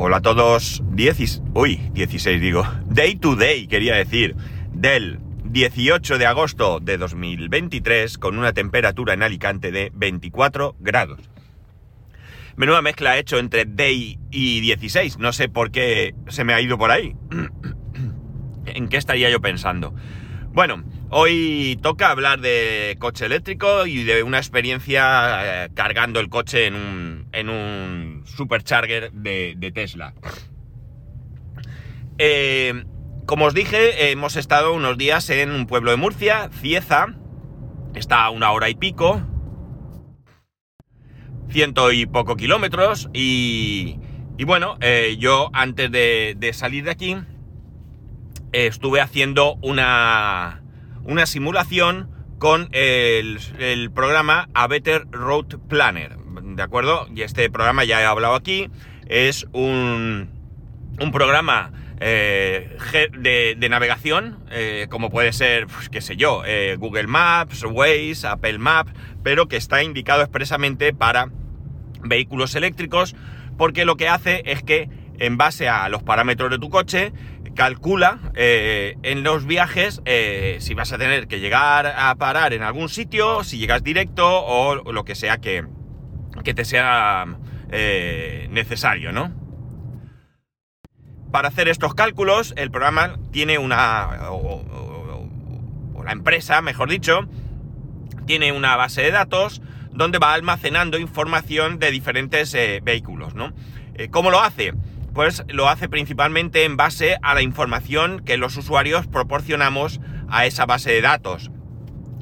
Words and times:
Hola 0.00 0.18
a 0.18 0.22
todos. 0.22 0.80
10, 0.92 1.42
uy, 1.54 1.90
16 1.92 2.40
digo. 2.40 2.64
Day 2.86 3.16
to 3.16 3.34
day, 3.34 3.66
quería 3.66 3.96
decir. 3.96 4.36
Del 4.72 5.18
18 5.42 6.18
de 6.18 6.26
agosto 6.26 6.78
de 6.78 6.98
2023 6.98 8.16
con 8.16 8.38
una 8.38 8.52
temperatura 8.52 9.14
en 9.14 9.24
Alicante 9.24 9.72
de 9.72 9.90
24 9.92 10.76
grados. 10.78 11.28
Menuda 12.54 12.80
mezcla 12.80 13.16
he 13.16 13.18
hecho 13.18 13.40
entre 13.40 13.64
day 13.64 14.20
y 14.30 14.60
16. 14.60 15.18
No 15.18 15.32
sé 15.32 15.48
por 15.48 15.72
qué 15.72 16.14
se 16.28 16.44
me 16.44 16.54
ha 16.54 16.60
ido 16.60 16.78
por 16.78 16.92
ahí. 16.92 17.16
¿En 18.66 18.88
qué 18.88 18.98
estaría 18.98 19.30
yo 19.30 19.40
pensando? 19.40 19.96
Bueno, 20.52 20.84
hoy 21.10 21.78
toca 21.82 22.10
hablar 22.10 22.40
de 22.40 22.96
coche 22.98 23.26
eléctrico 23.26 23.86
y 23.86 24.04
de 24.04 24.22
una 24.22 24.38
experiencia 24.38 25.64
eh, 25.64 25.70
cargando 25.74 26.20
el 26.20 26.28
coche 26.28 26.66
en 26.66 26.74
un, 26.74 27.28
en 27.32 27.48
un 27.48 28.22
supercharger 28.26 29.12
de, 29.12 29.72
Tesla. 29.74 30.14
Eh, 32.18 32.84
como 33.26 33.46
os 33.46 33.54
dije, 33.54 34.10
hemos 34.10 34.36
estado 34.36 34.72
unos 34.72 34.96
días 34.96 35.28
en 35.30 35.50
un 35.50 35.66
pueblo 35.66 35.90
de 35.90 35.96
Murcia, 35.96 36.50
Cieza. 36.50 37.14
Está 37.94 38.24
a 38.24 38.30
una 38.30 38.52
hora 38.52 38.68
y 38.68 38.74
pico. 38.74 39.22
Ciento 41.50 41.92
y 41.92 42.06
poco 42.06 42.36
kilómetros. 42.36 43.08
Y, 43.12 43.98
y 44.38 44.44
bueno, 44.44 44.78
eh, 44.80 45.16
yo 45.18 45.50
antes 45.52 45.90
de, 45.90 46.36
de, 46.38 46.52
salir 46.52 46.84
de 46.84 46.90
aquí 46.90 47.16
eh, 48.52 48.66
estuve 48.66 49.00
haciendo 49.00 49.56
una, 49.62 50.62
una 51.08 51.24
simulación 51.24 52.10
con 52.38 52.68
el, 52.72 53.90
programa 53.94 54.48
A 54.52 54.66
Better 54.66 55.06
Road 55.10 55.58
Planner. 55.68 56.16
¿De 56.18 56.62
acuerdo? 56.62 57.08
Y 57.14 57.22
este 57.22 57.48
programa 57.50 57.84
ya 57.84 58.02
he 58.02 58.04
hablado 58.04 58.34
aquí. 58.34 58.68
Es 59.06 59.46
un, 59.52 60.28
un 61.00 61.10
programa 61.10 61.72
eh, 62.00 62.76
de, 63.18 63.56
de, 63.58 63.68
navegación, 63.70 64.38
eh, 64.50 64.86
como 64.90 65.08
puede 65.08 65.32
ser, 65.32 65.66
pues, 65.66 65.88
qué 65.88 66.02
sé 66.02 66.16
yo, 66.16 66.42
eh, 66.44 66.76
Google 66.78 67.06
Maps, 67.06 67.64
Waze, 67.64 68.26
Apple 68.26 68.58
Maps, 68.58 68.92
pero 69.22 69.48
que 69.48 69.56
está 69.56 69.82
indicado 69.82 70.20
expresamente 70.20 70.92
para 70.92 71.30
vehículos 72.02 72.54
eléctricos, 72.54 73.16
porque 73.56 73.86
lo 73.86 73.96
que 73.96 74.08
hace 74.08 74.42
es 74.44 74.62
que 74.62 74.90
en 75.18 75.36
base 75.36 75.68
a 75.68 75.88
los 75.88 76.02
parámetros 76.02 76.50
de 76.50 76.58
tu 76.58 76.68
coche, 76.68 77.12
calcula 77.58 78.20
en 78.36 79.24
los 79.24 79.44
viajes 79.44 80.00
si 80.60 80.74
vas 80.74 80.92
a 80.92 80.98
tener 80.98 81.26
que 81.26 81.40
llegar 81.40 81.88
a 81.88 82.14
parar 82.14 82.52
en 82.52 82.62
algún 82.62 82.88
sitio, 82.88 83.42
si 83.42 83.58
llegas 83.58 83.82
directo 83.82 84.24
o 84.28 84.92
lo 84.92 85.04
que 85.04 85.16
sea 85.16 85.38
que, 85.38 85.66
que 86.44 86.54
te 86.54 86.64
sea 86.64 87.26
necesario, 88.50 89.10
¿no? 89.10 89.34
Para 91.32 91.48
hacer 91.48 91.66
estos 91.66 91.94
cálculos, 91.94 92.54
el 92.56 92.70
programa 92.70 93.18
tiene 93.32 93.58
una... 93.58 94.30
o, 94.30 94.62
la 96.04 96.12
empresa, 96.12 96.62
mejor 96.62 96.88
dicho, 96.88 97.28
tiene 98.24 98.52
una 98.52 98.76
base 98.76 99.02
de 99.02 99.10
datos 99.10 99.60
donde 99.90 100.18
va 100.18 100.32
almacenando 100.32 100.98
información 100.98 101.78
de 101.78 101.90
diferentes 101.90 102.54
eh, 102.54 102.80
vehículos, 102.82 103.34
¿no? 103.34 103.52
Eh, 103.94 104.08
¿Cómo 104.08 104.30
lo 104.30 104.40
hace? 104.40 104.72
Pues 105.18 105.42
lo 105.48 105.68
hace 105.68 105.88
principalmente 105.88 106.62
en 106.62 106.76
base 106.76 107.18
a 107.22 107.34
la 107.34 107.42
información 107.42 108.22
que 108.24 108.36
los 108.36 108.56
usuarios 108.56 109.08
proporcionamos 109.08 110.00
a 110.28 110.46
esa 110.46 110.64
base 110.64 110.92
de 110.92 111.00
datos. 111.00 111.50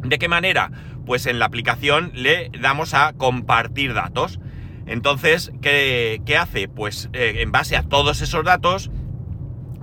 ¿De 0.02 0.18
qué 0.18 0.28
manera? 0.28 0.70
Pues 1.04 1.26
en 1.26 1.38
la 1.38 1.44
aplicación 1.44 2.10
le 2.14 2.50
damos 2.58 2.94
a 2.94 3.12
compartir 3.12 3.92
datos. 3.92 4.40
Entonces, 4.86 5.52
¿qué, 5.60 6.38
hace? 6.40 6.68
Pues 6.68 7.10
eh, 7.12 7.42
en 7.42 7.52
base 7.52 7.76
a 7.76 7.82
todos 7.82 8.22
esos 8.22 8.42
datos 8.46 8.90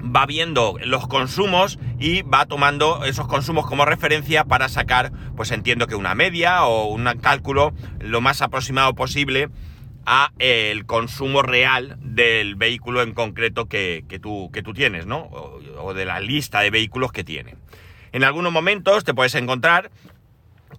va 0.03 0.25
viendo 0.25 0.79
los 0.83 1.07
consumos 1.07 1.77
y 1.99 2.23
va 2.23 2.47
tomando 2.47 3.05
esos 3.05 3.27
consumos 3.27 3.67
como 3.67 3.85
referencia 3.85 4.43
para 4.45 4.69
sacar, 4.69 5.11
pues 5.35 5.51
entiendo 5.51 5.85
que 5.85 5.93
una 5.93 6.15
media 6.15 6.65
o 6.65 6.85
un 6.85 7.05
cálculo 7.21 7.73
lo 7.99 8.21
más 8.21 8.41
aproximado 8.41 8.95
posible 8.95 9.51
a 10.05 10.31
el 10.39 10.85
consumo 10.85 11.41
real 11.41 11.97
del 11.99 12.55
vehículo 12.55 13.01
en 13.01 13.13
concreto 13.13 13.67
que, 13.67 14.03
que, 14.07 14.19
tú, 14.19 14.49
que 14.51 14.61
tú, 14.61 14.73
tienes, 14.73 15.05
¿no? 15.05 15.19
O, 15.19 15.59
o 15.79 15.93
de 15.93 16.05
la 16.05 16.19
lista 16.19 16.61
de 16.61 16.69
vehículos 16.69 17.11
que 17.11 17.23
tiene. 17.23 17.55
En 18.11 18.23
algunos 18.23 18.51
momentos 18.51 19.03
te 19.03 19.13
puedes 19.13 19.35
encontrar 19.35 19.91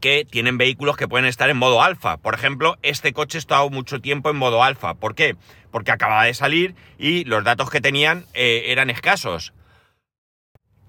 que 0.01 0.25
tienen 0.25 0.59
vehículos 0.59 0.97
que 0.97 1.09
pueden 1.09 1.27
estar 1.27 1.49
en 1.51 1.57
modo 1.57 1.83
alfa. 1.83 2.19
Por 2.19 2.35
ejemplo, 2.35 2.77
este 2.83 3.13
coche 3.13 3.39
ha 3.39 3.41
estado 3.41 3.71
mucho 3.71 4.01
tiempo 4.01 4.31
en 4.31 4.37
modo 4.37 4.63
alfa. 4.63 4.95
¿Por 4.95 5.15
qué? 5.15 5.37
Porque 5.71 5.93
acababa 5.93 6.25
de 6.25 6.35
salir 6.35 6.75
y 6.99 7.25
los 7.25 7.43
datos 7.45 7.71
que 7.71 7.81
tenían 7.81 8.27
eh, 8.35 8.65
eran 8.67 8.91
escasos. 8.91 9.55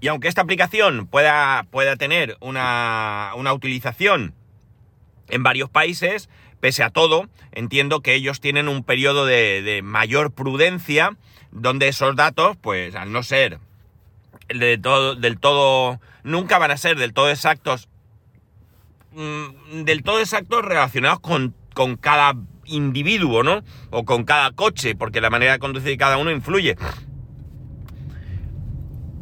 Y 0.02 0.08
aunque 0.08 0.28
esta 0.28 0.42
aplicación 0.42 1.08
pueda, 1.08 1.66
pueda 1.72 1.96
tener 1.96 2.38
una, 2.42 3.32
una 3.36 3.54
utilización 3.54 4.36
en 5.30 5.44
varios 5.44 5.70
países, 5.70 6.30
pese 6.66 6.82
a 6.82 6.90
todo, 6.90 7.30
entiendo 7.52 8.02
que 8.02 8.16
ellos 8.16 8.42
tienen 8.42 8.68
un 8.68 8.84
periodo 8.84 9.28
de, 9.28 9.62
de 9.62 9.84
mayor 9.84 10.32
prudencia 10.32 11.16
donde 11.52 11.88
esos 11.88 12.16
datos, 12.16 12.58
pues 12.60 12.96
al 12.96 13.12
no 13.12 13.22
ser 13.22 13.60
de 14.50 14.80
todo, 14.80 15.14
del 15.14 15.38
todo, 15.38 16.02
nunca 16.24 16.58
van 16.58 16.72
a 16.72 16.78
ser 16.78 16.98
del 16.98 17.14
todo 17.14 17.30
exactos 17.30 17.88
del 19.14 20.02
todo 20.02 20.20
exactos 20.20 20.66
relacionados 20.66 21.20
con, 21.20 21.54
con, 21.76 21.98
cada 21.98 22.34
individuo, 22.66 23.44
¿no? 23.44 23.64
O 23.92 24.04
con 24.04 24.24
cada 24.24 24.50
coche, 24.50 24.96
porque 24.96 25.22
la 25.22 25.30
manera 25.30 25.52
de 25.52 25.60
conducir 25.60 25.90
de 25.90 25.98
cada 25.98 26.18
uno 26.18 26.32
influye. 26.32 26.78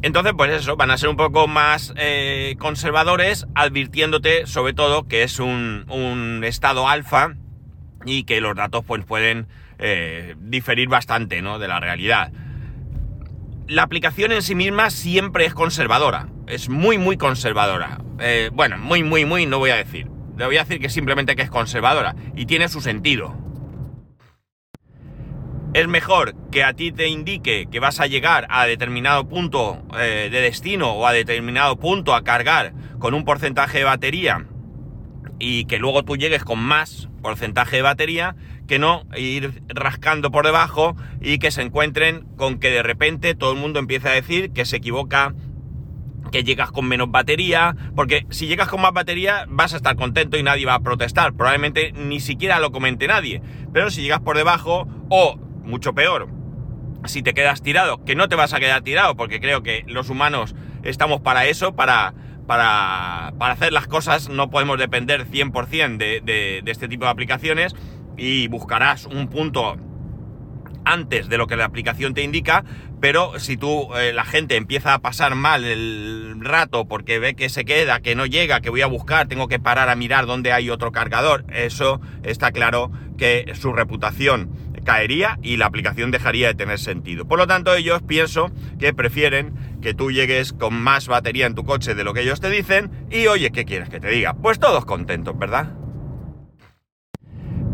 Entonces, 0.04 0.34
pues 0.36 0.52
eso, 0.52 0.76
van 0.76 0.90
a 0.90 0.98
ser 0.98 1.08
un 1.08 1.16
poco 1.16 1.48
más 1.48 1.94
eh, 1.96 2.56
conservadores, 2.58 3.46
advirtiéndote 3.54 4.46
sobre 4.46 4.74
todo 4.74 5.08
que 5.08 5.22
es 5.22 5.40
un, 5.40 5.86
un 5.88 6.44
estado 6.44 6.86
alfa 6.86 7.36
y 8.04 8.24
que 8.24 8.42
los 8.42 8.54
datos 8.54 8.84
pues 8.84 9.02
pueden 9.06 9.46
eh, 9.78 10.34
diferir 10.38 10.90
bastante, 10.90 11.40
¿no? 11.40 11.58
De 11.58 11.68
la 11.68 11.80
realidad. 11.80 12.32
La 13.66 13.82
aplicación 13.82 14.32
en 14.32 14.42
sí 14.42 14.54
misma 14.54 14.90
siempre 14.90 15.46
es 15.46 15.54
conservadora, 15.54 16.28
es 16.48 16.68
muy, 16.68 16.98
muy 16.98 17.16
conservadora. 17.16 17.96
Eh, 18.20 18.50
bueno, 18.52 18.76
muy, 18.76 19.02
muy, 19.02 19.24
muy, 19.24 19.46
no 19.46 19.58
voy 19.58 19.70
a 19.70 19.76
decir. 19.76 20.08
Le 20.36 20.44
voy 20.44 20.58
a 20.58 20.64
decir 20.64 20.82
que 20.82 20.90
simplemente 20.90 21.34
que 21.34 21.40
es 21.40 21.50
conservadora 21.50 22.14
y 22.36 22.44
tiene 22.44 22.68
su 22.68 22.82
sentido. 22.82 23.43
Es 25.74 25.88
mejor 25.88 26.36
que 26.52 26.62
a 26.62 26.72
ti 26.72 26.92
te 26.92 27.08
indique 27.08 27.66
que 27.68 27.80
vas 27.80 27.98
a 27.98 28.06
llegar 28.06 28.46
a 28.48 28.64
determinado 28.64 29.28
punto 29.28 29.82
eh, 29.98 30.28
de 30.30 30.40
destino 30.40 30.92
o 30.92 31.04
a 31.04 31.12
determinado 31.12 31.76
punto 31.80 32.14
a 32.14 32.22
cargar 32.22 32.72
con 33.00 33.12
un 33.12 33.24
porcentaje 33.24 33.78
de 33.78 33.84
batería 33.84 34.46
y 35.40 35.64
que 35.64 35.80
luego 35.80 36.04
tú 36.04 36.16
llegues 36.16 36.44
con 36.44 36.60
más 36.60 37.08
porcentaje 37.22 37.74
de 37.74 37.82
batería 37.82 38.36
que 38.68 38.78
no 38.78 39.02
ir 39.16 39.64
rascando 39.66 40.30
por 40.30 40.46
debajo 40.46 40.94
y 41.20 41.38
que 41.38 41.50
se 41.50 41.62
encuentren 41.62 42.24
con 42.36 42.60
que 42.60 42.70
de 42.70 42.84
repente 42.84 43.34
todo 43.34 43.50
el 43.50 43.58
mundo 43.58 43.80
empieza 43.80 44.10
a 44.10 44.12
decir 44.12 44.52
que 44.52 44.66
se 44.66 44.76
equivoca 44.76 45.34
que 46.30 46.44
llegas 46.44 46.70
con 46.70 46.86
menos 46.86 47.10
batería, 47.10 47.76
porque 47.94 48.26
si 48.30 48.46
llegas 48.46 48.68
con 48.68 48.80
más 48.80 48.92
batería 48.92 49.46
vas 49.48 49.72
a 49.72 49.76
estar 49.76 49.96
contento 49.96 50.36
y 50.36 50.42
nadie 50.42 50.66
va 50.66 50.74
a 50.74 50.80
protestar, 50.80 51.34
probablemente 51.34 51.92
ni 51.92 52.20
siquiera 52.20 52.60
lo 52.60 52.72
comente 52.72 53.06
nadie, 53.06 53.42
pero 53.72 53.90
si 53.90 54.02
llegas 54.02 54.20
por 54.20 54.36
debajo 54.36 54.88
o, 55.10 55.38
mucho 55.64 55.94
peor, 55.94 56.28
si 57.06 57.22
te 57.22 57.34
quedas 57.34 57.62
tirado, 57.62 58.04
que 58.04 58.14
no 58.14 58.28
te 58.28 58.36
vas 58.36 58.52
a 58.52 58.60
quedar 58.60 58.82
tirado, 58.82 59.16
porque 59.16 59.40
creo 59.40 59.62
que 59.62 59.84
los 59.86 60.10
humanos 60.10 60.54
estamos 60.82 61.20
para 61.20 61.46
eso, 61.46 61.74
para, 61.74 62.14
para, 62.46 63.34
para 63.38 63.54
hacer 63.54 63.72
las 63.72 63.86
cosas, 63.86 64.28
no 64.28 64.50
podemos 64.50 64.78
depender 64.78 65.26
100% 65.26 65.96
de, 65.96 66.20
de, 66.20 66.62
de 66.64 66.70
este 66.70 66.88
tipo 66.88 67.04
de 67.04 67.10
aplicaciones 67.10 67.74
y 68.16 68.48
buscarás 68.48 69.06
un 69.06 69.28
punto 69.28 69.76
antes 70.84 71.28
de 71.28 71.38
lo 71.38 71.46
que 71.46 71.56
la 71.56 71.64
aplicación 71.64 72.14
te 72.14 72.22
indica, 72.22 72.64
pero 73.00 73.38
si 73.38 73.56
tú, 73.56 73.88
eh, 73.96 74.12
la 74.12 74.24
gente 74.24 74.56
empieza 74.56 74.94
a 74.94 75.00
pasar 75.00 75.34
mal 75.34 75.64
el 75.64 76.36
rato 76.40 76.86
porque 76.86 77.18
ve 77.18 77.34
que 77.34 77.48
se 77.48 77.64
queda, 77.64 78.00
que 78.00 78.14
no 78.14 78.26
llega, 78.26 78.60
que 78.60 78.70
voy 78.70 78.82
a 78.82 78.86
buscar, 78.86 79.28
tengo 79.28 79.48
que 79.48 79.58
parar 79.58 79.88
a 79.88 79.96
mirar 79.96 80.26
dónde 80.26 80.52
hay 80.52 80.70
otro 80.70 80.92
cargador, 80.92 81.44
eso 81.52 82.00
está 82.22 82.52
claro 82.52 82.90
que 83.16 83.52
su 83.54 83.72
reputación 83.72 84.50
caería 84.84 85.38
y 85.42 85.56
la 85.56 85.66
aplicación 85.66 86.10
dejaría 86.10 86.48
de 86.48 86.54
tener 86.54 86.78
sentido. 86.78 87.26
Por 87.26 87.38
lo 87.38 87.46
tanto, 87.46 87.74
ellos 87.74 88.02
pienso 88.02 88.50
que 88.78 88.94
prefieren 88.94 89.54
que 89.82 89.94
tú 89.94 90.10
llegues 90.10 90.52
con 90.52 90.74
más 90.74 91.08
batería 91.08 91.46
en 91.46 91.54
tu 91.54 91.64
coche 91.64 91.94
de 91.94 92.04
lo 92.04 92.14
que 92.14 92.22
ellos 92.22 92.40
te 92.40 92.50
dicen 92.50 92.90
y 93.10 93.26
oye, 93.26 93.50
¿qué 93.50 93.64
quieres 93.64 93.88
que 93.88 94.00
te 94.00 94.08
diga? 94.08 94.34
Pues 94.34 94.58
todos 94.58 94.84
contentos, 94.84 95.36
¿verdad? 95.38 95.72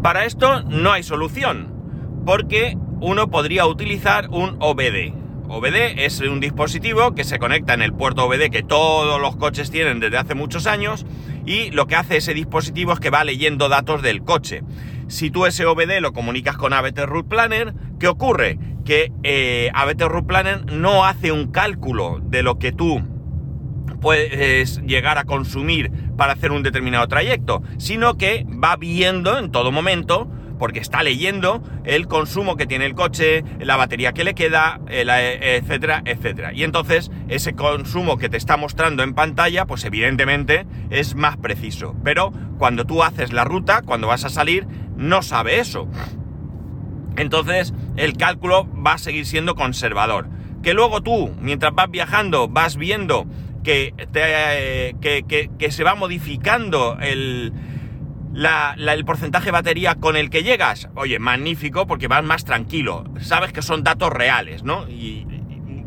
Para 0.03 0.25
esto 0.25 0.62
no 0.62 0.93
hay 0.93 1.03
solución, 1.03 2.23
porque 2.25 2.77
uno 3.01 3.31
podría 3.31 3.67
utilizar 3.67 4.29
un 4.31 4.57
OBD. 4.59 5.12
OBD 5.49 5.99
es 5.99 6.21
un 6.21 6.39
dispositivo 6.39 7.15
que 7.15 7.25
se 7.25 7.39
conecta 7.39 7.75
en 7.75 7.83
el 7.83 7.93
puerto 7.93 8.25
OBD 8.25 8.51
que 8.51 8.62
todos 8.62 9.21
los 9.21 9.37
coches 9.37 9.71
tienen 9.71 9.99
desde 9.99 10.17
hace 10.17 10.35
muchos 10.35 10.67
años 10.67 11.05
y 11.45 11.71
lo 11.73 11.87
que 11.87 11.97
hace 11.97 12.19
ese 12.19 12.35
dispositivo 12.35 12.93
es 12.93 13.01
que 13.01 13.11
va 13.11 13.25
leyendo 13.25 13.69
datos 13.69 14.01
del 14.01 14.23
coche. 14.23 14.62
Si 15.11 15.33
tú 15.33 15.45
ese 15.45 15.67
OBD 15.67 16.01
lo 16.01 16.12
comunicas 16.12 16.57
con 16.57 16.73
ABT 16.73 17.01
Route 17.01 17.29
Planner, 17.29 17.75
¿qué 17.99 18.07
ocurre? 18.07 18.61
Que 18.85 19.12
eh, 19.25 19.69
ABT 19.75 20.03
Route 20.03 20.29
Planner 20.29 20.73
no 20.73 21.05
hace 21.05 21.33
un 21.33 21.51
cálculo 21.51 22.21
de 22.23 22.45
lo 22.45 22.61
que 22.61 22.71
tú 22.71 23.03
puedes 24.01 24.81
llegar 24.83 25.19
a 25.19 25.25
consumir 25.25 25.91
para 26.17 26.35
hacer 26.35 26.53
un 26.53 26.62
determinado 26.62 27.09
trayecto, 27.09 27.61
sino 27.77 28.17
que 28.17 28.47
va 28.62 28.77
viendo 28.77 29.37
en 29.37 29.51
todo 29.51 29.73
momento, 29.73 30.31
porque 30.61 30.79
está 30.79 31.03
leyendo 31.03 31.62
el 31.85 32.07
consumo 32.07 32.57
que 32.57 32.67
tiene 32.67 32.85
el 32.85 32.95
coche, 32.95 33.43
la 33.59 33.77
batería 33.77 34.12
que 34.12 34.25
le 34.25 34.35
queda, 34.35 34.79
etcétera, 34.89 36.03
etcétera. 36.05 36.53
Y 36.53 36.65
entonces 36.65 37.11
ese 37.29 37.55
consumo 37.55 38.19
que 38.19 38.29
te 38.29 38.37
está 38.37 38.59
mostrando 38.59 39.03
en 39.03 39.15
pantalla, 39.15 39.65
pues 39.65 39.85
evidentemente 39.87 40.67
es 40.91 41.15
más 41.15 41.39
preciso. 41.39 41.97
Pero 42.05 42.33
cuando 42.59 42.85
tú 42.85 43.03
haces 43.03 43.33
la 43.33 43.45
ruta, 43.45 43.81
cuando 43.81 44.07
vas 44.07 44.25
a 44.25 44.29
salir, 44.29 44.67
no 44.99 45.23
sabe 45.23 45.61
eso. 45.61 45.89
Entonces 47.17 47.73
el 47.97 48.19
cálculo 48.19 48.69
va 48.75 48.93
a 48.93 48.99
seguir 48.99 49.25
siendo 49.25 49.55
conservador. 49.55 50.29
Que 50.62 50.75
luego 50.75 51.01
tú, 51.01 51.35
mientras 51.41 51.75
vas 51.75 51.91
viajando, 51.91 52.49
vas 52.49 52.77
viendo 52.77 53.27
que, 53.62 53.95
que, 55.01 55.71
se 55.73 55.85
va 55.85 55.95
modificando 55.95 56.99
el, 57.01 57.55
el 58.35 59.05
porcentaje 59.05 59.47
de 59.47 59.53
batería 59.53 59.97
con 59.97 60.17
el 60.17 60.31
que 60.31 60.43
llegas. 60.43 60.88
Oye, 60.94 61.19
magnífico 61.19 61.87
porque 61.87 62.09
vas 62.09 62.25
más 62.25 62.44
tranquilo. 62.44 63.05
Sabes 63.21 63.53
que 63.53 63.62
son 63.62 63.82
datos 63.82 64.11
reales, 64.11 64.62
¿no? 64.62 64.88
Y, 64.88 65.27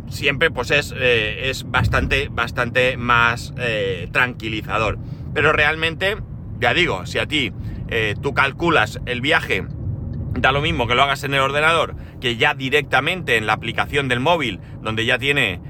siempre 0.10 0.52
pues 0.52 0.72
es, 0.72 0.94
eh, 0.96 1.50
es 1.50 1.70
bastante, 1.70 2.30
bastante 2.30 2.98
más 2.98 3.54
eh, 3.58 4.08
tranquilizador. 4.12 5.00
Pero 5.34 5.52
realmente, 5.52 6.18
ya 6.60 6.74
digo, 6.74 7.06
si 7.06 7.20
a 7.20 7.26
ti 7.26 7.52
eh, 7.90 8.16
tú 8.22 8.34
calculas 8.34 9.00
el 9.06 9.22
viaje 9.22 9.66
da 10.36 10.52
lo 10.52 10.62
mismo 10.62 10.88
que 10.88 10.96
lo 10.96 11.04
hagas 11.04 11.24
en 11.24 11.36
el 11.36 11.42
ordenador 11.42 11.96
que 12.20 12.38
ya 12.38 12.56
directamente 12.56 13.38
en 13.38 13.46
la 13.46 13.54
aplicación 13.54 14.08
del 14.08 14.20
móvil, 14.20 14.60
donde 14.82 15.06
ya 15.06 15.20
tiene 15.20 15.62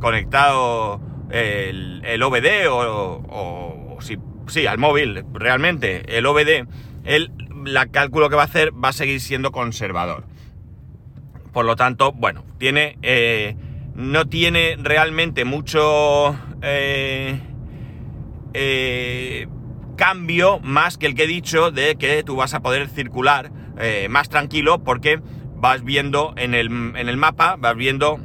conectado 0.00 1.00
el, 1.30 2.02
el 2.04 2.22
OBD 2.22 2.66
o, 2.68 3.96
si, 4.00 4.18
sí, 4.48 4.66
al 4.66 4.78
móvil, 4.78 5.24
realmente, 5.32 6.16
el 6.16 6.26
OBD, 6.26 6.66
el 7.04 7.30
la 7.66 7.86
cálculo 7.86 8.30
que 8.30 8.36
va 8.36 8.42
a 8.42 8.46
hacer 8.46 8.72
va 8.72 8.90
a 8.90 8.92
seguir 8.92 9.20
siendo 9.20 9.52
conservador. 9.52 10.24
Por 11.52 11.64
lo 11.64 11.76
tanto, 11.76 12.12
bueno, 12.12 12.44
tiene. 12.58 12.98
Eh, 13.02 13.56
no 13.94 14.26
tiene 14.26 14.76
realmente 14.78 15.44
mucho. 15.44 16.36
Eh, 16.62 17.40
eh, 18.54 19.48
cambio 19.96 20.60
más 20.60 20.98
que 20.98 21.06
el 21.06 21.14
que 21.14 21.24
he 21.24 21.26
dicho 21.26 21.70
de 21.70 21.96
que 21.96 22.22
tú 22.22 22.36
vas 22.36 22.52
a 22.54 22.60
poder 22.60 22.88
circular 22.88 23.50
más 24.08 24.28
tranquilo 24.30 24.82
porque 24.82 25.20
vas 25.54 25.84
viendo 25.84 26.34
en 26.36 26.54
el, 26.54 26.66
en 26.66 27.08
el 27.08 27.16
mapa, 27.16 27.56
vas 27.58 27.76
viendo 27.76 28.18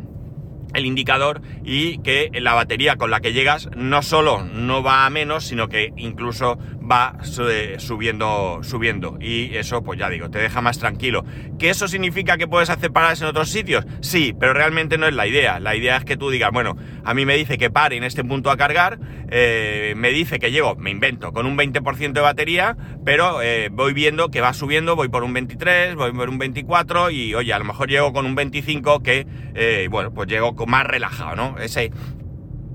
el 0.73 0.85
indicador 0.85 1.41
y 1.63 1.99
que 1.99 2.29
la 2.33 2.53
batería 2.53 2.95
con 2.95 3.11
la 3.11 3.19
que 3.19 3.33
llegas 3.33 3.69
no 3.75 4.01
solo 4.01 4.43
no 4.43 4.83
va 4.83 5.05
a 5.05 5.09
menos, 5.09 5.43
sino 5.43 5.67
que 5.67 5.93
incluso 5.97 6.57
va 6.91 7.17
subiendo, 7.23 8.59
subiendo. 8.63 9.17
Y 9.21 9.55
eso, 9.55 9.81
pues 9.83 9.97
ya 9.97 10.09
digo, 10.09 10.29
te 10.29 10.39
deja 10.39 10.61
más 10.61 10.77
tranquilo. 10.77 11.23
¿Que 11.57 11.69
eso 11.69 11.87
significa 11.87 12.37
que 12.37 12.47
puedes 12.47 12.69
hacer 12.69 12.91
paradas 12.91 13.21
en 13.21 13.27
otros 13.27 13.49
sitios? 13.49 13.85
Sí, 14.01 14.35
pero 14.37 14.53
realmente 14.53 14.97
no 14.97 15.07
es 15.07 15.13
la 15.13 15.25
idea. 15.25 15.59
La 15.59 15.75
idea 15.75 15.97
es 15.97 16.05
que 16.05 16.17
tú 16.17 16.29
digas, 16.29 16.51
bueno, 16.51 16.75
a 17.05 17.13
mí 17.13 17.25
me 17.25 17.37
dice 17.37 17.57
que 17.57 17.69
pare 17.69 17.95
en 17.95 18.03
este 18.03 18.23
punto 18.23 18.51
a 18.51 18.57
cargar, 18.57 18.99
eh, 19.29 19.93
me 19.95 20.09
dice 20.09 20.39
que 20.39 20.51
llego, 20.51 20.75
me 20.75 20.89
invento, 20.89 21.31
con 21.31 21.45
un 21.45 21.57
20% 21.57 22.11
de 22.11 22.21
batería, 22.21 22.75
pero 23.05 23.41
eh, 23.41 23.69
voy 23.71 23.93
viendo 23.93 24.29
que 24.29 24.41
va 24.41 24.53
subiendo, 24.53 24.95
voy 24.95 25.07
por 25.07 25.23
un 25.23 25.33
23, 25.33 25.95
voy 25.95 26.11
por 26.11 26.29
un 26.29 26.37
24 26.37 27.11
y, 27.11 27.33
oye, 27.33 27.53
a 27.53 27.59
lo 27.59 27.65
mejor 27.65 27.89
llego 27.89 28.11
con 28.11 28.25
un 28.25 28.35
25 28.35 29.01
que, 29.01 29.25
eh, 29.55 29.87
bueno, 29.89 30.13
pues 30.13 30.27
llego 30.27 30.53
más 30.67 30.85
relajado, 30.85 31.35
¿no? 31.35 31.57
Ese, 31.59 31.91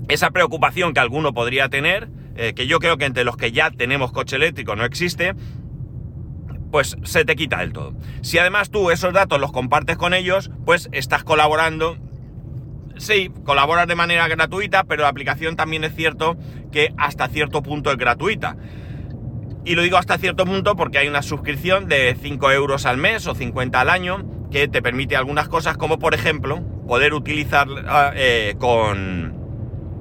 esa 0.07 0.31
preocupación 0.31 0.93
que 0.93 0.99
alguno 0.99 1.33
podría 1.33 1.69
tener, 1.69 2.09
eh, 2.37 2.53
que 2.53 2.67
yo 2.67 2.79
creo 2.79 2.97
que 2.97 3.05
entre 3.05 3.23
los 3.23 3.37
que 3.37 3.51
ya 3.51 3.71
tenemos 3.71 4.11
coche 4.11 4.35
eléctrico 4.35 4.75
no 4.75 4.85
existe, 4.85 5.33
pues 6.71 6.97
se 7.03 7.25
te 7.25 7.35
quita 7.35 7.59
del 7.59 7.73
todo. 7.73 7.93
Si 8.21 8.37
además 8.37 8.69
tú 8.69 8.91
esos 8.91 9.13
datos 9.13 9.39
los 9.39 9.51
compartes 9.51 9.97
con 9.97 10.13
ellos, 10.13 10.51
pues 10.65 10.89
estás 10.91 11.23
colaborando. 11.23 11.97
Sí, 12.97 13.31
colaboras 13.43 13.87
de 13.87 13.95
manera 13.95 14.27
gratuita, 14.27 14.83
pero 14.83 15.03
la 15.03 15.09
aplicación 15.09 15.55
también 15.55 15.83
es 15.83 15.95
cierto 15.95 16.37
que 16.71 16.93
hasta 16.97 17.27
cierto 17.27 17.61
punto 17.61 17.91
es 17.91 17.97
gratuita. 17.97 18.57
Y 19.65 19.75
lo 19.75 19.81
digo 19.81 19.97
hasta 19.97 20.17
cierto 20.17 20.45
punto 20.45 20.75
porque 20.75 20.97
hay 20.97 21.07
una 21.07 21.21
suscripción 21.21 21.87
de 21.87 22.15
5 22.19 22.51
euros 22.51 22.85
al 22.85 22.97
mes 22.97 23.27
o 23.27 23.35
50 23.35 23.81
al 23.81 23.89
año 23.89 24.25
que 24.49 24.67
te 24.67 24.81
permite 24.81 25.15
algunas 25.15 25.49
cosas 25.49 25.77
como 25.77 25.99
por 25.99 26.13
ejemplo 26.13 26.61
poder 26.87 27.13
utilizar 27.13 27.67
eh, 28.15 28.55
con, 28.57 29.35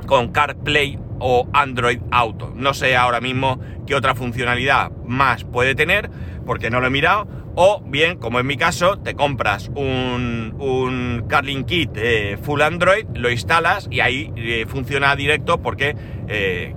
con 0.06 0.30
CarPlay 0.30 1.00
o 1.18 1.48
Android 1.52 2.00
Auto. 2.10 2.52
No 2.54 2.74
sé 2.74 2.96
ahora 2.96 3.20
mismo 3.20 3.60
qué 3.86 3.94
otra 3.94 4.14
funcionalidad 4.14 4.90
más 5.06 5.44
puede 5.44 5.74
tener, 5.74 6.10
porque 6.44 6.70
no 6.70 6.80
lo 6.80 6.86
he 6.86 6.90
mirado. 6.90 7.26
O 7.54 7.82
bien, 7.86 8.18
como 8.18 8.38
en 8.38 8.46
mi 8.46 8.58
caso, 8.58 8.98
te 8.98 9.14
compras 9.14 9.70
un, 9.74 10.54
un 10.58 11.24
Carling 11.26 11.64
Kit 11.64 11.90
eh, 11.96 12.38
full 12.42 12.60
Android, 12.60 13.06
lo 13.14 13.30
instalas 13.30 13.88
y 13.90 14.00
ahí 14.00 14.30
eh, 14.36 14.66
funciona 14.68 15.16
directo 15.16 15.62
porque 15.62 15.96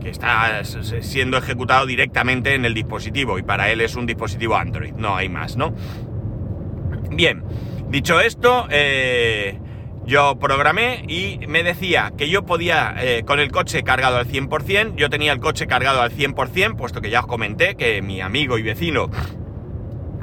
está 0.06 0.64
siendo 0.64 1.38
ejecutado 1.38 1.86
directamente 1.86 2.54
en 2.54 2.66
el 2.66 2.74
dispositivo 2.76 3.40
y 3.40 3.44
para 3.44 3.72
él 3.72 3.82
es 3.82 3.96
un 3.96 4.06
dispositivo 4.06 4.56
Android, 4.56 4.94
no 4.94 5.16
hay 5.16 5.28
más, 5.28 5.58
¿no? 5.58 5.74
Bien, 7.10 7.44
dicho 7.90 8.22
esto, 8.22 8.68
yo 10.10 10.40
programé 10.40 11.06
y 11.08 11.40
me 11.48 11.62
decía 11.62 12.12
que 12.18 12.30
yo 12.30 12.44
podía, 12.44 12.96
eh, 12.98 13.24
con 13.26 13.40
el 13.40 13.52
coche 13.52 13.84
cargado 13.84 14.18
al 14.18 14.28
100%, 14.28 14.96
yo 14.96 15.10
tenía 15.10 15.32
el 15.32 15.40
coche 15.40 15.68
cargado 15.68 16.02
al 16.02 16.12
100%, 16.12 16.76
puesto 16.76 17.00
que 17.00 17.12
ya 17.12 17.22
os 17.22 17.28
comenté 17.28 17.76
que 17.76 18.02
mi 18.02 18.20
amigo 18.20 18.58
y 18.58 18.64
vecino 18.64 19.10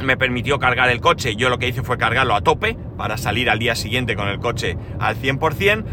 me 0.01 0.17
permitió 0.17 0.59
cargar 0.59 0.91
el 0.91 1.01
coche 1.01 1.37
yo 1.37 1.49
lo 1.49 1.59
que 1.59 1.69
hice 1.69 1.83
fue 1.83 1.97
cargarlo 1.97 2.35
a 2.35 2.43
tope 2.43 2.77
para 2.99 3.17
salir 3.17 3.49
al 3.49 3.59
día 3.59 3.75
siguiente 3.75 4.15
con 4.17 4.29
el 4.29 4.41
coche 4.41 4.77
al 4.99 5.17
100%. 5.17 5.85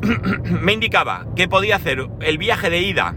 me 0.62 0.72
indicaba 0.72 1.26
que 1.36 1.48
podía 1.48 1.76
hacer 1.76 2.08
el 2.20 2.38
viaje 2.38 2.70
de 2.70 2.80
ida 2.80 3.14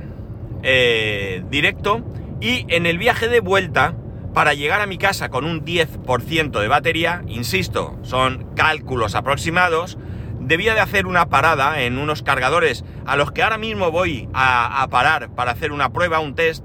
eh, 0.62 1.42
directo 1.50 2.04
y 2.42 2.66
en 2.68 2.86
el 2.86 2.98
viaje 2.98 3.30
de 3.30 3.40
vuelta 3.40 3.96
para 4.34 4.54
llegar 4.54 4.82
a 4.82 4.88
mi 4.88 4.98
casa 4.98 5.30
con 5.30 5.46
un 5.46 5.66
10% 5.66 6.60
de 6.60 6.68
batería, 6.68 7.24
insisto, 7.28 7.98
son 8.04 8.48
cálculos 8.56 9.16
aproximados, 9.16 9.98
debía 10.40 10.74
de 10.74 10.80
hacer 10.80 11.06
una 11.06 11.28
parada 11.30 11.82
en 11.82 11.98
unos 11.98 12.24
cargadores 12.24 12.84
a 13.06 13.16
los 13.16 13.32
que 13.32 13.44
ahora 13.44 13.58
mismo 13.58 13.92
voy 13.92 14.30
a, 14.34 14.88
parar 14.90 15.30
para 15.36 15.52
hacer 15.52 15.72
una 15.72 15.92
prueba, 15.92 16.20
un 16.20 16.36
test, 16.36 16.64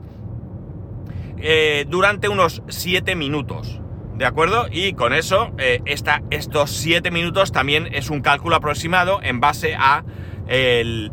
eh, 1.38 1.84
durante 1.88 2.28
unos 2.28 2.62
7 2.68 3.14
minutos. 3.14 3.80
¿De 4.16 4.24
acuerdo? 4.24 4.66
Y 4.70 4.94
con 4.94 5.12
eso, 5.12 5.52
eh, 5.58 5.82
estos 5.84 6.70
7 6.70 7.10
minutos 7.10 7.52
también 7.52 7.88
es 7.92 8.08
un 8.08 8.22
cálculo 8.22 8.56
aproximado 8.56 9.20
en 9.22 9.40
base 9.40 9.74
a 9.74 10.04
el, 10.48 11.12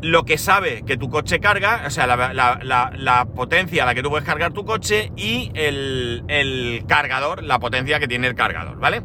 lo 0.00 0.24
que 0.24 0.38
sabe 0.38 0.82
que 0.82 0.96
tu 0.96 1.08
coche 1.08 1.40
carga, 1.40 1.82
o 1.86 1.90
sea, 1.90 2.06
la, 2.06 3.28
potencia 3.34 3.82
a 3.82 3.86
la 3.86 3.94
que 3.94 4.02
tú 4.02 4.10
puedes 4.10 4.26
cargar 4.26 4.52
tu 4.52 4.64
coche 4.64 5.12
y 5.16 5.50
el, 5.54 6.84
cargador, 6.86 7.42
la 7.42 7.58
potencia 7.58 7.98
que 7.98 8.08
tiene 8.08 8.28
el 8.28 8.34
cargador, 8.34 8.78
¿vale? 8.78 9.02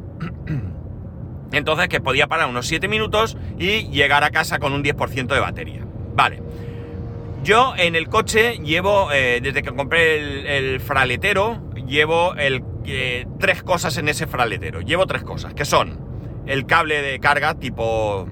Entonces 1.52 1.88
que 1.88 2.00
podía 2.00 2.28
parar 2.28 2.50
unos 2.50 2.68
7 2.68 2.88
minutos 2.88 3.38
y 3.58 3.90
llegar 3.90 4.24
a 4.24 4.32
casa 4.32 4.60
con 4.60 4.74
un 4.74 4.84
10% 4.84 5.28
de 5.28 5.40
batería. 5.40 5.86
Vale. 6.16 6.42
Yo 7.44 7.74
en 7.78 7.96
el 7.96 8.08
coche 8.08 8.58
llevo, 8.64 9.12
eh, 9.12 9.40
desde 9.42 9.62
que 9.62 9.72
compré 9.72 10.58
el, 10.58 10.80
fraletero, 10.80 11.62
llevo 11.86 12.36
el, 12.36 12.64
eh, 12.86 13.26
tres 13.40 13.62
cosas 13.64 13.98
en 13.98 14.08
ese 14.08 14.28
fraletero. 14.28 14.82
Llevo 14.82 15.06
tres 15.06 15.24
cosas, 15.24 15.54
que 15.54 15.66
son 15.66 16.00
el 16.46 16.66
cable 16.66 17.02
de 17.02 17.20
carga 17.20 17.56
tipo 17.56 18.28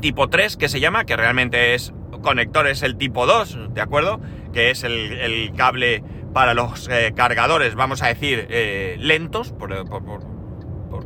tipo 0.00 0.28
3 0.28 0.56
que 0.56 0.68
se 0.68 0.80
llama, 0.80 1.04
que 1.04 1.16
realmente 1.16 1.74
es 1.74 1.92
conectores 2.22 2.82
el 2.82 2.96
tipo 2.96 3.26
2, 3.26 3.74
¿de 3.74 3.80
acuerdo? 3.80 4.20
Que 4.52 4.70
es 4.70 4.84
el, 4.84 5.52
cable 5.56 6.02
para 6.32 6.54
los 6.54 6.88
eh, 6.88 7.12
cargadores, 7.14 7.74
vamos 7.74 8.02
a 8.02 8.08
decir, 8.08 8.46
eh, 8.50 8.96
lentos, 8.98 9.52
por, 9.52 9.70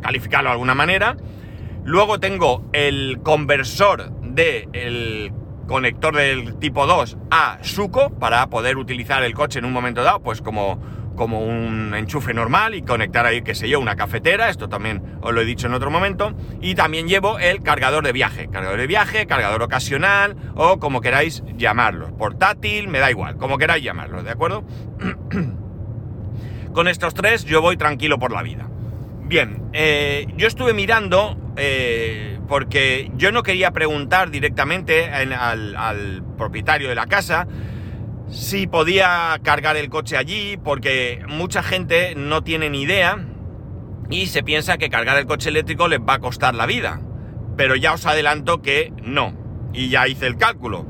calificarlo 0.00 0.49
de 0.49 0.52
alguna 0.52 0.75
manera. 0.75 1.16
Luego 1.84 2.20
tengo 2.20 2.64
el 2.72 3.20
conversor 3.22 4.11
del 4.20 5.32
conector 5.66 6.16
del 6.16 6.58
tipo 6.58 6.87
2 6.87 7.18
a 7.30 7.58
Suco 7.62 8.11
para 8.11 8.49
poder 8.49 8.76
utilizar 8.76 9.22
el 9.22 9.34
coche 9.34 9.58
en 9.58 9.64
un 9.64 9.72
momento 9.72 10.02
dado, 10.02 10.20
pues 10.20 10.42
como 10.42 10.80
como 11.16 11.40
un 11.40 11.95
enchufe 11.95 12.33
normal 12.35 12.75
y 12.75 12.83
conectar 12.83 13.26
ahí, 13.26 13.42
qué 13.42 13.54
sé 13.54 13.69
yo, 13.69 13.81
una 13.81 13.97
cafetera, 13.97 14.49
esto 14.49 14.69
también 14.69 15.02
os 15.21 15.33
lo 15.33 15.40
he 15.40 15.45
dicho 15.45 15.66
en 15.66 15.75
otro 15.75 15.90
momento, 15.90 16.35
y 16.61 16.75
también 16.75 17.09
llevo 17.09 17.38
el 17.38 17.62
cargador 17.62 18.04
de 18.04 18.12
viaje, 18.12 18.49
cargador 18.49 18.78
de 18.78 18.87
viaje, 18.87 19.26
cargador 19.26 19.62
ocasional 19.62 20.37
o 20.54 20.78
como 20.78 21.00
queráis 21.00 21.42
llamarlo, 21.57 22.16
portátil, 22.16 22.88
me 22.88 22.99
da 22.99 23.11
igual, 23.11 23.37
como 23.37 23.59
queráis 23.59 23.85
llamarlo, 23.85 24.23
¿de 24.23 24.31
acuerdo? 24.31 24.64
Con 26.73 26.88
estos 26.88 27.12
tres 27.14 27.45
yo 27.45 27.61
voy 27.61 27.76
tranquilo 27.76 28.19
por 28.19 28.33
la 28.33 28.42
vida. 28.42 28.66
Bien, 29.25 29.62
eh, 29.73 30.26
yo 30.37 30.47
estuve 30.47 30.73
mirando 30.75 31.37
eh, 31.57 32.38
porque 32.49 33.11
yo 33.16 33.31
no 33.33 33.42
quería 33.42 33.71
preguntar 33.73 34.31
directamente 34.31 35.04
en- 35.04 35.33
al, 35.33 35.76
al 35.76 36.23
propietario 36.38 36.88
de 36.88 36.95
la 36.95 37.07
casa 37.07 37.47
si 38.32 38.66
podía 38.66 39.38
cargar 39.42 39.76
el 39.76 39.90
coche 39.90 40.16
allí, 40.16 40.56
porque 40.56 41.22
mucha 41.28 41.62
gente 41.62 42.14
no 42.16 42.42
tiene 42.42 42.70
ni 42.70 42.82
idea 42.82 43.18
y 44.10 44.26
se 44.26 44.42
piensa 44.42 44.78
que 44.78 44.88
cargar 44.88 45.18
el 45.18 45.26
coche 45.26 45.50
eléctrico 45.50 45.86
les 45.86 46.00
va 46.00 46.14
a 46.14 46.18
costar 46.18 46.54
la 46.54 46.66
vida. 46.66 47.00
Pero 47.56 47.76
ya 47.76 47.92
os 47.92 48.06
adelanto 48.06 48.62
que 48.62 48.92
no. 49.02 49.34
Y 49.74 49.90
ya 49.90 50.08
hice 50.08 50.26
el 50.26 50.36
cálculo. 50.36 50.86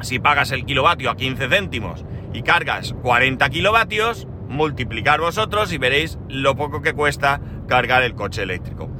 Si 0.00 0.18
pagas 0.18 0.50
el 0.52 0.64
kilovatio 0.64 1.10
a 1.10 1.16
15 1.16 1.48
céntimos 1.48 2.04
y 2.32 2.42
cargas 2.42 2.94
40 3.02 3.48
kilovatios, 3.50 4.26
multiplicar 4.48 5.20
vosotros 5.20 5.72
y 5.72 5.78
veréis 5.78 6.18
lo 6.28 6.56
poco 6.56 6.80
que 6.80 6.94
cuesta 6.94 7.40
cargar 7.68 8.02
el 8.02 8.14
coche 8.14 8.42
eléctrico. 8.42 8.90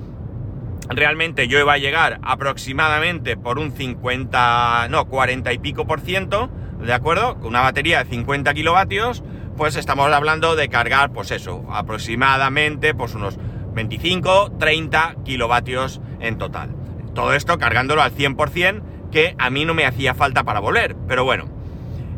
Realmente 0.88 1.48
yo 1.48 1.58
iba 1.58 1.72
a 1.72 1.78
llegar 1.78 2.20
aproximadamente 2.22 3.38
por 3.38 3.58
un 3.58 3.72
50, 3.72 4.88
no, 4.90 5.06
40 5.06 5.52
y 5.52 5.58
pico 5.58 5.86
por 5.86 6.00
ciento, 6.00 6.50
¿de 6.84 6.92
acuerdo? 6.92 7.34
Con 7.36 7.48
una 7.48 7.62
batería 7.62 8.02
de 8.02 8.10
50 8.10 8.52
kilovatios, 8.54 9.22
pues 9.56 9.76
estamos 9.76 10.12
hablando 10.12 10.56
de 10.56 10.68
cargar, 10.68 11.12
pues 11.12 11.30
eso, 11.30 11.64
aproximadamente 11.70 12.94
pues 12.94 13.14
unos 13.14 13.38
25, 13.74 14.52
30 14.58 15.16
kilovatios 15.24 16.00
en 16.20 16.38
total. 16.38 16.70
Todo 17.14 17.32
esto 17.32 17.58
cargándolo 17.58 18.02
al 18.02 18.14
100%, 18.14 18.82
que 19.10 19.34
a 19.38 19.50
mí 19.50 19.64
no 19.64 19.74
me 19.74 19.86
hacía 19.86 20.14
falta 20.14 20.44
para 20.44 20.60
volver, 20.60 20.96
pero 21.08 21.24
bueno. 21.24 21.46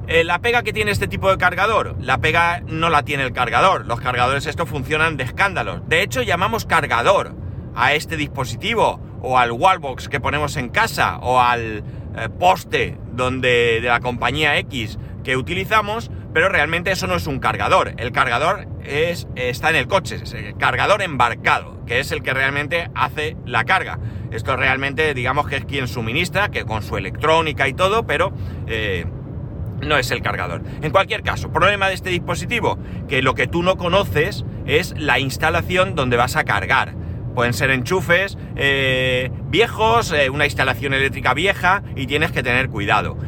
Eh, 0.08 0.22
la 0.22 0.38
pega 0.38 0.62
que 0.62 0.72
tiene 0.72 0.92
este 0.92 1.08
tipo 1.08 1.30
de 1.30 1.36
cargador, 1.36 1.96
la 2.00 2.18
pega 2.18 2.62
no 2.66 2.90
la 2.90 3.02
tiene 3.02 3.24
el 3.24 3.32
cargador. 3.32 3.86
Los 3.86 4.00
cargadores 4.00 4.46
estos 4.46 4.68
funcionan 4.68 5.16
de 5.16 5.24
escándalos. 5.24 5.86
De 5.88 6.02
hecho, 6.02 6.22
llamamos 6.22 6.64
cargador 6.64 7.34
a 7.74 7.92
este 7.94 8.16
dispositivo 8.16 9.00
o 9.20 9.38
al 9.38 9.50
wallbox 9.50 10.08
que 10.08 10.20
ponemos 10.20 10.56
en 10.56 10.68
casa 10.68 11.18
o 11.18 11.40
al 11.40 11.82
eh, 12.16 12.28
poste 12.28 12.96
donde 13.12 13.80
de 13.80 13.88
la 13.88 14.00
compañía 14.00 14.58
X 14.58 14.98
que 15.24 15.36
utilizamos, 15.36 16.10
pero 16.32 16.48
realmente 16.48 16.92
eso 16.92 17.06
no 17.06 17.16
es 17.16 17.26
un 17.26 17.40
cargador. 17.40 17.94
El 17.96 18.12
cargador 18.12 18.68
es, 18.84 19.26
está 19.34 19.70
en 19.70 19.76
el 19.76 19.88
coche, 19.88 20.20
es 20.22 20.32
el 20.34 20.56
cargador 20.56 21.02
embarcado, 21.02 21.84
que 21.84 21.98
es 21.98 22.12
el 22.12 22.22
que 22.22 22.32
realmente 22.32 22.90
hace 22.94 23.36
la 23.44 23.64
carga. 23.64 23.98
Esto 24.30 24.56
realmente, 24.56 25.14
digamos 25.14 25.48
que 25.48 25.56
es 25.56 25.64
quien 25.64 25.88
suministra, 25.88 26.50
que 26.50 26.64
con 26.64 26.82
su 26.82 26.96
electrónica 26.96 27.68
y 27.68 27.72
todo, 27.72 28.06
pero 28.06 28.32
eh, 28.66 29.04
no 29.80 29.96
es 29.98 30.10
el 30.10 30.22
cargador. 30.22 30.62
En 30.82 30.90
cualquier 30.90 31.22
caso, 31.22 31.50
problema 31.50 31.88
de 31.88 31.94
este 31.94 32.10
dispositivo, 32.10 32.78
que 33.08 33.22
lo 33.22 33.34
que 33.34 33.46
tú 33.46 33.62
no 33.62 33.76
conoces 33.76 34.44
es 34.66 34.94
la 34.98 35.18
instalación 35.18 35.94
donde 35.94 36.16
vas 36.16 36.36
a 36.36 36.44
cargar. 36.44 36.94
Pueden 37.36 37.52
ser 37.52 37.70
enchufes 37.70 38.38
eh, 38.56 39.30
viejos, 39.50 40.10
eh, 40.10 40.30
una 40.30 40.46
instalación 40.46 40.94
eléctrica 40.94 41.34
vieja 41.34 41.82
y 41.94 42.06
tienes 42.06 42.32
que 42.32 42.42
tener 42.42 42.70
cuidado. 42.70 43.18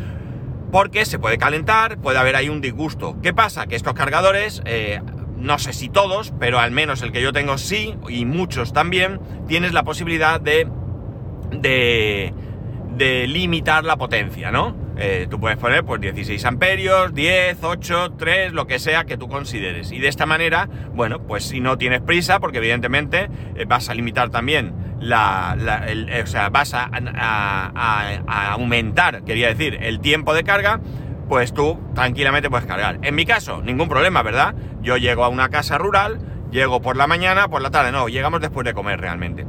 Porque 0.72 1.04
se 1.04 1.18
puede 1.18 1.36
calentar, 1.36 1.98
puede 1.98 2.16
haber 2.16 2.34
ahí 2.34 2.48
un 2.48 2.62
disgusto. 2.62 3.18
¿Qué 3.22 3.34
pasa? 3.34 3.66
Que 3.66 3.76
estos 3.76 3.92
cargadores, 3.92 4.62
eh, 4.64 5.02
no 5.36 5.58
sé 5.58 5.74
si 5.74 5.90
todos, 5.90 6.32
pero 6.40 6.58
al 6.58 6.70
menos 6.70 7.02
el 7.02 7.12
que 7.12 7.20
yo 7.20 7.34
tengo 7.34 7.58
sí, 7.58 7.96
y 8.08 8.24
muchos 8.24 8.72
también, 8.72 9.20
tienes 9.46 9.74
la 9.74 9.82
posibilidad 9.82 10.40
de, 10.40 10.66
de, 11.50 12.32
de 12.96 13.26
limitar 13.26 13.84
la 13.84 13.98
potencia, 13.98 14.50
¿no? 14.50 14.74
Eh, 15.00 15.26
tú 15.30 15.38
puedes 15.38 15.56
poner 15.58 15.84
pues 15.84 16.00
16 16.00 16.44
amperios, 16.44 17.14
10, 17.14 17.62
8, 17.62 18.14
3, 18.18 18.52
lo 18.52 18.66
que 18.66 18.78
sea 18.80 19.04
que 19.04 19.16
tú 19.16 19.28
consideres. 19.28 19.92
Y 19.92 20.00
de 20.00 20.08
esta 20.08 20.26
manera, 20.26 20.68
bueno, 20.92 21.20
pues 21.20 21.44
si 21.44 21.60
no 21.60 21.78
tienes 21.78 22.00
prisa, 22.00 22.40
porque 22.40 22.58
evidentemente 22.58 23.30
eh, 23.54 23.64
vas 23.66 23.88
a 23.88 23.94
limitar 23.94 24.30
también 24.30 24.74
la, 25.00 25.56
eh, 25.88 26.22
o 26.22 26.26
sea, 26.26 26.48
vas 26.50 26.74
a- 26.74 26.90
a 26.92 28.52
aumentar, 28.52 29.22
quería 29.24 29.48
decir, 29.48 29.78
el 29.80 30.00
tiempo 30.00 30.34
de 30.34 30.42
carga, 30.42 30.80
pues 31.28 31.52
tú 31.52 31.78
tranquilamente 31.94 32.50
puedes 32.50 32.66
cargar. 32.66 32.98
En 33.02 33.14
mi 33.14 33.24
caso, 33.24 33.62
ningún 33.62 33.88
problema, 33.88 34.22
¿verdad? 34.22 34.54
Yo 34.82 34.96
llego 34.96 35.24
a 35.24 35.28
una 35.28 35.48
casa 35.50 35.78
rural, 35.78 36.18
llego 36.50 36.80
por 36.80 36.96
la 36.96 37.06
mañana, 37.06 37.48
por 37.48 37.62
la 37.62 37.70
tarde, 37.70 37.92
no, 37.92 38.08
llegamos 38.08 38.40
después 38.40 38.64
de 38.64 38.74
comer 38.74 39.00
realmente. 39.00 39.46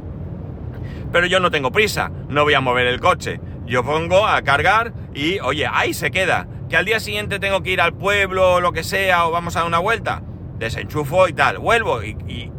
Pero 1.12 1.26
yo 1.26 1.40
no 1.40 1.50
tengo 1.50 1.72
prisa, 1.72 2.10
no 2.28 2.44
voy 2.44 2.54
a 2.54 2.60
mover 2.60 2.86
el 2.86 3.00
coche. 3.00 3.40
Yo 3.70 3.84
pongo 3.84 4.26
a 4.26 4.42
cargar 4.42 4.92
y, 5.14 5.38
oye, 5.38 5.64
ahí 5.72 5.94
se 5.94 6.10
queda. 6.10 6.48
Que 6.68 6.76
al 6.76 6.84
día 6.84 6.98
siguiente 6.98 7.38
tengo 7.38 7.62
que 7.62 7.70
ir 7.70 7.80
al 7.80 7.94
pueblo 7.94 8.54
o 8.54 8.60
lo 8.60 8.72
que 8.72 8.82
sea, 8.82 9.28
o 9.28 9.30
vamos 9.30 9.54
a 9.54 9.60
dar 9.60 9.68
una 9.68 9.78
vuelta. 9.78 10.24
Desenchufo 10.58 11.28
y 11.28 11.34
tal. 11.34 11.58
Vuelvo 11.58 12.02
y, 12.02 12.50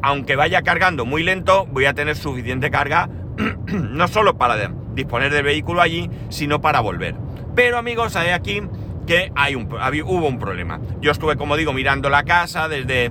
aunque 0.00 0.36
vaya 0.36 0.62
cargando 0.62 1.04
muy 1.04 1.24
lento, 1.24 1.66
voy 1.66 1.86
a 1.86 1.94
tener 1.94 2.14
suficiente 2.14 2.70
carga, 2.70 3.10
no 3.66 4.06
solo 4.06 4.38
para 4.38 4.70
disponer 4.94 5.32
del 5.32 5.42
vehículo 5.42 5.82
allí, 5.82 6.08
sino 6.28 6.60
para 6.60 6.78
volver. 6.78 7.16
Pero 7.56 7.76
amigos, 7.76 8.14
hay 8.14 8.30
aquí 8.30 8.62
que 9.08 9.32
hay 9.34 9.56
hubo 9.56 10.28
un 10.28 10.38
problema. 10.38 10.80
Yo 11.00 11.10
estuve, 11.10 11.34
como 11.34 11.56
digo, 11.56 11.72
mirando 11.72 12.10
la 12.10 12.22
casa 12.22 12.68
desde 12.68 13.10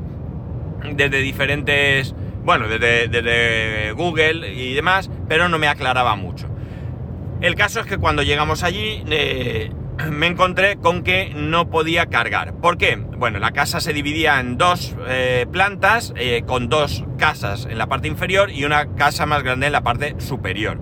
desde 0.96 1.20
diferentes, 1.20 2.16
bueno, 2.46 2.70
desde, 2.70 3.10
desde 3.10 3.92
Google 3.92 4.54
y 4.54 4.76
demás, 4.76 5.12
pero 5.28 5.50
no 5.50 5.60
me 5.60 5.68
aclaraba 5.68 6.16
mucho. 6.16 6.49
El 7.42 7.56
caso 7.56 7.80
es 7.80 7.86
que 7.86 7.98
cuando 7.98 8.22
llegamos 8.22 8.64
allí 8.64 9.02
eh, 9.10 9.72
me 10.12 10.28
encontré 10.28 10.76
con 10.76 11.04
que 11.04 11.32
no 11.34 11.70
podía 11.70 12.08
cargar. 12.08 12.56
¿Por 12.56 12.78
qué? 12.78 12.98
Bueno, 12.98 13.40
la 13.40 13.52
casa 13.52 13.80
se 13.80 13.94
dividía 13.94 14.42
en 14.42 14.58
dos 14.58 14.94
eh, 15.08 15.46
plantas, 15.50 16.14
eh, 16.18 16.44
con 16.46 16.68
dos 16.68 17.06
casas 17.18 17.66
en 17.66 17.78
la 17.78 17.88
parte 17.88 18.10
inferior 18.10 18.52
y 18.52 18.66
una 18.66 18.94
casa 18.96 19.26
más 19.26 19.44
grande 19.44 19.68
en 19.68 19.72
la 19.72 19.84
parte 19.84 20.16
superior. 20.20 20.82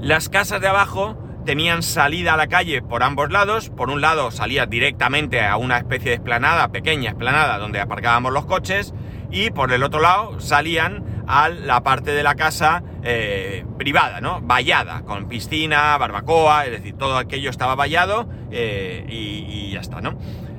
Las 0.00 0.28
casas 0.28 0.60
de 0.60 0.66
abajo 0.66 1.16
tenían 1.46 1.84
salida 1.84 2.34
a 2.34 2.36
la 2.36 2.48
calle 2.48 2.82
por 2.82 3.04
ambos 3.04 3.30
lados. 3.30 3.70
Por 3.70 3.90
un 3.90 4.00
lado 4.00 4.32
salía 4.32 4.66
directamente 4.66 5.40
a 5.40 5.56
una 5.56 5.78
especie 5.78 6.10
de 6.10 6.16
esplanada, 6.16 6.72
pequeña 6.72 7.10
esplanada, 7.10 7.58
donde 7.58 7.80
aparcábamos 7.80 8.32
los 8.32 8.46
coches. 8.46 8.92
Y 9.30 9.50
por 9.50 9.72
el 9.72 9.84
otro 9.84 10.00
lado 10.00 10.40
salían 10.40 11.21
a 11.32 11.48
la 11.48 11.82
parte 11.82 12.10
de 12.10 12.22
la 12.22 12.34
casa 12.34 12.82
eh, 13.02 13.64
privada, 13.78 14.20
¿no? 14.20 14.42
Vallada, 14.42 15.00
con 15.00 15.28
piscina, 15.28 15.96
barbacoa, 15.96 16.66
es 16.66 16.72
decir, 16.72 16.98
todo 16.98 17.16
aquello 17.16 17.48
estaba 17.48 17.74
vallado 17.74 18.28
eh, 18.50 19.06
y, 19.08 19.70
ya 19.70 19.80
está, 19.80 20.02
¿no? 20.02 20.18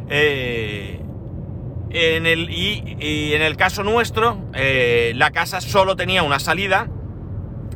Eh, 0.09 0.99
en 1.91 2.25
el, 2.25 2.49
y, 2.49 3.35
en 3.35 3.43
el 3.43 3.55
caso 3.55 3.83
nuestro, 3.83 4.49
la 4.51 5.29
casa 5.29 5.61
solo 5.61 5.95
tenía 5.95 6.23
una 6.23 6.39
salida 6.39 6.87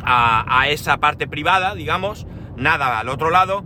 a, 0.04 0.62
a 0.62 0.68
esa 0.70 0.98
parte 0.98 1.28
privada, 1.28 1.76
digamos, 1.76 2.26
nada 2.56 2.98
al 3.00 3.10
otro 3.10 3.30
lado. 3.30 3.64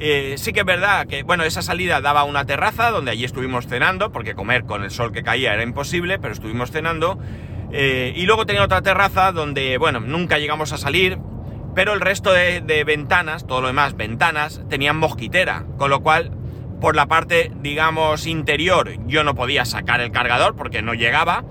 Sí 0.00 0.52
que 0.52 0.60
es 0.60 0.66
verdad 0.66 1.06
que, 1.06 1.22
bueno, 1.22 1.44
esa 1.44 1.62
salida 1.62 2.00
daba 2.00 2.24
una 2.24 2.46
terraza 2.46 2.90
donde 2.90 3.12
allí 3.12 3.24
estuvimos 3.24 3.68
cenando, 3.68 4.10
porque 4.10 4.34
comer 4.34 4.64
con 4.64 4.82
el 4.82 4.90
sol 4.90 5.12
que 5.12 5.22
caía 5.22 5.54
era 5.54 5.62
imposible, 5.62 6.18
pero 6.18 6.32
estuvimos 6.32 6.72
cenando. 6.72 7.20
Eh, 7.72 8.12
y 8.14 8.26
luego 8.26 8.44
tenía 8.44 8.62
otra 8.62 8.82
terraza 8.82 9.32
donde, 9.32 9.78
bueno, 9.78 10.00
nunca 10.00 10.38
llegamos 10.38 10.72
a 10.72 10.78
salir, 10.78 11.18
pero 11.74 11.94
el 11.94 12.00
resto 12.00 12.32
de, 12.32 12.84
ventanas, 12.84 13.46
todo 13.46 13.62
lo 13.62 13.68
demás, 13.68 13.96
ventanas, 13.96 14.60
tenían 14.68 14.98
mosquitera, 14.98 15.64
con 15.78 15.88
lo 15.88 16.02
cual, 16.02 16.30
por 16.80 16.94
la 16.94 17.06
parte, 17.06 17.50
digamos, 17.60 18.26
interior, 18.26 18.92
yo 19.06 19.24
no 19.24 19.34
podía 19.34 19.64
sacar 19.64 20.00
el 20.02 20.12
cargador 20.12 20.54
porque 20.54 20.82
no 20.82 20.92
llegaba, 20.92 21.44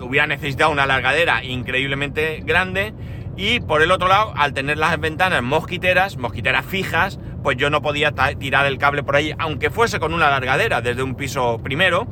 hubiera 0.00 0.26
necesitado 0.26 0.70
una 0.70 0.84
largadera 0.84 1.42
increíblemente 1.42 2.42
grande 2.44 2.92
y 3.36 3.60
por 3.60 3.80
el 3.80 3.90
otro 3.92 4.08
lado, 4.08 4.32
al 4.36 4.52
tener 4.52 4.76
las 4.76 4.98
ventanas 5.00 5.42
mosquiteras, 5.42 6.18
mosquiteras 6.18 6.66
fijas, 6.66 7.18
pues 7.42 7.56
yo 7.56 7.70
no 7.70 7.80
podía 7.80 8.12
tirar 8.38 8.66
el 8.66 8.76
cable 8.76 9.02
por 9.02 9.16
ahí, 9.16 9.34
aunque 9.38 9.70
fuese 9.70 10.00
con 10.00 10.12
una 10.12 10.28
largadera 10.28 10.80
desde 10.82 11.02
un 11.02 11.14
piso 11.14 11.60
primero, 11.62 12.06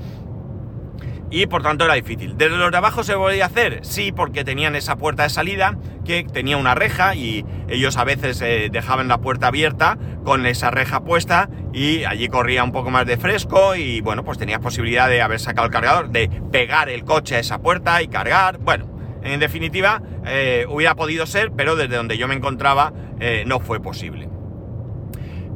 y 1.34 1.46
por 1.46 1.64
tanto 1.64 1.84
era 1.84 1.94
difícil. 1.94 2.36
¿Desde 2.38 2.56
los 2.56 2.70
de 2.70 2.76
abajo 2.76 3.02
se 3.02 3.14
podía 3.14 3.46
hacer? 3.46 3.80
Sí, 3.82 4.12
porque 4.12 4.44
tenían 4.44 4.76
esa 4.76 4.94
puerta 4.94 5.24
de 5.24 5.30
salida 5.30 5.76
que 6.04 6.22
tenía 6.22 6.56
una 6.56 6.76
reja 6.76 7.16
y 7.16 7.44
ellos 7.68 7.96
a 7.96 8.04
veces 8.04 8.40
eh, 8.40 8.68
dejaban 8.70 9.08
la 9.08 9.18
puerta 9.18 9.48
abierta 9.48 9.98
con 10.22 10.46
esa 10.46 10.70
reja 10.70 11.00
puesta 11.02 11.50
y 11.72 12.04
allí 12.04 12.28
corría 12.28 12.62
un 12.62 12.70
poco 12.70 12.92
más 12.92 13.04
de 13.04 13.16
fresco 13.16 13.74
y 13.74 14.00
bueno, 14.00 14.24
pues 14.24 14.38
tenías 14.38 14.60
posibilidad 14.60 15.08
de 15.08 15.22
haber 15.22 15.40
sacado 15.40 15.66
el 15.66 15.72
cargador, 15.72 16.10
de 16.10 16.28
pegar 16.52 16.88
el 16.88 17.02
coche 17.02 17.34
a 17.34 17.40
esa 17.40 17.58
puerta 17.58 18.00
y 18.00 18.06
cargar. 18.06 18.58
Bueno, 18.58 18.86
en 19.24 19.40
definitiva, 19.40 20.02
eh, 20.24 20.66
hubiera 20.68 20.94
podido 20.94 21.26
ser, 21.26 21.50
pero 21.50 21.74
desde 21.74 21.96
donde 21.96 22.16
yo 22.16 22.28
me 22.28 22.36
encontraba 22.36 22.92
eh, 23.18 23.42
no 23.44 23.58
fue 23.58 23.80
posible. 23.80 24.28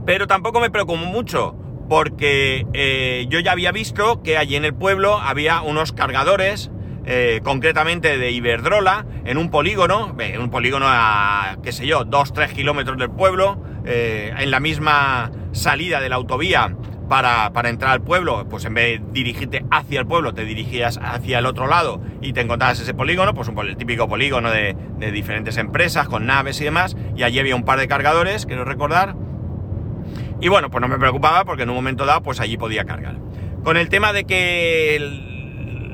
Pero 0.04 0.26
tampoco 0.26 0.58
me 0.58 0.70
preocupó 0.70 0.96
mucho, 0.96 1.54
porque 1.88 2.66
eh, 2.74 3.26
yo 3.28 3.40
ya 3.40 3.52
había 3.52 3.72
visto 3.72 4.22
que 4.22 4.36
allí 4.36 4.56
en 4.56 4.64
el 4.64 4.74
pueblo 4.74 5.18
había 5.18 5.62
unos 5.62 5.92
cargadores, 5.92 6.70
eh, 7.06 7.40
concretamente 7.42 8.18
de 8.18 8.30
Iberdrola, 8.30 9.06
en 9.24 9.38
un 9.38 9.50
polígono, 9.50 10.14
eh, 10.18 10.32
en 10.34 10.42
un 10.42 10.50
polígono 10.50 10.86
a, 10.88 11.56
qué 11.62 11.72
sé 11.72 11.86
yo, 11.86 12.04
2-3 12.04 12.52
kilómetros 12.52 12.98
del 12.98 13.10
pueblo, 13.10 13.62
en 13.90 14.50
la 14.50 14.60
misma 14.60 15.30
salida 15.52 16.00
de 16.00 16.10
la 16.10 16.16
autovía 16.16 16.76
para, 17.08 17.54
para, 17.54 17.70
entrar 17.70 17.92
al 17.92 18.02
pueblo, 18.02 18.46
pues 18.50 18.66
en 18.66 18.74
vez 18.74 19.00
de 19.00 19.12
dirigirte 19.12 19.64
hacia 19.70 20.00
el 20.00 20.06
pueblo, 20.06 20.34
te 20.34 20.44
dirigías 20.44 21.00
hacia 21.02 21.38
el 21.38 21.46
otro 21.46 21.66
lado 21.66 22.02
y 22.20 22.34
te 22.34 22.42
encontrabas 22.42 22.80
ese 22.80 22.92
polígono, 22.92 23.32
pues 23.32 23.48
un, 23.48 23.58
el 23.60 23.78
típico 23.78 24.06
polígono 24.06 24.50
de, 24.50 24.76
de, 24.98 25.10
diferentes 25.10 25.56
empresas, 25.56 26.06
con 26.06 26.26
naves 26.26 26.60
y 26.60 26.64
demás, 26.64 26.98
y 27.16 27.22
allí 27.22 27.38
había 27.38 27.56
un 27.56 27.64
par 27.64 27.78
de 27.78 27.88
cargadores, 27.88 28.44
quiero 28.44 28.66
recordar. 28.66 29.16
Y 30.40 30.48
bueno, 30.48 30.70
pues 30.70 30.80
no 30.80 30.88
me 30.88 30.98
preocupaba 30.98 31.44
porque 31.44 31.64
en 31.64 31.70
un 31.70 31.76
momento 31.76 32.06
dado, 32.06 32.22
pues 32.22 32.40
allí 32.40 32.56
podía 32.56 32.84
cargar. 32.84 33.16
Con 33.64 33.76
el 33.76 33.88
tema 33.88 34.12
de 34.12 34.24
que 34.24 34.98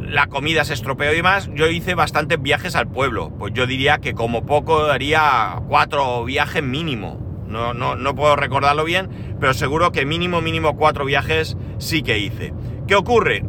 la 0.09 0.27
comida 0.27 0.65
se 0.65 0.75
estropeó 0.75 1.13
y 1.13 1.17
demás, 1.17 1.51
yo 1.55 1.67
hice 1.69 1.95
bastantes 1.95 2.41
viajes 2.41 2.77
al 2.77 2.89
pueblo. 2.89 3.33
Pues 3.39 3.53
yo 3.55 3.67
diría 3.67 3.99
que 3.99 4.15
como 4.15 4.45
poco 4.45 4.85
haría 4.85 5.61
cuatro 5.69 6.25
viajes 6.25 6.63
mínimo. 6.63 7.21
No, 7.49 7.73
no, 7.73 7.97
no 7.97 8.15
puedo 8.15 8.37
recordarlo 8.37 8.85
bien, 8.85 9.37
pero 9.41 9.55
seguro 9.55 9.93
que 9.93 10.05
mínimo, 10.05 10.41
mínimo 10.41 10.77
cuatro 10.77 11.05
viajes 11.05 11.57
sí 11.79 12.03
que 12.03 12.19
hice. 12.19 12.53
¿Qué 12.87 12.97
ocurre? 12.97 13.45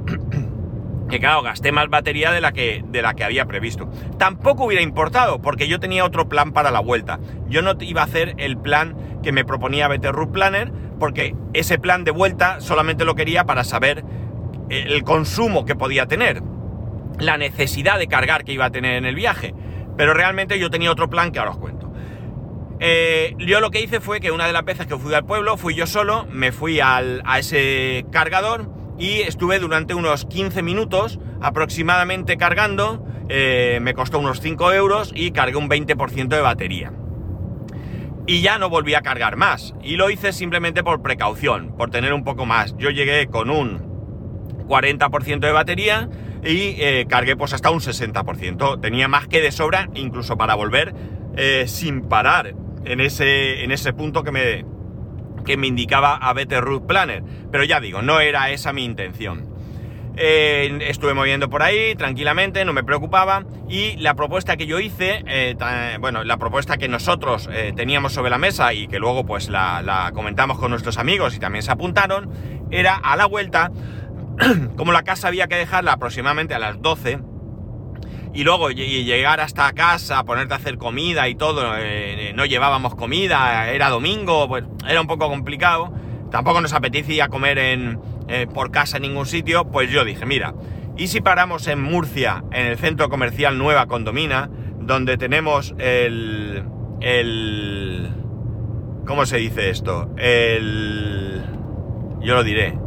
que 1.09 1.19
claro, 1.19 1.41
gasté 1.43 1.71
más 1.71 1.89
batería 1.89 2.31
de 2.31 2.41
la, 2.41 2.51
que, 2.51 2.83
de 2.87 3.01
la 3.01 3.13
que 3.13 3.23
había 3.23 3.45
previsto. 3.45 3.89
Tampoco 4.17 4.65
hubiera 4.65 4.83
importado, 4.83 5.41
porque 5.41 5.67
yo 5.67 5.79
tenía 5.79 6.05
otro 6.05 6.27
plan 6.29 6.51
para 6.51 6.71
la 6.71 6.79
vuelta. 6.79 7.19
Yo 7.47 7.61
no 7.61 7.73
iba 7.79 8.01
a 8.01 8.05
hacer 8.05 8.33
el 8.37 8.57
plan 8.57 8.95
que 9.21 9.31
me 9.31 9.45
proponía 9.45 9.87
Better 9.87 10.13
Route 10.13 10.33
Planner, 10.33 10.71
porque 10.99 11.35
ese 11.53 11.77
plan 11.77 12.03
de 12.03 12.11
vuelta 12.11 12.61
solamente 12.61 13.05
lo 13.05 13.15
quería 13.15 13.45
para 13.45 13.63
saber 13.63 14.03
el 14.69 15.03
consumo 15.03 15.65
que 15.65 15.75
podía 15.75 16.07
tener, 16.07 16.41
la 17.19 17.37
necesidad 17.37 17.99
de 17.99 18.07
cargar 18.07 18.43
que 18.43 18.53
iba 18.53 18.65
a 18.65 18.71
tener 18.71 18.95
en 18.95 19.05
el 19.05 19.15
viaje. 19.15 19.53
Pero 19.97 20.13
realmente 20.13 20.59
yo 20.59 20.69
tenía 20.69 20.91
otro 20.91 21.09
plan 21.09 21.31
que 21.31 21.39
ahora 21.39 21.51
os 21.51 21.57
cuento. 21.57 21.91
Eh, 22.79 23.35
yo 23.39 23.61
lo 23.61 23.71
que 23.71 23.81
hice 23.81 24.01
fue 24.01 24.19
que 24.19 24.31
una 24.31 24.47
de 24.47 24.53
las 24.53 24.65
veces 24.65 24.85
que 24.85 24.97
fui 24.97 25.13
al 25.13 25.25
pueblo, 25.25 25.55
fui 25.55 25.75
yo 25.75 25.87
solo, 25.87 26.27
me 26.29 26.51
fui 26.51 26.81
al, 26.81 27.21
a 27.25 27.39
ese 27.39 28.05
cargador 28.11 28.69
y 28.97 29.21
estuve 29.21 29.59
durante 29.59 29.93
unos 29.93 30.25
15 30.25 30.61
minutos 30.61 31.19
aproximadamente 31.41 32.37
cargando, 32.37 33.05
eh, 33.29 33.79
me 33.81 33.93
costó 33.93 34.19
unos 34.19 34.41
5 34.41 34.73
euros 34.73 35.11
y 35.15 35.31
cargué 35.31 35.55
un 35.55 35.69
20% 35.69 36.27
de 36.27 36.41
batería. 36.41 36.91
Y 38.27 38.41
ya 38.41 38.57
no 38.57 38.69
volví 38.69 38.95
a 38.95 39.01
cargar 39.01 39.35
más. 39.35 39.73
Y 39.83 39.97
lo 39.97 40.09
hice 40.09 40.33
simplemente 40.33 40.83
por 40.83 41.01
precaución, 41.01 41.75
por 41.77 41.91
tener 41.91 42.13
un 42.13 42.23
poco 42.23 42.45
más. 42.45 42.75
Yo 42.77 42.89
llegué 42.89 43.27
con 43.27 43.49
un 43.49 43.95
40% 44.67 45.39
de 45.39 45.51
batería 45.51 46.09
y 46.43 46.75
eh, 46.79 47.05
cargué 47.07 47.35
pues 47.35 47.53
hasta 47.53 47.69
un 47.69 47.79
60%. 47.79 48.81
Tenía 48.81 49.07
más 49.07 49.27
que 49.27 49.41
de 49.41 49.51
sobra, 49.51 49.89
incluso 49.93 50.37
para 50.37 50.55
volver 50.55 50.93
eh, 51.37 51.65
sin 51.67 52.01
parar 52.01 52.55
en 52.85 52.99
ese, 52.99 53.63
en 53.63 53.71
ese 53.71 53.93
punto 53.93 54.23
que 54.23 54.31
me, 54.31 54.65
que 55.45 55.57
me 55.57 55.67
indicaba 55.67 56.15
a 56.15 56.33
Better 56.33 56.63
Route 56.63 56.87
Planner. 56.87 57.23
Pero 57.51 57.63
ya 57.63 57.79
digo, 57.79 58.01
no 58.01 58.19
era 58.19 58.49
esa 58.51 58.73
mi 58.73 58.83
intención. 58.83 59.54
Eh, 60.17 60.79
estuve 60.81 61.13
moviendo 61.13 61.49
por 61.49 61.61
ahí 61.61 61.95
tranquilamente, 61.95 62.63
no 62.65 62.73
me 62.73 62.83
preocupaba. 62.83 63.43
Y 63.67 63.97
la 63.97 64.13
propuesta 64.13 64.57
que 64.57 64.67
yo 64.67 64.79
hice, 64.79 65.23
eh, 65.27 65.55
bueno, 65.99 66.23
la 66.23 66.37
propuesta 66.37 66.77
que 66.77 66.87
nosotros 66.87 67.49
eh, 67.51 67.73
teníamos 67.75 68.13
sobre 68.13 68.29
la 68.29 68.37
mesa 68.37 68.73
y 68.73 68.87
que 68.87 68.99
luego 68.99 69.25
pues 69.25 69.49
la, 69.49 70.11
comentamos 70.13 70.57
con 70.59 70.71
nuestros 70.71 70.97
amigos 70.97 71.35
y 71.35 71.39
también 71.39 71.63
se 71.63 71.71
apuntaron, 71.71 72.29
era 72.71 72.95
a 72.95 73.15
la 73.15 73.25
vuelta, 73.25 73.71
como 74.77 74.91
la 74.91 75.03
casa 75.03 75.27
había 75.27 75.47
que 75.47 75.55
dejarla 75.55 75.93
aproximadamente 75.93 76.53
a 76.53 76.59
las 76.59 76.81
12, 76.81 77.19
y 78.33 78.43
luego 78.43 78.69
llegar 78.69 79.39
hasta 79.39 79.71
casa, 79.71 80.21
ponerte 80.25 80.53
a 80.53 80.57
hacer 80.57 80.77
comida 80.77 81.29
y 81.29 81.35
todo, 81.35 81.71
no 82.33 82.45
llevábamos 82.45 82.93
comida, 82.93 83.69
era 83.69 83.89
domingo, 83.89 84.49
pues 84.49 84.65
era 84.85 84.99
un 84.99 85.07
poco 85.07 85.29
complicado, 85.29 85.93
tampoco 86.35 86.59
nos 86.59 86.73
apetecía 86.73 87.29
comer 87.29 87.57
en, 87.57 87.97
eh, 88.27 88.45
por 88.53 88.69
casa 88.69 88.97
en 88.97 89.03
ningún 89.03 89.25
sitio, 89.25 89.71
pues 89.71 89.89
yo 89.89 90.03
dije, 90.03 90.25
mira, 90.25 90.53
¿y 90.97 91.07
si 91.07 91.21
paramos 91.21 91.65
en 91.69 91.81
Murcia, 91.81 92.43
en 92.51 92.65
el 92.65 92.77
centro 92.77 93.07
comercial 93.07 93.57
Nueva 93.57 93.85
Condomina, 93.85 94.49
donde 94.81 95.17
tenemos 95.17 95.73
el... 95.77 96.65
el 96.99 98.13
¿Cómo 99.07 99.25
se 99.25 99.37
dice 99.37 99.69
esto? 99.69 100.13
El... 100.17 101.41
Yo 102.19 102.35
lo 102.35 102.43
diré. 102.43 102.77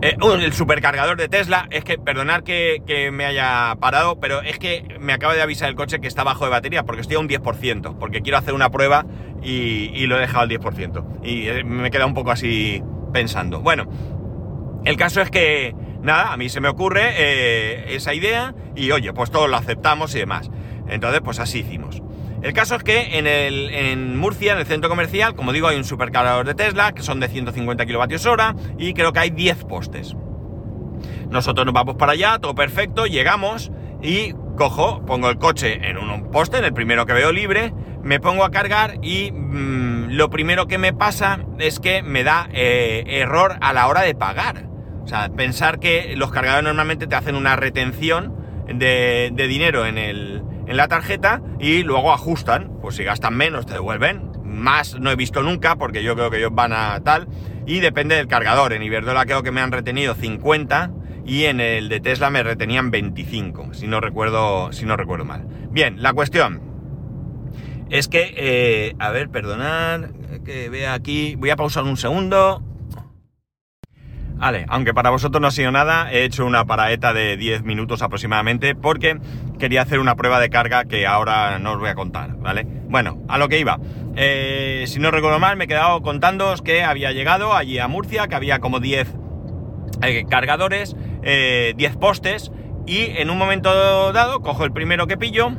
Eh, 0.00 0.16
el 0.20 0.52
supercargador 0.52 1.16
de 1.16 1.28
Tesla, 1.28 1.66
es 1.70 1.82
que, 1.82 1.98
perdonar 1.98 2.44
que, 2.44 3.10
me 3.10 3.24
haya 3.24 3.74
parado, 3.80 4.20
pero 4.20 4.42
es 4.42 4.58
que 4.58 4.84
me 5.00 5.12
acaba 5.12 5.34
de 5.34 5.42
avisar 5.42 5.68
el 5.68 5.74
coche 5.76 5.98
que 5.98 6.06
está 6.06 6.24
bajo 6.24 6.44
de 6.44 6.50
batería, 6.50 6.84
porque 6.84 7.00
estoy 7.00 7.16
a 7.16 7.20
un 7.20 7.28
10%, 7.28 7.96
porque 7.98 8.20
quiero 8.20 8.38
hacer 8.38 8.54
una 8.54 8.70
prueba 8.70 9.06
y, 9.42 10.06
lo 10.06 10.16
he 10.16 10.20
dejado 10.20 10.40
al 10.40 10.48
10%. 10.48 11.20
Y 11.22 11.48
eh, 11.48 11.64
me 11.64 11.90
queda 11.90 12.06
un 12.06 12.14
poco 12.14 12.30
así 12.30 12.82
pensando. 13.12 13.60
Bueno, 13.60 13.88
el 14.84 14.96
caso 14.96 15.20
es 15.20 15.30
que, 15.30 15.74
nada, 16.02 16.32
a 16.32 16.36
mí 16.36 16.48
se 16.48 16.60
me 16.60 16.68
ocurre 16.68 17.10
eh, 17.16 17.94
esa 17.94 18.14
idea 18.14 18.54
y 18.74 18.90
oye, 18.90 19.12
pues 19.12 19.30
todos 19.30 19.48
lo 19.48 19.56
aceptamos 19.56 20.14
y 20.14 20.18
demás. 20.18 20.50
Entonces, 20.88 21.20
pues 21.22 21.38
así 21.38 21.60
hicimos. 21.60 22.02
El 22.42 22.52
caso 22.52 22.76
es 22.76 22.84
que 22.84 23.18
en, 23.18 23.26
el, 23.26 23.70
en 23.70 24.16
Murcia, 24.16 24.52
en 24.52 24.58
el 24.58 24.66
centro 24.66 24.88
comercial, 24.88 25.34
como 25.34 25.52
digo, 25.52 25.66
hay 25.66 25.76
un 25.76 25.84
supercargador 25.84 26.46
de 26.46 26.54
Tesla 26.54 26.92
que 26.92 27.02
son 27.02 27.18
de 27.18 27.28
150 27.28 27.84
kilovatios 27.84 28.26
hora 28.26 28.54
y 28.78 28.94
creo 28.94 29.12
que 29.12 29.18
hay 29.18 29.30
10 29.30 29.64
postes. 29.64 30.14
Nosotros 31.30 31.66
nos 31.66 31.74
vamos 31.74 31.96
para 31.96 32.12
allá, 32.12 32.38
todo 32.38 32.54
perfecto, 32.54 33.06
llegamos 33.06 33.72
y 34.02 34.34
cojo, 34.58 35.06
pongo 35.06 35.30
el 35.30 35.38
coche 35.38 35.88
en 35.88 35.96
un 35.96 36.30
poste, 36.30 36.58
en 36.58 36.64
el 36.64 36.74
primero 36.74 37.06
que 37.06 37.12
veo 37.14 37.32
libre, 37.32 37.72
me 38.02 38.20
pongo 38.20 38.44
a 38.44 38.50
cargar 38.50 38.98
y 39.02 39.30
mmm, 39.32 40.10
lo 40.10 40.28
primero 40.28 40.66
que 40.66 40.78
me 40.78 40.92
pasa 40.92 41.46
es 41.58 41.78
que 41.78 42.02
me 42.02 42.24
da 42.24 42.48
eh, 42.52 43.04
error 43.06 43.56
a 43.60 43.72
la 43.72 43.86
hora 43.86 44.02
de 44.02 44.14
pagar. 44.14 44.66
O 45.04 45.06
sea, 45.06 45.30
pensar 45.30 45.78
que 45.78 46.14
los 46.16 46.30
cargadores 46.30 46.64
normalmente 46.64 47.06
te 47.06 47.14
hacen 47.14 47.36
una 47.36 47.56
retención 47.56 48.36
de, 48.66 49.30
de 49.32 49.46
dinero 49.46 49.86
en 49.86 49.96
el, 49.96 50.42
en 50.66 50.76
la 50.76 50.88
tarjeta 50.88 51.40
y 51.58 51.84
luego 51.84 52.12
ajustan. 52.12 52.78
Pues 52.82 52.96
si 52.96 53.04
gastan 53.04 53.34
menos 53.34 53.64
te 53.64 53.74
devuelven. 53.74 54.32
Más 54.44 54.98
no 54.98 55.10
he 55.10 55.16
visto 55.16 55.42
nunca 55.42 55.76
porque 55.76 56.02
yo 56.02 56.14
creo 56.14 56.30
que 56.30 56.38
ellos 56.38 56.52
van 56.52 56.72
a 56.72 57.00
tal. 57.02 57.28
Y 57.64 57.80
depende 57.80 58.16
del 58.16 58.26
cargador. 58.26 58.72
En 58.72 58.82
Iberdrola 58.82 59.24
creo 59.24 59.42
que 59.42 59.52
me 59.52 59.60
han 59.60 59.72
retenido 59.72 60.14
50 60.14 60.90
y 61.28 61.44
en 61.44 61.60
el 61.60 61.90
de 61.90 62.00
Tesla 62.00 62.30
me 62.30 62.42
retenían 62.42 62.90
25, 62.90 63.74
si 63.74 63.86
no 63.86 64.00
recuerdo, 64.00 64.72
si 64.72 64.86
no 64.86 64.96
recuerdo 64.96 65.26
mal. 65.26 65.46
Bien, 65.70 66.02
la 66.02 66.14
cuestión 66.14 66.62
es 67.90 68.08
que, 68.08 68.34
eh, 68.34 68.94
a 68.98 69.10
ver, 69.10 69.28
perdonad, 69.28 70.06
que 70.44 70.70
vea 70.70 70.94
aquí, 70.94 71.36
voy 71.36 71.50
a 71.50 71.56
pausar 71.56 71.84
un 71.84 71.98
segundo. 71.98 72.62
Vale, 74.36 74.64
aunque 74.68 74.94
para 74.94 75.10
vosotros 75.10 75.42
no 75.42 75.48
ha 75.48 75.50
sido 75.50 75.70
nada, 75.70 76.10
he 76.10 76.24
hecho 76.24 76.46
una 76.46 76.64
paraeta 76.64 77.12
de 77.12 77.36
10 77.36 77.62
minutos 77.62 78.00
aproximadamente 78.00 78.74
porque 78.74 79.18
quería 79.58 79.82
hacer 79.82 79.98
una 79.98 80.14
prueba 80.14 80.40
de 80.40 80.48
carga 80.48 80.84
que 80.84 81.06
ahora 81.06 81.58
no 81.58 81.72
os 81.72 81.78
voy 81.78 81.90
a 81.90 81.94
contar, 81.94 82.36
¿vale? 82.38 82.64
Bueno, 82.88 83.22
a 83.28 83.36
lo 83.36 83.48
que 83.48 83.58
iba. 83.58 83.78
Eh, 84.16 84.84
si 84.86 84.98
no 84.98 85.10
recuerdo 85.10 85.40
mal, 85.40 85.58
me 85.58 85.64
he 85.64 85.68
quedado 85.68 86.00
contándoos 86.00 86.62
que 86.62 86.84
había 86.84 87.12
llegado 87.12 87.54
allí 87.54 87.78
a 87.80 87.88
Murcia, 87.88 88.28
que 88.28 88.36
había 88.36 88.60
como 88.60 88.80
10 88.80 89.12
eh, 90.02 90.24
cargadores, 90.30 90.94
10 91.22 91.24
eh, 91.24 91.96
postes, 92.00 92.52
y 92.86 93.04
en 93.16 93.30
un 93.30 93.38
momento 93.38 94.12
dado 94.12 94.40
cojo 94.40 94.64
el 94.64 94.72
primero 94.72 95.06
que 95.06 95.16
pillo 95.16 95.50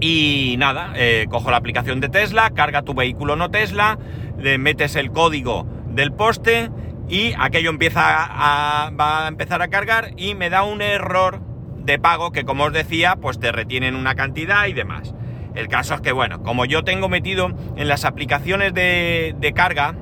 y 0.00 0.56
nada, 0.58 0.92
cojo 1.28 1.50
la 1.50 1.56
aplicación 1.56 2.00
de 2.00 2.08
Tesla, 2.08 2.50
carga 2.50 2.82
tu 2.82 2.94
vehículo 2.94 3.36
no 3.36 3.50
Tesla, 3.50 3.98
le 4.38 4.58
metes 4.58 4.96
el 4.96 5.10
código 5.10 5.66
del 5.88 6.12
poste 6.12 6.70
y 7.08 7.32
aquello 7.38 7.70
empieza 7.70 8.02
a, 8.04 8.90
va 8.90 9.24
a 9.24 9.28
empezar 9.28 9.62
a 9.62 9.68
cargar 9.68 10.10
y 10.16 10.34
me 10.34 10.50
da 10.50 10.62
un 10.62 10.82
error 10.82 11.40
de 11.78 11.98
pago 11.98 12.32
que 12.32 12.44
como 12.44 12.64
os 12.64 12.72
decía 12.72 13.16
pues 13.16 13.38
te 13.38 13.52
retienen 13.52 13.94
una 13.94 14.14
cantidad 14.14 14.66
y 14.66 14.72
demás. 14.72 15.14
El 15.54 15.68
caso 15.68 15.94
es 15.94 16.00
que 16.00 16.12
bueno, 16.12 16.42
como 16.42 16.64
yo 16.64 16.82
tengo 16.82 17.08
metido 17.08 17.52
en 17.76 17.88
las 17.88 18.04
aplicaciones 18.04 18.74
de, 18.74 19.52
carga, 19.54 19.94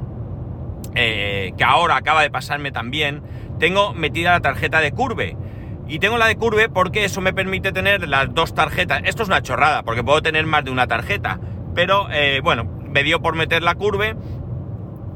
eh, 0.95 1.53
que 1.59 1.65
ahora 1.65 1.97
acaba 1.97 2.23
de 2.23 2.31
pasarme 2.31 2.73
también, 2.73 3.23
tengo 3.63 3.95
metida 3.95 4.33
la 4.33 4.41
tarjeta 4.41 4.81
de 4.81 4.91
Curve. 4.91 5.37
Y 5.87 6.01
tengo 6.01 6.19
la 6.19 6.27
de 6.27 6.35
Curve 6.35 6.69
porque 6.69 7.05
eso 7.05 7.21
me 7.21 7.33
permite 7.33 7.71
tener 7.71 8.09
las 8.09 8.35
dos 8.35 8.55
tarjetas. 8.57 9.03
Esto 9.05 9.23
es 9.23 9.29
una 9.29 9.41
chorrada, 9.41 9.85
porque 9.85 10.03
puedo 10.03 10.21
tener 10.21 10.45
más 10.47 10.65
de 10.65 10.73
una 10.73 10.89
tarjeta. 10.89 11.39
Pero 11.73 12.09
eh, 12.11 12.41
bueno, 12.43 12.65
me 12.65 13.05
dio 13.05 13.23
por 13.23 13.37
meter 13.37 13.63
la 13.63 13.77
Curve 13.77 14.17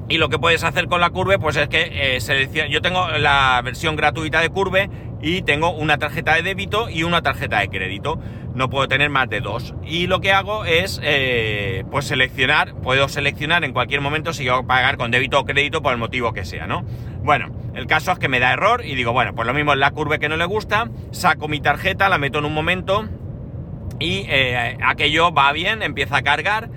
y 0.09 0.19
lo 0.19 0.29
que 0.29 0.39
puedes 0.39 0.63
hacer 0.63 0.87
con 0.87 1.01
la 1.01 1.11
Curve, 1.11 1.41
pues 1.41 1.57
es 1.57 1.69
que 1.69 1.91
eh, 1.91 2.69
Yo 2.71 2.81
tengo 2.83 3.09
la 3.19 3.61
versión 3.65 3.97
gratuita 3.97 4.41
de 4.41 4.51
Curve 4.51 4.91
y 5.21 5.43
tengo 5.43 5.73
una 5.73 5.99
tarjeta 5.99 6.35
de 6.37 6.43
débito 6.43 6.89
y 6.89 7.03
una 7.03 7.23
tarjeta 7.23 7.59
de 7.59 7.69
crédito. 7.69 8.21
No 8.55 8.71
puedo 8.71 8.87
tener 8.87 9.11
más 9.11 9.29
de 9.29 9.41
dos. 9.41 9.75
Y 9.85 10.07
lo 10.07 10.21
que 10.21 10.31
hago 10.31 10.65
es, 10.65 11.01
eh, 11.03 11.85
pues 11.91 12.05
seleccionar, 12.05 12.77
puedo 12.77 13.09
seleccionar 13.09 13.65
en 13.65 13.73
cualquier 13.73 14.01
momento 14.01 14.33
si 14.33 14.45
yo 14.45 14.65
pagar 14.69 14.99
con 14.99 15.11
débito 15.11 15.41
o 15.41 15.45
crédito 15.45 15.83
por 15.83 15.93
el 15.93 15.99
motivo 15.99 16.33
que 16.33 16.45
sea, 16.45 16.69
¿no? 16.69 16.85
Bueno, 17.27 17.51
el 17.75 17.89
caso 17.89 18.13
es 18.13 18.21
que 18.21 18.29
me 18.29 18.39
da 18.39 18.53
error 18.53 18.87
y 18.87 18.95
digo, 18.95 19.13
bueno, 19.13 19.35
pues 19.35 19.49
lo 19.49 19.53
mismo 19.53 19.73
es 19.73 19.81
la 19.81 19.91
curva 19.91 20.19
que 20.19 20.29
no 20.29 20.37
le 20.37 20.45
gusta, 20.45 20.89
saco 21.11 21.49
mi 21.49 21.59
tarjeta, 21.59 22.09
la 22.09 22.19
meto 22.19 22.39
en 22.39 22.45
un 22.45 22.55
momento 22.55 23.09
y 23.99 24.27
eh, 24.29 24.79
aquello 24.81 25.33
va 25.33 25.51
bien, 25.51 25.83
empieza 25.83 26.19
a 26.19 26.23
cargar 26.23 26.71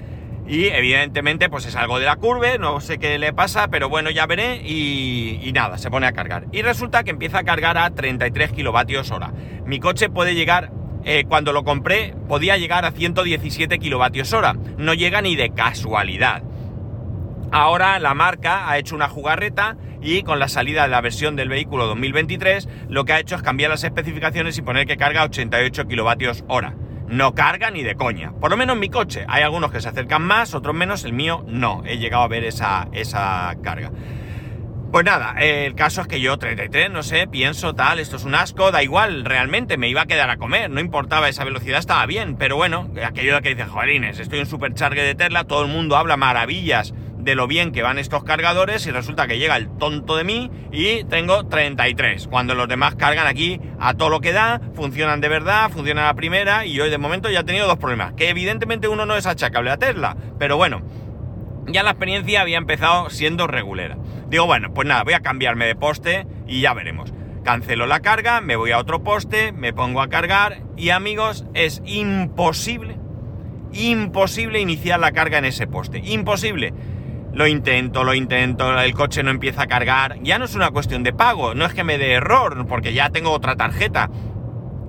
y 0.48 0.66
evidentemente 0.66 1.50
pues 1.50 1.68
es 1.68 1.76
algo 1.76 2.00
de 2.00 2.08
la 2.08 2.16
curva, 2.16 2.58
no 2.58 2.82
sé 2.82 2.98
qué 2.98 3.20
le 3.20 3.32
pasa, 3.32 3.68
pero 3.68 3.90
bueno, 3.90 4.10
ya 4.10 4.26
veré 4.26 4.56
y, 4.56 5.52
nada, 5.54 5.78
se 5.78 5.92
pone 5.92 6.08
a 6.08 6.14
cargar. 6.14 6.48
Y 6.52 6.64
resulta 6.64 7.04
que 7.04 7.12
empieza 7.12 7.38
a 7.38 7.44
cargar 7.44 7.78
a 7.78 7.92
33 7.92 8.52
kilovatios 8.52 9.12
hora. 9.12 9.32
Mi 9.68 9.80
coche 9.80 10.10
puede 10.10 10.34
llegar, 10.34 10.72
eh, 11.06 11.26
cuando 11.30 11.54
lo 11.54 11.64
compré, 11.64 12.16
podía 12.28 12.58
llegar 12.58 12.86
a 12.86 12.92
117 12.92 13.78
kilovatios 13.78 14.34
hora. 14.34 14.56
No 14.80 14.96
llega 14.96 15.22
ni 15.22 15.36
de 15.36 15.52
casualidad. 15.52 16.42
Ahora 17.52 17.98
la 17.98 18.14
marca 18.14 18.70
ha 18.70 18.78
hecho 18.78 18.96
una 18.96 19.10
jugarreta 19.10 19.76
y 20.02 20.22
con 20.22 20.38
la 20.38 20.48
salida 20.48 20.84
de 20.84 20.90
la 20.90 21.02
versión 21.02 21.36
del 21.36 21.50
vehículo 21.50 21.88
2023 21.88 22.70
lo 22.90 23.06
que 23.06 23.14
ha 23.14 23.20
hecho 23.20 23.36
es 23.36 23.42
cambiar 23.42 23.72
las 23.72 23.84
especificaciones 23.84 24.58
y 24.58 24.62
poner 24.62 24.86
que 24.86 24.98
carga 24.98 25.24
88 25.24 25.88
kilovatios 25.88 26.44
hora. 26.48 26.76
No 27.08 27.34
carga 27.34 27.72
ni 27.72 27.82
de 27.82 27.96
coña. 27.96 28.34
Por 28.40 28.52
lo 28.52 28.58
menos 28.58 28.76
en 28.76 28.82
mi 28.82 28.90
coche. 28.90 29.26
Hay 29.28 29.42
algunos 29.42 29.72
que 29.72 29.82
se 29.82 29.90
acercan 29.90 30.22
más, 30.22 30.54
otros 30.54 30.76
menos. 30.76 31.06
El 31.06 31.14
mío 31.14 31.44
no. 31.48 31.82
He 31.86 31.98
llegado 31.98 32.22
a 32.22 32.28
ver 32.28 32.44
esa, 32.44 32.88
esa 32.92 33.56
carga. 33.64 33.92
Pues 34.92 35.06
nada, 35.06 35.36
el 35.40 35.74
caso 35.76 36.02
es 36.02 36.08
que 36.08 36.20
yo 36.20 36.38
33, 36.38 36.90
no 36.90 37.04
sé, 37.04 37.28
pienso 37.28 37.76
tal, 37.76 38.00
esto 38.00 38.16
es 38.16 38.24
un 38.24 38.34
asco, 38.34 38.72
da 38.72 38.82
igual, 38.82 39.24
realmente 39.24 39.78
me 39.78 39.88
iba 39.88 40.02
a 40.02 40.08
quedar 40.08 40.32
a 40.32 40.38
comer, 40.38 40.72
no 40.72 40.80
importaba 40.80 41.30
esa 41.30 41.44
velocidad, 41.44 41.78
estaba 41.78 42.04
bien, 42.08 42.38
pero 42.38 42.56
bueno, 42.56 42.90
aquello 43.06 43.36
de 43.36 43.42
que 43.44 43.50
dice, 43.50 43.66
joderines, 43.66 44.18
estoy 44.18 44.40
en 44.40 44.48
supercharge 44.48 45.04
de 45.04 45.14
Tesla, 45.14 45.44
todo 45.44 45.62
el 45.62 45.68
mundo 45.68 45.96
habla 45.96 46.18
maravillas 46.18 46.96
de 47.20 47.36
lo 47.36 47.48
bien 47.48 47.72
que 47.72 47.84
van 47.84 48.00
estos 48.00 48.24
cargadores 48.24 48.86
y 48.88 48.92
resulta 48.92 49.28
que 49.28 49.38
llega 49.38 49.58
el 49.58 49.70
tonto 49.78 50.16
de 50.16 50.24
mí 50.24 50.50
y 50.72 51.04
tengo 51.04 51.48
33, 51.48 52.28
cuando 52.28 52.56
los 52.56 52.68
demás 52.68 52.96
cargan 52.96 53.28
aquí 53.28 53.60
a 53.80 53.94
todo 53.94 54.10
lo 54.10 54.22
que 54.22 54.32
da, 54.32 54.62
funcionan 54.74 55.22
de 55.22 55.28
verdad, 55.28 55.70
funcionan 55.70 56.06
a 56.06 56.08
la 56.08 56.14
primera 56.16 56.66
y 56.66 56.80
hoy 56.80 56.90
de 56.90 56.98
momento 56.98 57.30
ya 57.30 57.42
he 57.42 57.44
tenido 57.44 57.68
dos 57.68 57.78
problemas, 57.78 58.14
que 58.14 58.30
evidentemente 58.30 58.88
uno 58.88 59.06
no 59.06 59.16
es 59.16 59.26
achacable 59.26 59.70
a 59.70 59.78
Tesla, 59.78 60.16
pero 60.40 60.58
bueno, 60.58 60.82
ya 61.68 61.84
la 61.84 61.92
experiencia 61.92 62.42
había 62.42 62.58
empezado 62.58 63.10
siendo 63.10 63.48
regulera. 63.48 63.98
Digo, 64.30 64.46
bueno, 64.46 64.74
pues 64.74 64.88
nada, 64.88 65.04
voy 65.04 65.14
a 65.14 65.20
cambiarme 65.20 65.66
de 65.66 65.76
poste 65.76 66.26
y 66.48 66.62
ya 66.62 66.74
veremos. 66.74 67.14
Cancelo 67.44 67.86
la 67.86 68.02
carga, 68.02 68.42
me 68.42 68.56
voy 68.56 68.72
a 68.72 68.80
otro 68.80 69.04
poste, 69.04 69.52
me 69.52 69.74
pongo 69.74 70.02
a 70.02 70.10
cargar 70.10 70.62
y 70.78 70.90
amigos, 70.90 71.46
es 71.54 71.82
imposible, 71.86 72.98
imposible 73.74 74.60
iniciar 74.60 75.00
la 75.00 75.12
carga 75.12 75.38
en 75.38 75.46
ese 75.46 75.68
poste. 75.68 76.00
Imposible. 76.00 76.74
Lo 77.34 77.48
intento, 77.48 78.04
lo 78.04 78.14
intento, 78.14 78.80
el 78.80 78.94
coche 78.94 79.24
no 79.24 79.32
empieza 79.32 79.64
a 79.64 79.68
cargar. 79.68 80.18
Ya 80.22 80.40
no 80.40 80.46
es 80.46 80.56
una 80.56 80.72
cuestión 80.72 81.04
de 81.04 81.14
pago, 81.14 81.54
no 81.54 81.66
es 81.66 81.74
que 81.74 81.84
me 81.84 81.98
dé 81.98 82.14
error, 82.14 82.66
porque 82.68 82.94
ya 82.94 83.10
tengo 83.10 83.32
otra 83.32 83.56
tarjeta. 83.56 84.10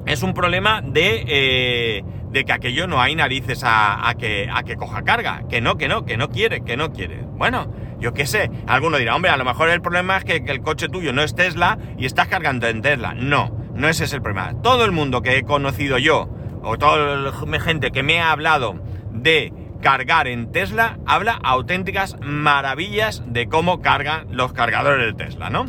Es 0.06 0.22
un 0.22 0.32
problema 0.32 0.80
de, 0.80 1.24
eh, 1.28 2.04
de 2.30 2.44
que 2.44 2.52
aquello 2.52 2.86
no 2.86 3.00
hay 3.00 3.14
narices 3.14 3.62
a, 3.62 4.08
a, 4.08 4.14
que, 4.14 4.48
a 4.52 4.62
que 4.62 4.76
coja 4.76 5.02
carga. 5.02 5.42
Que 5.48 5.60
no, 5.60 5.76
que 5.76 5.88
no, 5.88 6.04
que 6.04 6.16
no 6.16 6.30
quiere, 6.30 6.62
que 6.62 6.76
no 6.76 6.92
quiere. 6.92 7.22
Bueno, 7.22 7.70
yo 8.00 8.14
qué 8.14 8.26
sé. 8.26 8.50
Alguno 8.66 8.96
dirá, 8.96 9.14
hombre, 9.14 9.30
a 9.30 9.36
lo 9.36 9.44
mejor 9.44 9.68
el 9.68 9.82
problema 9.82 10.16
es 10.16 10.24
que, 10.24 10.42
que 10.42 10.52
el 10.52 10.62
coche 10.62 10.88
tuyo 10.88 11.12
no 11.12 11.22
es 11.22 11.34
Tesla 11.34 11.78
y 11.98 12.06
estás 12.06 12.28
cargando 12.28 12.66
en 12.66 12.80
Tesla. 12.80 13.14
No, 13.14 13.54
no 13.74 13.88
ese 13.88 14.04
es 14.04 14.12
el 14.14 14.22
problema. 14.22 14.54
Todo 14.62 14.86
el 14.86 14.92
mundo 14.92 15.20
que 15.20 15.36
he 15.36 15.44
conocido 15.44 15.98
yo, 15.98 16.30
o 16.62 16.78
toda 16.78 17.16
la 17.16 17.60
gente 17.60 17.90
que 17.90 18.02
me 18.02 18.20
ha 18.20 18.32
hablado 18.32 18.80
de 19.12 19.52
cargar 19.80 20.28
en 20.28 20.52
Tesla, 20.52 20.98
habla 21.06 21.38
auténticas 21.42 22.16
maravillas 22.20 23.22
de 23.26 23.48
cómo 23.48 23.80
cargan 23.80 24.26
los 24.30 24.52
cargadores 24.52 25.06
de 25.06 25.24
Tesla, 25.24 25.50
¿no? 25.50 25.66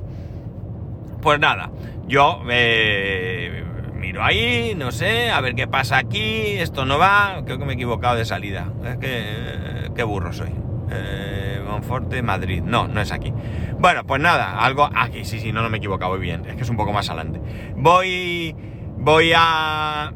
Pues 1.21 1.39
nada, 1.39 1.71
yo 2.08 2.41
eh, 2.50 3.63
miro 3.95 4.24
ahí, 4.24 4.74
no 4.76 4.91
sé, 4.91 5.30
a 5.30 5.39
ver 5.41 5.56
qué 5.56 5.67
pasa 5.67 5.97
aquí, 5.97 6.58
esto 6.58 6.86
no 6.86 6.97
va, 6.97 7.41
creo 7.45 7.58
que 7.60 7.65
me 7.65 7.74
he 7.74 7.76
equivocado 7.76 8.15
de 8.15 8.26
salida, 8.26 8.71
es 8.86 8.97
que, 8.97 9.08
eh, 9.08 9.89
qué 9.95 10.04
burro 10.04 10.34
soy. 10.34 10.50
Eh, 10.93 11.62
Monforte, 11.65 12.21
Madrid, 12.21 12.62
no, 12.62 12.88
no 12.88 13.00
es 13.00 13.13
aquí. 13.13 13.32
Bueno, 13.80 14.04
pues 14.06 14.21
nada, 14.21 14.60
algo 14.60 14.89
aquí, 14.93 15.24
sí, 15.24 15.39
sí, 15.39 15.54
no, 15.54 15.62
no 15.62 15.69
me 15.69 15.78
he 15.78 15.80
equivocado, 15.80 16.12
voy 16.12 16.19
bien, 16.19 16.45
es 16.45 16.56
que 16.56 16.63
es 16.63 16.69
un 16.69 16.76
poco 16.76 16.91
más 16.91 17.10
adelante. 17.10 17.39
Voy 17.78 18.56
voy 19.01 19.33
a, 19.35 20.13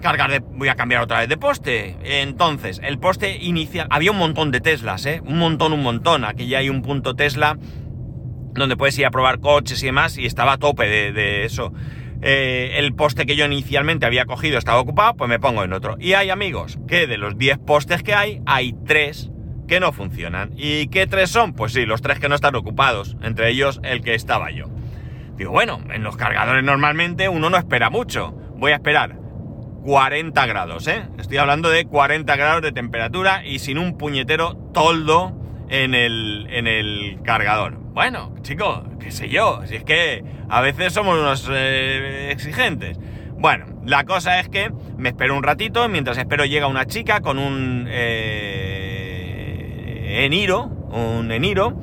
cargar 0.00 0.30
de, 0.30 0.40
voy 0.40 0.68
a 0.68 0.74
cambiar 0.74 1.02
otra 1.02 1.20
vez 1.20 1.28
de 1.28 1.36
poste. 1.36 1.96
Entonces, 2.02 2.80
el 2.82 2.98
poste 2.98 3.36
inicial, 3.36 3.86
había 3.90 4.10
un 4.10 4.18
montón 4.18 4.50
de 4.50 4.60
Teslas, 4.60 5.06
¿eh? 5.06 5.22
Un 5.24 5.38
montón, 5.38 5.72
un 5.72 5.82
montón. 5.82 6.24
Aquí 6.24 6.46
ya 6.48 6.58
hay 6.58 6.68
un 6.68 6.82
punto 6.82 7.14
Tesla 7.14 7.56
donde 8.54 8.76
puedes 8.76 8.98
ir 8.98 9.06
a 9.06 9.10
probar 9.10 9.40
coches 9.40 9.82
y 9.82 9.86
demás 9.86 10.18
y 10.18 10.26
estaba 10.26 10.54
a 10.54 10.58
tope 10.58 10.86
de, 10.86 11.44
eso. 11.44 11.72
Eh, 12.22 12.76
el 12.78 12.94
poste 12.94 13.26
que 13.26 13.36
yo 13.36 13.44
inicialmente 13.44 14.06
había 14.06 14.24
cogido 14.24 14.58
estaba 14.58 14.80
ocupado, 14.80 15.14
pues 15.14 15.28
me 15.28 15.38
pongo 15.38 15.62
en 15.62 15.72
otro. 15.72 15.96
Y 16.00 16.14
hay 16.14 16.30
amigos 16.30 16.78
que 16.88 17.06
de 17.06 17.18
los 17.18 17.36
10 17.36 17.58
postes 17.58 18.02
que 18.02 18.14
hay, 18.14 18.40
hay 18.46 18.74
3 18.86 19.30
que 19.68 19.80
no 19.80 19.92
funcionan. 19.92 20.52
¿Y 20.56 20.88
qué 20.88 21.06
tres 21.06 21.30
son? 21.30 21.54
Pues 21.54 21.72
sí, 21.72 21.86
los 21.86 22.02
tres 22.02 22.18
que 22.18 22.28
no 22.28 22.34
están 22.34 22.54
ocupados, 22.54 23.16
entre 23.22 23.50
ellos 23.50 23.80
el 23.82 24.02
que 24.02 24.14
estaba 24.14 24.50
yo. 24.50 24.66
Digo, 25.36 25.50
bueno, 25.50 25.80
en 25.92 26.02
los 26.02 26.16
cargadores 26.16 26.62
normalmente 26.62 27.28
uno 27.28 27.50
no 27.50 27.56
espera 27.56 27.90
mucho. 27.90 28.32
Voy 28.56 28.72
a 28.72 28.76
esperar 28.76 29.16
40 29.84 30.46
grados, 30.46 30.86
¿eh? 30.86 31.08
Estoy 31.18 31.36
hablando 31.38 31.68
de 31.70 31.84
40 31.86 32.36
grados 32.36 32.62
de 32.62 32.72
temperatura 32.72 33.44
y 33.44 33.58
sin 33.58 33.78
un 33.78 33.98
puñetero 33.98 34.54
toldo 34.72 35.34
en 35.68 35.94
el, 35.94 36.46
en 36.50 36.66
el 36.66 37.18
cargador. 37.24 37.76
Bueno, 37.94 38.34
chicos, 38.42 38.82
qué 38.98 39.10
sé 39.10 39.28
yo, 39.28 39.60
si 39.66 39.76
es 39.76 39.84
que 39.84 40.24
a 40.48 40.60
veces 40.60 40.92
somos 40.92 41.18
unos 41.18 41.48
eh, 41.52 42.30
exigentes. 42.30 42.98
Bueno, 43.36 43.66
la 43.84 44.04
cosa 44.04 44.40
es 44.40 44.48
que 44.48 44.72
me 44.96 45.10
espero 45.10 45.36
un 45.36 45.42
ratito, 45.42 45.88
mientras 45.88 46.16
espero 46.16 46.44
llega 46.44 46.66
una 46.66 46.86
chica 46.86 47.20
con 47.20 47.38
un 47.38 47.86
eh, 47.88 48.64
Eniro, 50.24 50.64
un 50.64 51.30
Eniro, 51.30 51.78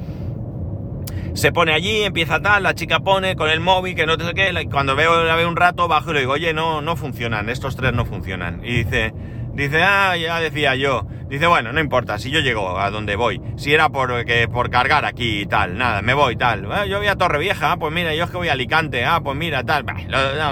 se 1.34 1.52
pone 1.52 1.74
allí, 1.74 2.04
empieza 2.04 2.42
tal, 2.42 2.64
la 2.64 2.76
chica 2.76 3.00
pone 3.00 3.36
con 3.36 3.50
el 3.50 3.60
móvil, 3.60 3.96
que 3.96 4.06
no 4.06 4.16
sé 4.16 4.34
qué, 4.34 4.68
cuando 4.72 4.96
veo, 4.96 5.24
la 5.24 5.36
veo 5.36 5.48
un 5.48 5.56
rato, 5.56 5.88
bajo 5.88 6.12
y 6.12 6.14
le 6.16 6.20
digo, 6.22 6.34
oye, 6.34 6.54
no, 6.54 6.82
no 6.82 6.96
funcionan, 6.96 7.50
estos 7.50 7.76
tres 7.76 7.94
no 7.94 8.06
funcionan. 8.06 8.62
Y 8.64 8.84
dice, 8.84 9.14
dice, 9.54 9.84
ah, 9.84 10.16
ya 10.18 10.40
decía 10.40 10.76
yo. 10.76 11.08
Dice, 11.30 11.48
bueno, 11.48 11.72
no 11.72 11.80
importa, 11.80 12.20
si 12.20 12.30
yo 12.30 12.42
llego 12.42 12.78
a 12.78 12.92
donde 12.92 13.16
voy, 13.16 13.42
si 13.56 13.74
era 13.74 13.88
por, 13.88 14.26
que, 14.26 14.50
por 14.50 14.70
cargar 14.70 15.06
aquí 15.06 15.42
y 15.42 15.46
tal, 15.46 15.78
nada, 15.78 16.02
me 16.02 16.14
voy 16.14 16.36
tal. 16.36 16.70
Ah, 16.70 16.86
yo 16.86 16.98
voy 16.98 17.08
a 17.08 17.16
Torre 17.16 17.40
Vieja, 17.40 17.72
ah, 17.72 17.78
pues 17.78 17.94
mira, 17.94 18.14
yo 18.14 18.26
es 18.26 18.30
que 18.30 18.38
voy 18.38 18.50
a 18.50 18.54
Alicante, 18.54 19.06
ah, 19.06 19.22
pues 19.24 19.38
mira, 19.38 19.64
tal. 19.64 19.86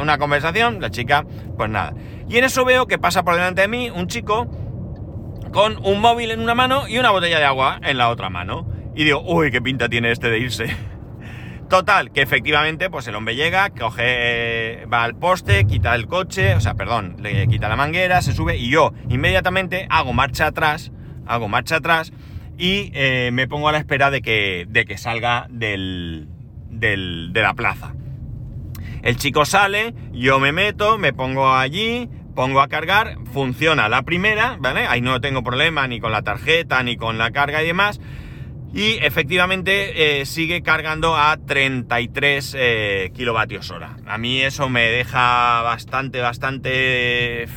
Una 0.01 0.17
conversación, 0.17 0.79
la 0.79 0.89
chica, 0.89 1.25
pues 1.57 1.69
nada. 1.69 1.93
Y 2.29 2.37
en 2.37 2.45
eso 2.45 2.63
veo 2.63 2.87
que 2.87 2.97
pasa 2.97 3.23
por 3.23 3.35
delante 3.35 3.61
de 3.61 3.67
mí 3.67 3.89
un 3.89 4.07
chico 4.07 4.47
con 5.51 5.77
un 5.83 5.99
móvil 5.99 6.31
en 6.31 6.39
una 6.39 6.55
mano 6.55 6.87
y 6.87 6.97
una 6.99 7.11
botella 7.11 7.39
de 7.39 7.45
agua 7.45 7.81
en 7.83 7.97
la 7.97 8.09
otra 8.09 8.29
mano. 8.29 8.78
Y 8.95 9.03
digo, 9.03 9.21
uy, 9.25 9.51
qué 9.51 9.61
pinta 9.61 9.87
tiene 9.89 10.11
este 10.11 10.29
de 10.29 10.39
irse. 10.39 10.67
Total, 11.69 12.11
que 12.11 12.23
efectivamente, 12.23 12.89
pues 12.89 13.07
el 13.07 13.15
hombre 13.15 13.35
llega, 13.35 13.69
coge, 13.69 14.85
va 14.91 15.03
al 15.03 15.15
poste, 15.15 15.65
quita 15.65 15.93
el 15.93 16.07
coche, 16.07 16.55
o 16.55 16.61
sea, 16.61 16.73
perdón, 16.73 17.17
le 17.19 17.47
quita 17.47 17.69
la 17.69 17.75
manguera, 17.75 18.23
se 18.23 18.33
sube 18.33 18.57
y 18.57 18.71
yo 18.71 18.91
inmediatamente 19.07 19.85
hago 19.91 20.11
marcha 20.11 20.47
atrás, 20.47 20.91
hago 21.27 21.47
marcha 21.47 21.75
atrás 21.75 22.11
y 22.57 22.89
eh, 22.95 23.29
me 23.33 23.47
pongo 23.47 23.69
a 23.69 23.71
la 23.71 23.77
espera 23.77 24.09
de 24.09 24.23
que, 24.23 24.65
de 24.67 24.85
que 24.85 24.97
salga 24.97 25.45
del, 25.51 26.27
del, 26.71 27.33
de 27.33 27.41
la 27.43 27.53
plaza. 27.53 27.93
El 29.03 29.17
chico 29.17 29.45
sale, 29.45 29.93
yo 30.11 30.39
me 30.39 30.51
meto, 30.51 30.97
me 30.97 31.13
pongo 31.13 31.53
allí, 31.53 32.09
pongo 32.33 32.61
a 32.61 32.67
cargar, 32.67 33.17
funciona 33.31 33.89
la 33.89 34.01
primera, 34.01 34.57
¿vale? 34.59 34.87
Ahí 34.87 35.01
no 35.01 35.21
tengo 35.21 35.43
problema 35.43 35.87
ni 35.87 35.99
con 35.99 36.11
la 36.11 36.23
tarjeta, 36.23 36.81
ni 36.81 36.97
con 36.97 37.19
la 37.19 37.29
carga 37.29 37.61
y 37.61 37.67
demás. 37.67 38.01
Y 38.73 38.97
efectivamente 39.01 40.21
eh, 40.21 40.25
sigue 40.25 40.61
cargando 40.61 41.15
a 41.15 41.37
33 41.37 42.55
eh, 42.57 43.11
kilovatios 43.15 43.71
hora. 43.71 43.97
A 44.05 44.17
mí 44.17 44.41
eso 44.41 44.69
me 44.69 44.89
deja 44.89 45.61
bastante, 45.63 46.21
bastante, 46.21 47.47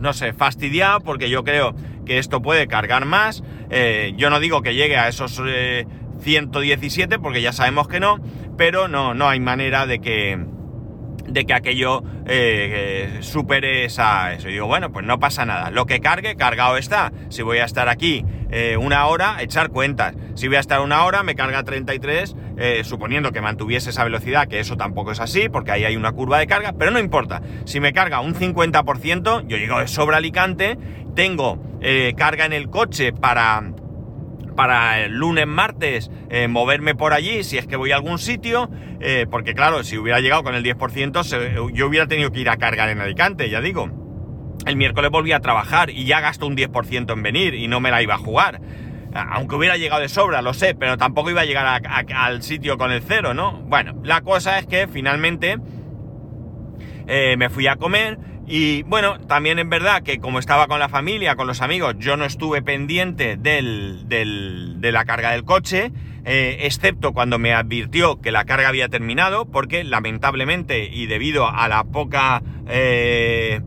no 0.00 0.12
sé, 0.12 0.32
fastidiado 0.32 1.00
porque 1.00 1.30
yo 1.30 1.44
creo 1.44 1.74
que 2.04 2.18
esto 2.18 2.42
puede 2.42 2.66
cargar 2.66 3.04
más. 3.04 3.44
Eh, 3.70 4.14
yo 4.16 4.28
no 4.28 4.40
digo 4.40 4.62
que 4.62 4.74
llegue 4.74 4.96
a 4.96 5.08
esos 5.08 5.40
117 6.20 7.18
porque 7.20 7.42
ya 7.42 7.52
sabemos 7.52 7.86
que 7.86 8.00
no, 8.00 8.18
pero 8.56 8.88
no, 8.88 9.14
no 9.14 9.28
hay 9.28 9.38
manera 9.38 9.86
de 9.86 10.00
que, 10.00 10.46
de 11.28 11.44
que 11.44 11.54
aquello 11.54 12.02
eh, 12.26 13.18
supere 13.20 13.84
esa, 13.84 14.32
eso. 14.34 14.48
Y 14.48 14.52
digo, 14.52 14.66
bueno, 14.66 14.92
pues 14.92 15.04
no 15.04 15.18
pasa 15.18 15.44
nada. 15.44 15.70
Lo 15.70 15.86
que 15.86 16.00
cargue, 16.00 16.36
cargado 16.36 16.76
está. 16.76 17.12
Si 17.28 17.42
voy 17.42 17.58
a 17.58 17.64
estar 17.64 17.88
aquí 17.88 18.24
eh, 18.50 18.76
una 18.76 19.06
hora, 19.06 19.36
echar 19.40 19.70
cuentas. 19.70 20.14
Si 20.34 20.46
voy 20.46 20.56
a 20.56 20.60
estar 20.60 20.80
una 20.80 21.04
hora, 21.04 21.22
me 21.22 21.34
carga 21.34 21.62
33, 21.62 22.36
eh, 22.56 22.82
suponiendo 22.84 23.32
que 23.32 23.40
mantuviese 23.40 23.90
esa 23.90 24.04
velocidad, 24.04 24.46
que 24.48 24.60
eso 24.60 24.76
tampoco 24.76 25.12
es 25.12 25.20
así, 25.20 25.48
porque 25.48 25.72
ahí 25.72 25.84
hay 25.84 25.96
una 25.96 26.12
curva 26.12 26.38
de 26.38 26.46
carga, 26.46 26.72
pero 26.78 26.90
no 26.90 26.98
importa. 26.98 27.42
Si 27.64 27.80
me 27.80 27.92
carga 27.92 28.20
un 28.20 28.34
50%, 28.34 29.46
yo 29.46 29.56
llego 29.56 29.80
de 29.80 29.88
sobra 29.88 30.18
Alicante, 30.18 30.78
tengo 31.14 31.58
eh, 31.80 32.14
carga 32.16 32.46
en 32.46 32.52
el 32.52 32.70
coche 32.70 33.12
para 33.12 33.62
para 34.56 35.04
el 35.04 35.12
lunes, 35.12 35.46
martes, 35.46 36.10
eh, 36.30 36.48
moverme 36.48 36.94
por 36.94 37.12
allí 37.12 37.44
si 37.44 37.58
es 37.58 37.66
que 37.66 37.76
voy 37.76 37.92
a 37.92 37.96
algún 37.96 38.18
sitio, 38.18 38.70
eh, 39.00 39.26
porque 39.30 39.54
claro, 39.54 39.84
si 39.84 39.98
hubiera 39.98 40.20
llegado 40.20 40.42
con 40.42 40.54
el 40.54 40.64
10%, 40.64 41.22
se, 41.22 41.54
yo 41.74 41.86
hubiera 41.86 42.06
tenido 42.06 42.32
que 42.32 42.40
ir 42.40 42.48
a 42.48 42.56
cargar 42.56 42.88
en 42.88 43.00
Alicante, 43.00 43.48
ya 43.48 43.60
digo. 43.60 43.90
el 44.64 44.76
miércoles 44.76 45.10
volví 45.10 45.32
a 45.32 45.40
trabajar 45.40 45.90
y 45.90 46.06
ya 46.06 46.20
gasto 46.20 46.46
un 46.46 46.56
10% 46.56 47.12
en 47.12 47.22
venir 47.22 47.54
y 47.54 47.68
no 47.68 47.78
me 47.78 47.90
la 47.90 48.02
iba 48.02 48.14
a 48.14 48.18
jugar. 48.18 48.60
Aunque 49.14 49.54
hubiera 49.54 49.76
llegado 49.76 50.02
de 50.02 50.08
sobra, 50.08 50.42
lo 50.42 50.52
sé, 50.52 50.74
pero 50.74 50.98
tampoco 50.98 51.30
iba 51.30 51.42
a 51.42 51.44
llegar 51.44 51.82
al 51.86 52.42
sitio 52.42 52.76
con 52.76 52.92
el 52.92 53.02
cero, 53.02 53.32
¿no? 53.32 53.52
Bueno, 53.52 53.94
la 54.02 54.20
cosa 54.20 54.58
es 54.58 54.66
que 54.66 54.88
finalmente 54.88 55.56
eh, 57.06 57.36
me 57.38 57.48
fui 57.48 57.66
a 57.66 57.76
comer 57.76 58.18
y 58.46 58.82
bueno, 58.84 59.18
también 59.20 59.58
es 59.58 59.68
verdad 59.68 60.02
que 60.02 60.18
como 60.18 60.38
estaba 60.38 60.66
con 60.66 60.78
la 60.78 60.88
familia, 60.88 61.36
con 61.36 61.46
los 61.46 61.62
amigos, 61.62 61.96
yo 61.98 62.16
no 62.16 62.24
estuve 62.24 62.62
pendiente 62.62 63.36
del, 63.36 64.08
de 64.08 64.92
la 64.92 65.04
carga 65.04 65.32
del 65.32 65.44
coche, 65.44 65.92
eh, 66.24 66.58
excepto 66.62 67.12
cuando 67.12 67.38
me 67.38 67.54
advirtió 67.54 68.20
que 68.20 68.30
la 68.30 68.44
carga 68.44 68.68
había 68.68 68.88
terminado, 68.88 69.46
porque 69.46 69.84
lamentablemente 69.84 70.88
y 70.92 71.06
debido 71.06 71.48
a 71.48 71.68
la 71.68 71.84
poca... 71.84 72.42
Eh, 72.68 73.60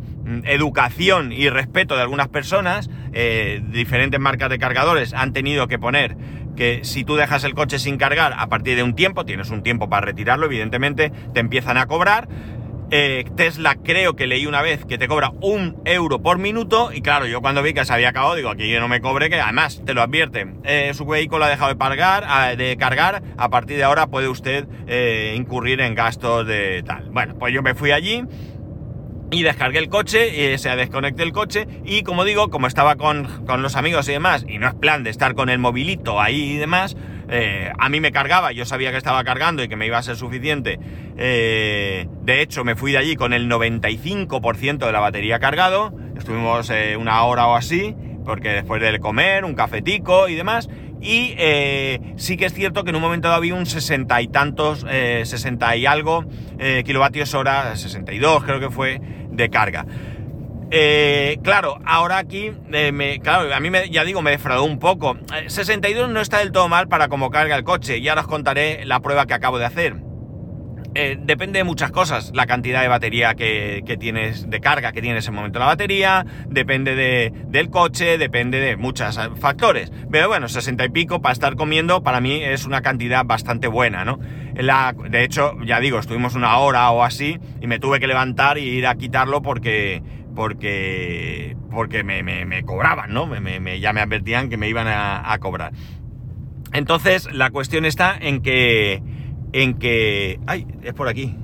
educación 0.46 1.32
y 1.32 1.50
respeto 1.50 1.96
de 1.96 2.02
algunas 2.02 2.28
personas, 2.28 2.90
eh, 3.14 3.62
diferentes 3.72 4.20
marcas 4.20 4.50
de 4.50 4.60
cargadores 4.60 5.14
han 5.14 5.34
tenido 5.34 5.68
que 5.68 5.80
poner 5.80 6.16
que 6.56 6.82
si 6.84 7.04
tú 7.06 7.16
dejas 7.16 7.44
el 7.46 7.54
coche 7.54 7.80
sin 7.80 7.98
cargar 7.98 8.36
a 8.38 8.48
partir 8.48 8.76
de 8.76 8.84
un 8.84 8.94
tiempo, 8.94 9.26
tienes 9.26 9.50
un 9.50 9.64
tiempo 9.64 9.90
para 9.90 10.06
retirarlo, 10.06 10.46
evidentemente 10.46 11.12
te 11.34 11.40
empiezan 11.40 11.78
a 11.78 11.86
cobrar. 11.86 12.28
Eh, 12.92 13.26
Tesla 13.36 13.76
creo 13.76 14.16
que 14.16 14.26
leí 14.26 14.48
una 14.48 14.64
vez 14.64 14.84
que 14.86 14.98
te 14.98 15.08
cobra 15.08 15.32
un 15.42 15.80
euro 15.86 16.24
por 16.24 16.40
minuto 16.40 16.92
y 16.92 17.02
claro, 17.02 17.28
yo 17.28 17.40
cuando 17.40 17.62
vi 17.62 17.74
que 17.74 17.86
se 17.86 17.94
había 17.94 18.10
acabado 18.10 18.34
digo 18.34 18.50
aquí 18.50 18.68
yo 18.68 18.80
no 18.80 18.88
me 18.88 19.00
cobre 19.00 19.30
que 19.30 19.40
además 19.40 19.84
te 19.86 19.94
lo 19.94 20.02
advierte, 20.02 20.48
eh, 20.64 20.92
su 20.96 21.06
vehículo 21.06 21.46
ha 21.46 21.50
dejado 21.50 21.70
de, 21.70 21.76
pagar, 21.76 22.58
de 22.58 22.78
cargar, 22.78 23.22
a 23.38 23.50
partir 23.50 23.78
de 23.78 23.84
ahora 23.84 24.08
puede 24.08 24.28
usted 24.28 24.68
incurrir 25.36 25.82
en 25.82 25.94
gastos 25.94 26.48
de 26.48 26.84
tal. 26.84 27.10
Bueno, 27.12 27.36
pues 27.38 27.54
yo 27.54 27.62
me 27.62 27.76
fui 27.76 27.92
allí, 27.92 28.24
y 29.32 29.44
descargué 29.44 29.80
el 29.80 29.90
coche, 29.90 30.54
y 30.54 30.58
se 30.58 30.76
desconecté 30.76 31.24
el 31.24 31.32
coche 31.32 31.68
y 31.86 32.04
como 32.04 32.26
digo, 32.26 32.50
como 32.50 32.68
estaba 32.68 32.96
con, 32.96 33.28
los 33.62 33.76
amigos 33.76 34.08
y 34.10 34.14
demás, 34.14 34.46
y 34.48 34.58
no 34.58 34.68
es 34.68 34.74
plan 34.74 35.04
de 35.04 35.10
estar 35.10 35.36
con 35.36 35.50
el 35.50 35.60
movilito 35.60 36.20
ahí 36.20 36.54
y 36.54 36.58
demás, 36.58 36.96
eh, 37.30 37.72
a 37.78 37.90
mí 37.90 38.00
me 38.00 38.12
cargaba, 38.12 38.52
yo 38.52 38.66
sabía 38.66 38.92
que 38.92 38.98
estaba 38.98 39.24
cargando 39.24 39.64
y 39.64 39.68
que 39.68 39.76
me 39.76 39.86
iba 39.86 39.98
a 39.98 40.04
ser 40.04 40.16
suficiente. 40.16 40.80
Eh, 41.18 42.08
de 42.22 42.42
hecho, 42.42 42.64
me 42.64 42.76
fui 42.76 42.92
de 42.92 42.98
allí 42.98 43.16
con 43.16 43.34
el 43.34 43.50
95% 43.50 44.86
de 44.86 44.92
la 44.92 45.00
batería 45.00 45.40
cargado, 45.40 45.94
estuvimos 46.18 46.70
eh, 46.70 46.98
una 46.98 47.24
hora 47.24 47.48
o 47.48 47.56
así, 47.56 47.96
porque 48.26 48.50
después 48.50 48.82
de 48.82 49.00
comer, 49.00 49.46
un 49.46 49.56
cafetico 49.56 50.28
y 50.28 50.36
demás, 50.36 50.70
y 51.02 51.36
sí 52.18 52.36
que 52.36 52.46
es 52.46 52.54
cierto 52.54 52.84
que 52.84 52.90
en 52.90 52.98
un 52.98 53.02
momento 53.02 53.32
había 53.32 53.56
un 53.56 53.66
sesenta 53.66 54.22
y 54.22 54.28
tantos, 54.28 54.86
sesenta 55.24 55.74
y 55.78 55.86
algo 55.86 56.26
kilovatios 56.84 57.34
hora, 57.36 57.74
62 57.78 58.44
creo 58.44 58.60
que 58.60 58.70
fue, 58.70 59.00
de 59.32 59.50
carga. 59.50 59.86
Claro, 61.44 61.80
ahora 61.86 62.18
aquí, 62.18 62.52
me, 62.70 63.20
claro, 63.20 63.54
a 63.54 63.60
mí 63.60 63.70
me, 63.70 63.90
ya 63.90 64.04
digo, 64.04 64.22
me 64.22 64.32
defraudó 64.32 64.64
un 64.64 64.80
poco. 64.80 65.18
62 65.48 66.10
no 66.10 66.22
está 66.22 66.40
del 66.40 66.52
todo 66.52 66.68
mal 66.68 66.88
para 66.88 67.08
cómo 67.08 67.30
carga 67.30 67.56
el 67.56 67.64
coche, 67.64 67.98
y 67.98 68.08
ahora 68.08 68.22
os 68.22 68.28
contaré 68.28 68.86
la 68.86 69.00
prueba 69.00 69.26
que 69.26 69.34
acabo 69.34 69.60
de 69.60 69.66
hacer. 69.66 70.10
Eh, 70.96 71.18
depende 71.20 71.60
de 71.60 71.64
muchas 71.64 71.92
cosas, 71.92 72.32
la 72.34 72.48
cantidad 72.48 72.82
de 72.82 72.88
batería 72.88 73.36
que, 73.36 73.98
tienes, 74.00 74.50
de 74.50 74.60
carga 74.60 74.92
que 74.92 75.02
tiene 75.02 75.14
en 75.14 75.18
ese 75.20 75.30
momento 75.32 75.60
la 75.60 75.68
batería, 75.68 76.26
depende 76.48 76.96
de, 76.96 77.32
del 77.48 77.70
coche, 77.70 78.18
depende 78.18 78.60
de 78.60 78.76
muchos 78.76 79.18
eh, 79.18 79.30
factores. 79.40 79.92
Pero 80.12 80.28
bueno, 80.30 80.48
60 80.48 80.86
y 80.86 80.90
pico 80.90 81.22
para 81.22 81.34
estar 81.34 81.56
comiendo 81.56 82.02
para 82.02 82.22
mí 82.22 82.42
es 82.44 82.66
una 82.66 82.82
cantidad 82.82 83.24
bastante 83.24 83.68
buena, 83.68 84.04
¿no? 84.04 84.20
De 85.10 85.24
hecho, 85.24 85.54
ya 85.64 85.80
digo, 85.80 86.00
estuvimos 86.00 86.36
una 86.36 86.58
hora 86.58 86.90
o 86.90 87.04
así 87.04 87.40
y 87.62 87.68
me 87.68 87.80
tuve 87.80 88.00
que 88.00 88.08
levantar 88.08 88.58
y 88.58 88.64
ir 88.64 88.88
a 88.88 88.96
quitarlo 88.96 89.42
porque 89.42 90.02
porque 90.40 91.58
porque 91.70 92.06
me, 92.06 92.64
cobraban, 92.64 93.14
¿no? 93.14 93.28
Me, 93.28 93.80
ya 93.82 93.92
me 93.92 94.00
advertían 94.00 94.50
que 94.50 94.56
me 94.56 94.70
iban 94.70 94.88
a 94.88 95.38
cobrar. 95.40 95.74
Entonces, 96.72 97.28
la 97.34 97.50
cuestión 97.50 97.84
está 97.84 98.18
en 98.18 98.42
que 98.42 99.04
en 99.54 99.74
que... 99.76 100.40
¡Ay! 100.48 100.66
Es 100.84 100.94
por 100.94 101.08
aquí. 101.08 101.36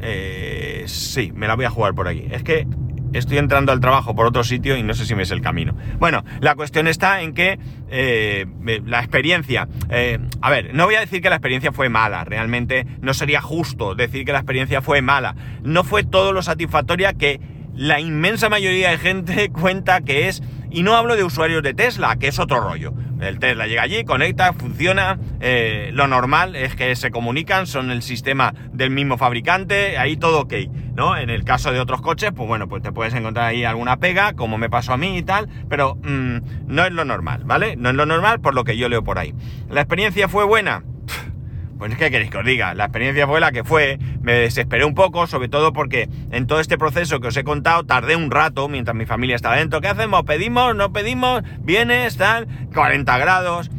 Eh, 0.00 0.84
sí, 0.86 1.32
me 1.34 1.46
la 1.46 1.54
voy 1.56 1.64
a 1.64 1.70
jugar 1.70 1.94
por 1.94 2.08
aquí. 2.08 2.26
Es 2.30 2.42
que 2.42 2.66
estoy 3.12 3.38
entrando 3.38 3.72
al 3.72 3.80
trabajo 3.80 4.14
por 4.14 4.26
otro 4.26 4.42
sitio 4.42 4.76
y 4.76 4.82
no 4.82 4.94
sé 4.94 5.06
si 5.06 5.14
me 5.14 5.22
es 5.22 5.30
el 5.30 5.40
camino. 5.40 5.76
Bueno, 5.98 6.24
la 6.40 6.56
cuestión 6.56 6.88
está 6.88 7.22
en 7.22 7.32
que 7.32 7.58
eh, 7.88 8.46
la 8.84 8.98
experiencia... 8.98 9.68
Eh, 9.88 10.18
a 10.40 10.50
ver, 10.50 10.74
no 10.74 10.86
voy 10.86 10.96
a 10.96 11.00
decir 11.00 11.22
que 11.22 11.30
la 11.30 11.36
experiencia 11.36 11.72
fue 11.72 11.88
mala, 11.88 12.24
realmente 12.24 12.86
no 13.00 13.14
sería 13.14 13.40
justo 13.40 13.94
decir 13.94 14.24
que 14.24 14.32
la 14.32 14.38
experiencia 14.38 14.82
fue 14.82 15.00
mala. 15.00 15.36
No 15.62 15.84
fue 15.84 16.02
todo 16.02 16.32
lo 16.32 16.42
satisfactoria 16.42 17.12
que 17.12 17.40
la 17.74 18.00
inmensa 18.00 18.48
mayoría 18.48 18.90
de 18.90 18.98
gente 18.98 19.50
cuenta 19.52 20.00
que 20.00 20.28
es 20.28 20.42
y 20.70 20.82
no 20.82 20.96
hablo 20.96 21.14
de 21.14 21.22
usuarios 21.22 21.62
de 21.62 21.72
Tesla, 21.72 22.16
que 22.16 22.26
es 22.26 22.38
otro 22.40 22.60
rollo. 22.60 22.92
El 23.20 23.38
Tesla 23.38 23.68
llega 23.68 23.82
allí, 23.82 24.04
conecta, 24.04 24.52
funciona. 24.52 25.20
Eh, 25.40 25.90
lo 25.92 26.08
normal 26.08 26.56
es 26.56 26.74
que 26.74 26.96
se 26.96 27.12
comunican, 27.12 27.68
son 27.68 27.92
el 27.92 28.02
sistema 28.02 28.52
del 28.72 28.90
mismo 28.90 29.16
fabricante, 29.16 29.98
ahí 29.98 30.16
todo 30.16 30.40
ok, 30.40 30.54
¿no? 30.96 31.16
En 31.16 31.30
el 31.30 31.44
caso 31.44 31.70
de 31.70 31.78
otros 31.78 32.00
coches, 32.00 32.32
pues 32.34 32.48
bueno, 32.48 32.68
pues 32.68 32.82
te 32.82 32.90
puedes 32.90 33.14
encontrar 33.14 33.46
ahí 33.46 33.64
alguna 33.64 33.98
pega, 33.98 34.32
como 34.32 34.58
me 34.58 34.68
pasó 34.68 34.92
a 34.92 34.96
mí 34.96 35.16
y 35.16 35.22
tal, 35.22 35.48
pero 35.68 35.94
mm, 35.94 36.38
no 36.66 36.84
es 36.84 36.92
lo 36.92 37.04
normal, 37.04 37.44
¿vale? 37.44 37.76
No 37.76 37.90
es 37.90 37.94
lo 37.94 38.04
normal 38.04 38.40
por 38.40 38.54
lo 38.54 38.64
que 38.64 38.76
yo 38.76 38.88
leo 38.88 39.04
por 39.04 39.20
ahí. 39.20 39.32
¿La 39.70 39.80
experiencia 39.80 40.28
fue 40.28 40.44
buena? 40.44 40.82
Pues 41.84 41.98
¿qué 41.98 42.10
queréis 42.10 42.30
que 42.30 42.38
os 42.38 42.46
diga? 42.46 42.72
La 42.72 42.84
experiencia 42.84 43.26
fue 43.26 43.40
la 43.40 43.52
que 43.52 43.62
fue, 43.62 43.98
me 44.22 44.32
desesperé 44.32 44.86
un 44.86 44.94
poco, 44.94 45.26
sobre 45.26 45.50
todo 45.50 45.74
porque 45.74 46.08
en 46.30 46.46
todo 46.46 46.60
este 46.60 46.78
proceso 46.78 47.20
que 47.20 47.28
os 47.28 47.36
he 47.36 47.44
contado 47.44 47.84
tardé 47.84 48.16
un 48.16 48.30
rato 48.30 48.68
mientras 48.68 48.96
mi 48.96 49.04
familia 49.04 49.36
estaba 49.36 49.56
dentro. 49.56 49.82
¿Qué 49.82 49.88
hacemos? 49.88 50.22
¿Pedimos? 50.22 50.74
¿No 50.74 50.94
pedimos? 50.94 51.42
¿Vienes? 51.60 52.16
Tal, 52.16 52.48
40 52.72 53.18
grados, 53.18 53.70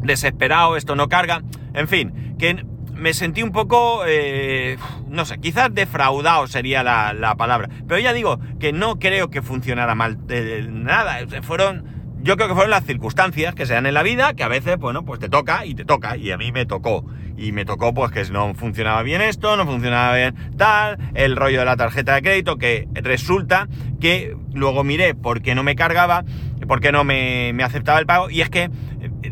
desesperado, 0.00 0.76
esto 0.76 0.94
no 0.94 1.08
carga. 1.08 1.42
En 1.74 1.88
fin, 1.88 2.36
que 2.38 2.64
me 2.92 3.12
sentí 3.12 3.42
un 3.42 3.50
poco, 3.50 4.04
eh, 4.06 4.78
no 5.08 5.24
sé, 5.24 5.38
quizás 5.38 5.74
defraudado 5.74 6.46
sería 6.46 6.84
la, 6.84 7.34
palabra. 7.36 7.68
Pero 7.88 7.98
ya 7.98 8.12
digo 8.12 8.38
que 8.60 8.72
no 8.72 9.00
creo 9.00 9.30
que 9.30 9.42
funcionara 9.42 9.96
mal 9.96 10.18
eh, 10.28 10.68
nada. 10.70 11.18
Fueron 11.42 11.93
yo 12.24 12.36
creo 12.36 12.48
que 12.48 12.54
fueron 12.54 12.70
las 12.70 12.86
circunstancias 12.86 13.54
que 13.54 13.66
se 13.66 13.74
dan 13.74 13.84
en 13.84 13.92
la 13.92 14.02
vida, 14.02 14.32
que 14.32 14.42
a 14.42 14.48
veces, 14.48 14.78
bueno, 14.78 15.04
pues 15.04 15.20
te 15.20 15.28
toca 15.28 15.66
y 15.66 15.74
te 15.74 15.84
toca, 15.84 16.16
y 16.16 16.30
a 16.30 16.38
mí 16.38 16.52
me 16.52 16.64
tocó. 16.64 17.04
Y 17.36 17.52
me 17.52 17.66
tocó, 17.66 17.92
pues, 17.92 18.12
que 18.12 18.24
no 18.32 18.54
funcionaba 18.54 19.02
bien 19.02 19.20
esto, 19.20 19.58
no 19.58 19.66
funcionaba 19.66 20.16
bien 20.16 20.34
tal, 20.56 20.96
el 21.12 21.36
rollo 21.36 21.58
de 21.58 21.66
la 21.66 21.76
tarjeta 21.76 22.14
de 22.14 22.22
crédito, 22.22 22.56
que 22.56 22.88
resulta 22.94 23.68
que 24.00 24.34
luego 24.54 24.84
miré 24.84 25.14
por 25.14 25.42
qué 25.42 25.54
no 25.54 25.62
me 25.62 25.76
cargaba, 25.76 26.24
por 26.66 26.80
qué 26.80 26.92
no 26.92 27.04
me, 27.04 27.52
me 27.52 27.62
aceptaba 27.62 27.98
el 27.98 28.06
pago, 28.06 28.30
y 28.30 28.40
es 28.40 28.48
que 28.48 28.62
eh, 28.62 28.70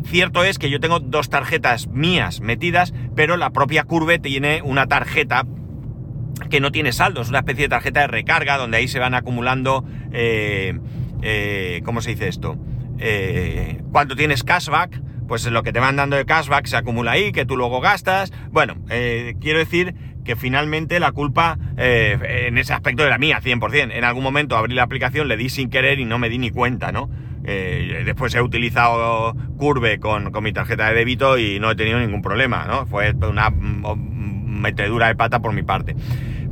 cierto 0.05 0.43
es 0.43 0.59
que 0.59 0.69
yo 0.69 0.79
tengo 0.79 0.99
dos 0.99 1.29
tarjetas 1.29 1.87
mías 1.87 2.41
metidas, 2.41 2.93
pero 3.15 3.37
la 3.37 3.49
propia 3.49 3.85
Curve 3.85 4.19
tiene 4.19 4.61
una 4.61 4.85
tarjeta 4.85 5.47
que 6.51 6.59
no 6.59 6.71
tiene 6.71 6.91
saldo, 6.91 7.21
es 7.21 7.29
una 7.29 7.39
especie 7.39 7.63
de 7.63 7.69
tarjeta 7.69 8.01
de 8.01 8.07
recarga 8.07 8.57
donde 8.57 8.77
ahí 8.77 8.87
se 8.87 8.99
van 8.99 9.15
acumulando, 9.15 9.83
eh, 10.11 10.77
eh, 11.23 11.81
¿cómo 11.83 12.01
se 12.01 12.11
dice 12.11 12.27
esto? 12.27 12.57
Eh, 12.99 13.81
cuando 13.91 14.15
tienes 14.15 14.43
cashback, 14.43 15.01
pues 15.27 15.45
lo 15.45 15.63
que 15.63 15.73
te 15.73 15.79
van 15.79 15.95
dando 15.95 16.15
de 16.15 16.25
cashback 16.25 16.65
se 16.67 16.77
acumula 16.77 17.11
ahí, 17.11 17.31
que 17.31 17.45
tú 17.45 17.57
luego 17.57 17.81
gastas. 17.81 18.31
Bueno, 18.51 18.75
eh, 18.89 19.35
quiero 19.41 19.59
decir 19.59 19.95
que 20.23 20.35
finalmente 20.35 20.99
la 20.99 21.11
culpa 21.11 21.57
eh, 21.77 22.45
en 22.47 22.57
ese 22.57 22.73
aspecto 22.73 23.05
era 23.05 23.17
mía, 23.17 23.41
100%. 23.41 23.91
En 23.93 24.03
algún 24.03 24.23
momento 24.23 24.55
abrí 24.55 24.73
la 24.73 24.83
aplicación, 24.83 25.27
le 25.27 25.37
di 25.37 25.49
sin 25.49 25.69
querer 25.69 25.99
y 25.99 26.05
no 26.05 26.17
me 26.17 26.29
di 26.29 26.37
ni 26.37 26.51
cuenta, 26.51 26.91
¿no? 26.91 27.09
después 27.43 28.33
he 28.35 28.41
utilizado 28.41 29.35
Curve 29.57 29.99
con, 29.99 30.31
con, 30.31 30.45
mi 30.45 30.53
tarjeta 30.53 30.87
de 30.87 30.95
débito 30.95 31.37
y 31.37 31.59
no 31.59 31.71
he 31.71 31.75
tenido 31.75 31.99
ningún 31.99 32.21
problema, 32.21 32.63
¿no? 32.67 32.85
Fue 32.85 33.11
una 33.11 33.49
metedura 33.49 35.07
de 35.07 35.15
pata 35.15 35.41
por 35.41 35.51
mi 35.51 35.61
parte. 35.61 35.93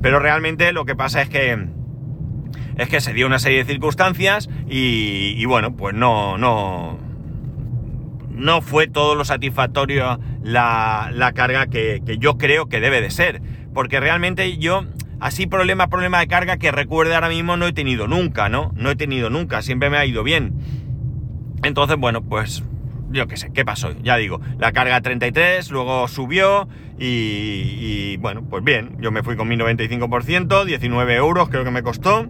Pero 0.01 0.19
realmente 0.19 0.73
lo 0.73 0.83
que 0.83 0.93
pasa 0.93 1.21
es 1.21 1.29
que 1.29 1.69
es 2.77 2.89
que 2.89 3.01
se 3.01 3.13
dio 3.13 3.27
una 3.27 3.39
serie 3.39 3.59
de 3.59 3.65
circunstancias 3.65 4.49
y, 4.67 5.43
bueno, 5.45 5.75
pues 5.75 5.93
no, 5.93 6.37
no, 6.37 6.97
no 8.29 8.61
fue 8.61 8.87
todo 8.87 9.15
lo 9.15 9.25
satisfactorio 9.25 10.19
la, 10.43 11.31
carga 11.35 11.67
que, 11.67 12.01
yo 12.19 12.37
creo 12.37 12.67
que 12.67 12.79
debe 12.79 13.01
de 13.01 13.11
ser. 13.11 13.41
Porque 13.73 13.99
realmente 13.99 14.57
yo, 14.57 14.85
así 15.19 15.47
problema, 15.47 15.87
problema 15.87 16.19
de 16.19 16.27
carga 16.27 16.57
que 16.57 16.71
recuerde 16.71 17.15
ahora 17.15 17.29
mismo 17.29 17.55
no 17.57 17.67
he 17.67 17.73
tenido 17.73 18.07
nunca, 18.07 18.49
¿no? 18.49 18.71
No 18.75 18.91
he 18.91 18.95
tenido 18.95 19.29
nunca, 19.29 19.61
siempre 19.61 19.89
me 19.89 19.97
ha 19.97 20.05
ido 20.05 20.23
bien. 20.23 20.53
Entonces, 21.63 21.97
bueno, 21.97 22.21
pues 22.21 22.63
yo 23.11 23.27
qué 23.27 23.37
sé, 23.37 23.51
¿qué 23.53 23.63
pasó? 23.63 23.93
Ya 24.01 24.17
digo, 24.17 24.41
la 24.57 24.71
carga 24.71 25.01
33, 25.01 25.69
luego 25.71 26.07
subió 26.07 26.67
y, 26.97 27.05
y 27.05 28.17
bueno, 28.17 28.43
pues 28.49 28.63
bien, 28.63 28.97
yo 28.99 29.11
me 29.11 29.23
fui 29.23 29.35
con 29.35 29.47
mi 29.47 29.55
95%, 29.55 30.65
19 30.65 31.15
euros 31.15 31.49
creo 31.49 31.63
que 31.63 31.71
me 31.71 31.83
costó. 31.83 32.27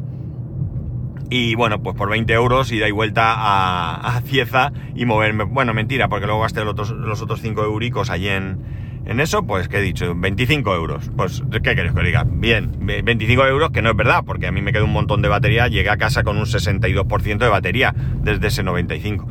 Y 1.32 1.56
bueno, 1.56 1.82
pues 1.82 1.96
por 1.96 2.10
20 2.10 2.34
euros 2.34 2.74
ida 2.74 2.90
y 2.90 2.92
vuelta 2.92 3.34
a, 3.38 4.22
Cieza 4.26 4.74
y 4.94 5.06
moverme. 5.06 5.46
Bueno, 5.46 5.74
mentira, 5.74 6.10
porque 6.10 6.26
luego 6.26 6.42
gasté 6.42 6.60
los 6.60 6.72
otros, 6.72 6.92
los 6.92 7.22
otros 7.22 7.40
5 7.40 7.64
euricos 7.64 8.10
allí 8.10 8.28
en, 8.28 8.60
En 9.06 9.22
eso, 9.22 9.44
pues, 9.44 9.70
¿qué 9.70 9.78
he 9.78 9.82
dicho? 9.82 10.14
25 10.14 10.76
euros. 10.76 11.10
Pues, 11.16 11.42
¿qué 11.50 11.62
queréis 11.62 11.94
que 11.94 12.04
diga? 12.04 12.26
Bien, 12.28 12.70
25 12.82 13.48
euros, 13.48 13.72
que 13.72 13.82
no 13.82 13.92
es 13.92 13.96
verdad, 13.96 14.24
porque 14.26 14.48
a 14.48 14.52
mí 14.52 14.62
me 14.62 14.74
quedó 14.74 14.84
un 14.84 14.92
montón 14.92 15.22
de 15.22 15.30
batería, 15.30 15.70
llegué 15.70 15.90
a 15.90 15.96
casa 15.96 16.24
con 16.24 16.38
un 16.38 16.44
62% 16.46 17.38
de 17.38 17.48
batería 17.48 17.96
desde 18.22 18.48
ese 18.48 18.62
95. 18.64 19.26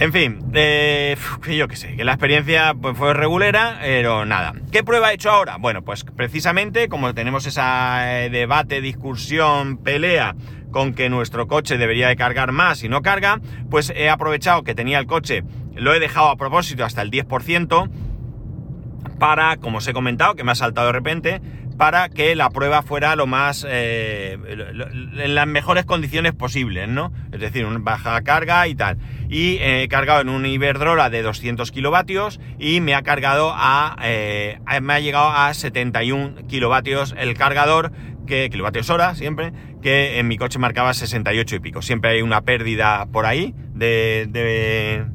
En 0.00 0.12
fin, 0.12 0.38
eh, 0.54 1.16
yo 1.56 1.66
qué 1.66 1.74
sé, 1.74 1.96
que 1.96 2.04
la 2.04 2.12
experiencia 2.12 2.72
pues, 2.80 2.96
fue 2.96 3.14
regulera, 3.14 3.80
pero 3.82 4.24
nada. 4.24 4.54
¿Qué 4.70 4.84
prueba 4.84 5.10
he 5.10 5.16
hecho 5.16 5.32
ahora? 5.32 5.56
Bueno, 5.56 5.82
pues 5.82 6.04
precisamente 6.04 6.88
como 6.88 7.14
tenemos 7.14 7.46
esa 7.46 8.22
eh, 8.22 8.30
debate, 8.30 8.80
discusión, 8.80 9.78
pelea 9.78 10.36
con 10.70 10.94
que 10.94 11.08
nuestro 11.08 11.46
coche 11.46 11.78
debería 11.78 12.08
de 12.08 12.16
cargar 12.16 12.52
más 12.52 12.82
y 12.82 12.88
no 12.88 13.02
carga, 13.02 13.40
pues 13.70 13.92
he 13.94 14.08
aprovechado 14.10 14.62
que 14.62 14.74
tenía 14.74 14.98
el 14.98 15.06
coche, 15.06 15.44
lo 15.74 15.94
he 15.94 16.00
dejado 16.00 16.28
a 16.28 16.36
propósito 16.36 16.84
hasta 16.84 17.02
el 17.02 17.10
10% 17.10 17.90
para, 19.18 19.56
como 19.56 19.78
os 19.78 19.88
he 19.88 19.92
comentado, 19.92 20.34
que 20.34 20.44
me 20.44 20.52
ha 20.52 20.54
saltado 20.54 20.88
de 20.88 20.92
repente, 20.92 21.40
para 21.78 22.08
que 22.08 22.34
la 22.34 22.50
prueba 22.50 22.82
fuera 22.82 23.14
lo 23.14 23.26
más 23.26 23.64
eh, 23.68 24.36
en 24.48 25.34
las 25.34 25.46
mejores 25.46 25.84
condiciones 25.84 26.32
posibles, 26.32 26.88
¿no? 26.88 27.12
Es 27.32 27.40
decir, 27.40 27.64
una 27.64 27.78
baja 27.78 28.20
carga 28.22 28.66
y 28.66 28.74
tal. 28.74 28.98
Y 29.28 29.58
he 29.60 29.86
cargado 29.88 30.20
en 30.20 30.28
un 30.28 30.44
Iberdrola 30.44 31.08
de 31.08 31.22
200 31.22 31.70
kilovatios 31.70 32.40
y 32.58 32.80
me 32.80 32.94
ha 32.94 33.02
cargado 33.02 33.52
a 33.54 33.96
eh, 34.02 34.58
me 34.82 34.92
ha 34.92 35.00
llegado 35.00 35.30
a 35.30 35.54
71 35.54 36.48
kilovatios 36.48 37.14
el 37.16 37.34
cargador 37.34 37.92
que 38.28 38.48
kilovatios 38.50 38.88
hora 38.90 39.14
siempre 39.16 39.52
que 39.82 40.18
en 40.18 40.28
mi 40.28 40.36
coche 40.36 40.58
marcaba 40.58 40.94
68 40.94 41.56
y 41.56 41.58
pico. 41.60 41.82
Siempre 41.82 42.10
hay 42.10 42.22
una 42.22 42.42
pérdida 42.42 43.06
por 43.06 43.26
ahí 43.26 43.54
de 43.74 44.28
de, 44.28 45.06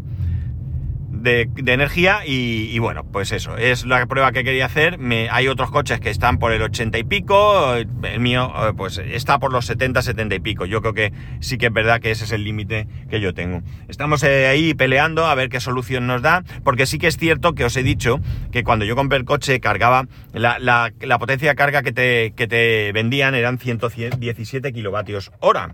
energía 1.23 2.21
y, 2.25 2.77
bueno, 2.79 3.03
pues 3.03 3.31
eso, 3.31 3.57
es 3.57 3.85
la 3.85 4.05
prueba 4.05 4.31
que 4.31 4.43
quería 4.43 4.65
hacer. 4.65 4.99
Hay 5.31 5.47
otros 5.47 5.71
coches 5.71 5.99
que 5.99 6.09
están 6.09 6.39
por 6.39 6.51
el 6.51 6.61
80 6.61 6.97
y 6.97 7.03
pico, 7.03 7.75
el 7.75 7.87
mío 8.19 8.51
eh, 8.55 8.73
pues 8.75 8.97
está 8.97 9.39
por 9.39 9.51
los 9.51 9.65
70, 9.65 10.01
70 10.01 10.35
y 10.35 10.39
pico. 10.39 10.65
Yo 10.65 10.81
creo 10.81 10.93
que 10.93 11.13
sí 11.39 11.57
que 11.57 11.67
es 11.67 11.73
verdad 11.73 12.01
que 12.01 12.11
ese 12.11 12.25
es 12.25 12.31
el 12.31 12.43
límite 12.43 12.87
que 13.09 13.19
yo 13.19 13.33
tengo. 13.33 13.61
Estamos 13.87 14.23
eh, 14.23 14.47
ahí 14.47 14.73
peleando 14.73 15.25
a 15.25 15.35
ver 15.35 15.49
qué 15.49 15.59
solución 15.59 16.07
nos 16.07 16.21
da, 16.21 16.43
porque 16.63 16.85
sí 16.85 16.97
que 16.99 17.07
es 17.07 17.17
cierto 17.17 17.53
que 17.53 17.65
os 17.65 17.75
he 17.77 17.83
dicho 17.83 18.19
que 18.51 18.63
cuando 18.63 18.85
yo 18.85 18.95
compré 18.95 19.17
el 19.17 19.25
coche 19.25 19.59
cargaba, 19.59 20.07
la, 20.33 20.59
la, 20.59 20.91
la 21.01 21.19
potencia 21.19 21.49
de 21.49 21.55
carga 21.55 21.83
que 21.83 21.91
te, 21.91 22.33
que 22.35 22.47
te 22.47 22.91
vendían 22.91 23.35
eran 23.35 23.57
117 23.57 24.73
kilovatios 24.73 25.31
hora. 25.39 25.71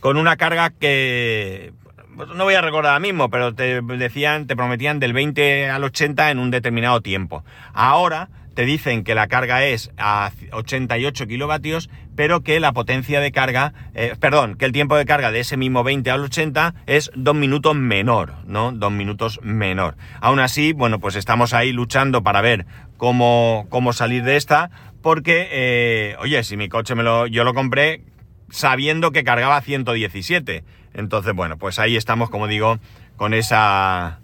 Con 0.00 0.18
una 0.18 0.36
carga 0.36 0.70
que 0.70 1.72
no 2.14 2.44
voy 2.44 2.54
a 2.54 2.60
recordar 2.60 2.92
ahora 2.92 3.00
mismo, 3.00 3.30
pero 3.30 3.54
te 3.54 3.80
decían, 3.82 4.46
te 4.46 4.56
prometían 4.56 5.00
del 5.00 5.12
20 5.12 5.70
al 5.70 5.84
80 5.84 6.30
en 6.30 6.38
un 6.38 6.50
determinado 6.50 7.00
tiempo. 7.00 7.44
Ahora 7.72 8.28
te 8.54 8.64
dicen 8.64 9.04
que 9.04 9.14
la 9.14 9.26
carga 9.26 9.64
es 9.64 9.90
a 9.98 10.30
88 10.52 11.26
kilovatios, 11.26 11.90
pero 12.14 12.42
que 12.42 12.60
la 12.60 12.72
potencia 12.72 13.20
de 13.20 13.32
carga, 13.32 13.72
eh, 13.94 14.14
perdón, 14.18 14.54
que 14.56 14.64
el 14.64 14.72
tiempo 14.72 14.96
de 14.96 15.04
carga 15.04 15.32
de 15.32 15.40
ese 15.40 15.56
mismo 15.56 15.82
20 15.82 16.10
al 16.10 16.20
80 16.20 16.74
es 16.86 17.10
dos 17.14 17.34
minutos 17.34 17.74
menor, 17.74 18.34
¿no? 18.46 18.72
Dos 18.72 18.92
minutos 18.92 19.40
menor. 19.42 19.96
Aún 20.20 20.38
así, 20.38 20.72
bueno, 20.72 21.00
pues 21.00 21.16
estamos 21.16 21.52
ahí 21.52 21.72
luchando 21.72 22.22
para 22.22 22.40
ver 22.40 22.66
cómo, 22.96 23.66
cómo 23.68 23.92
salir 23.92 24.22
de 24.22 24.36
esta, 24.36 24.70
porque, 25.02 25.48
eh, 25.50 26.16
oye, 26.20 26.42
si 26.44 26.56
mi 26.56 26.68
coche 26.68 26.94
me 26.94 27.02
lo, 27.02 27.26
yo 27.26 27.44
lo 27.44 27.54
compré 27.54 28.02
sabiendo 28.50 29.10
que 29.10 29.24
cargaba 29.24 29.60
117 29.60 30.64
entonces, 30.94 31.34
bueno, 31.34 31.58
pues 31.58 31.78
ahí 31.78 31.96
estamos, 31.96 32.30
como 32.30 32.46
digo, 32.46 32.78
con 33.16 33.34
esa 33.34 34.20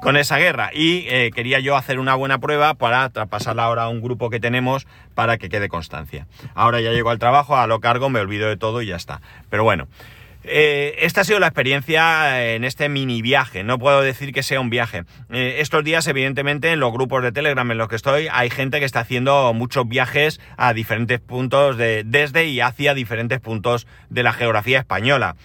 con 0.00 0.18
esa 0.18 0.36
guerra 0.36 0.70
y 0.74 1.06
eh, 1.08 1.30
quería 1.34 1.60
yo 1.60 1.76
hacer 1.76 1.98
una 1.98 2.14
buena 2.14 2.38
prueba 2.38 2.74
para 2.74 3.08
traspasarla 3.08 3.64
ahora 3.64 3.84
a 3.84 3.88
un 3.88 4.02
grupo 4.02 4.28
que 4.28 4.38
tenemos 4.38 4.86
para 5.14 5.38
que 5.38 5.48
quede 5.48 5.68
constancia. 5.68 6.26
Ahora 6.54 6.82
ya 6.82 6.92
llego 6.92 7.08
al 7.08 7.18
trabajo, 7.18 7.56
a 7.56 7.66
lo 7.66 7.80
cargo, 7.80 8.10
me 8.10 8.20
olvido 8.20 8.46
de 8.46 8.58
todo 8.58 8.82
y 8.82 8.86
ya 8.86 8.96
está. 8.96 9.22
Pero 9.48 9.64
bueno, 9.64 9.88
eh, 10.44 10.96
esta 10.98 11.22
ha 11.22 11.24
sido 11.24 11.40
la 11.40 11.46
experiencia 11.46 12.54
en 12.54 12.64
este 12.64 12.88
mini 12.88 13.22
viaje. 13.22 13.64
No 13.64 13.78
puedo 13.78 14.02
decir 14.02 14.32
que 14.32 14.42
sea 14.42 14.60
un 14.60 14.70
viaje. 14.70 15.04
Eh, 15.30 15.56
estos 15.58 15.84
días, 15.84 16.06
evidentemente, 16.06 16.72
en 16.72 16.80
los 16.80 16.92
grupos 16.92 17.22
de 17.22 17.32
Telegram 17.32 17.70
en 17.70 17.78
los 17.78 17.88
que 17.88 17.96
estoy, 17.96 18.28
hay 18.30 18.50
gente 18.50 18.78
que 18.78 18.84
está 18.84 19.00
haciendo 19.00 19.52
muchos 19.54 19.88
viajes 19.88 20.40
a 20.56 20.72
diferentes 20.74 21.20
puntos 21.20 21.76
de, 21.76 22.02
desde 22.04 22.46
y 22.46 22.60
hacia 22.60 22.94
diferentes 22.94 23.40
puntos 23.40 23.86
de 24.10 24.22
la 24.22 24.32
geografía 24.32 24.78
española. 24.78 25.36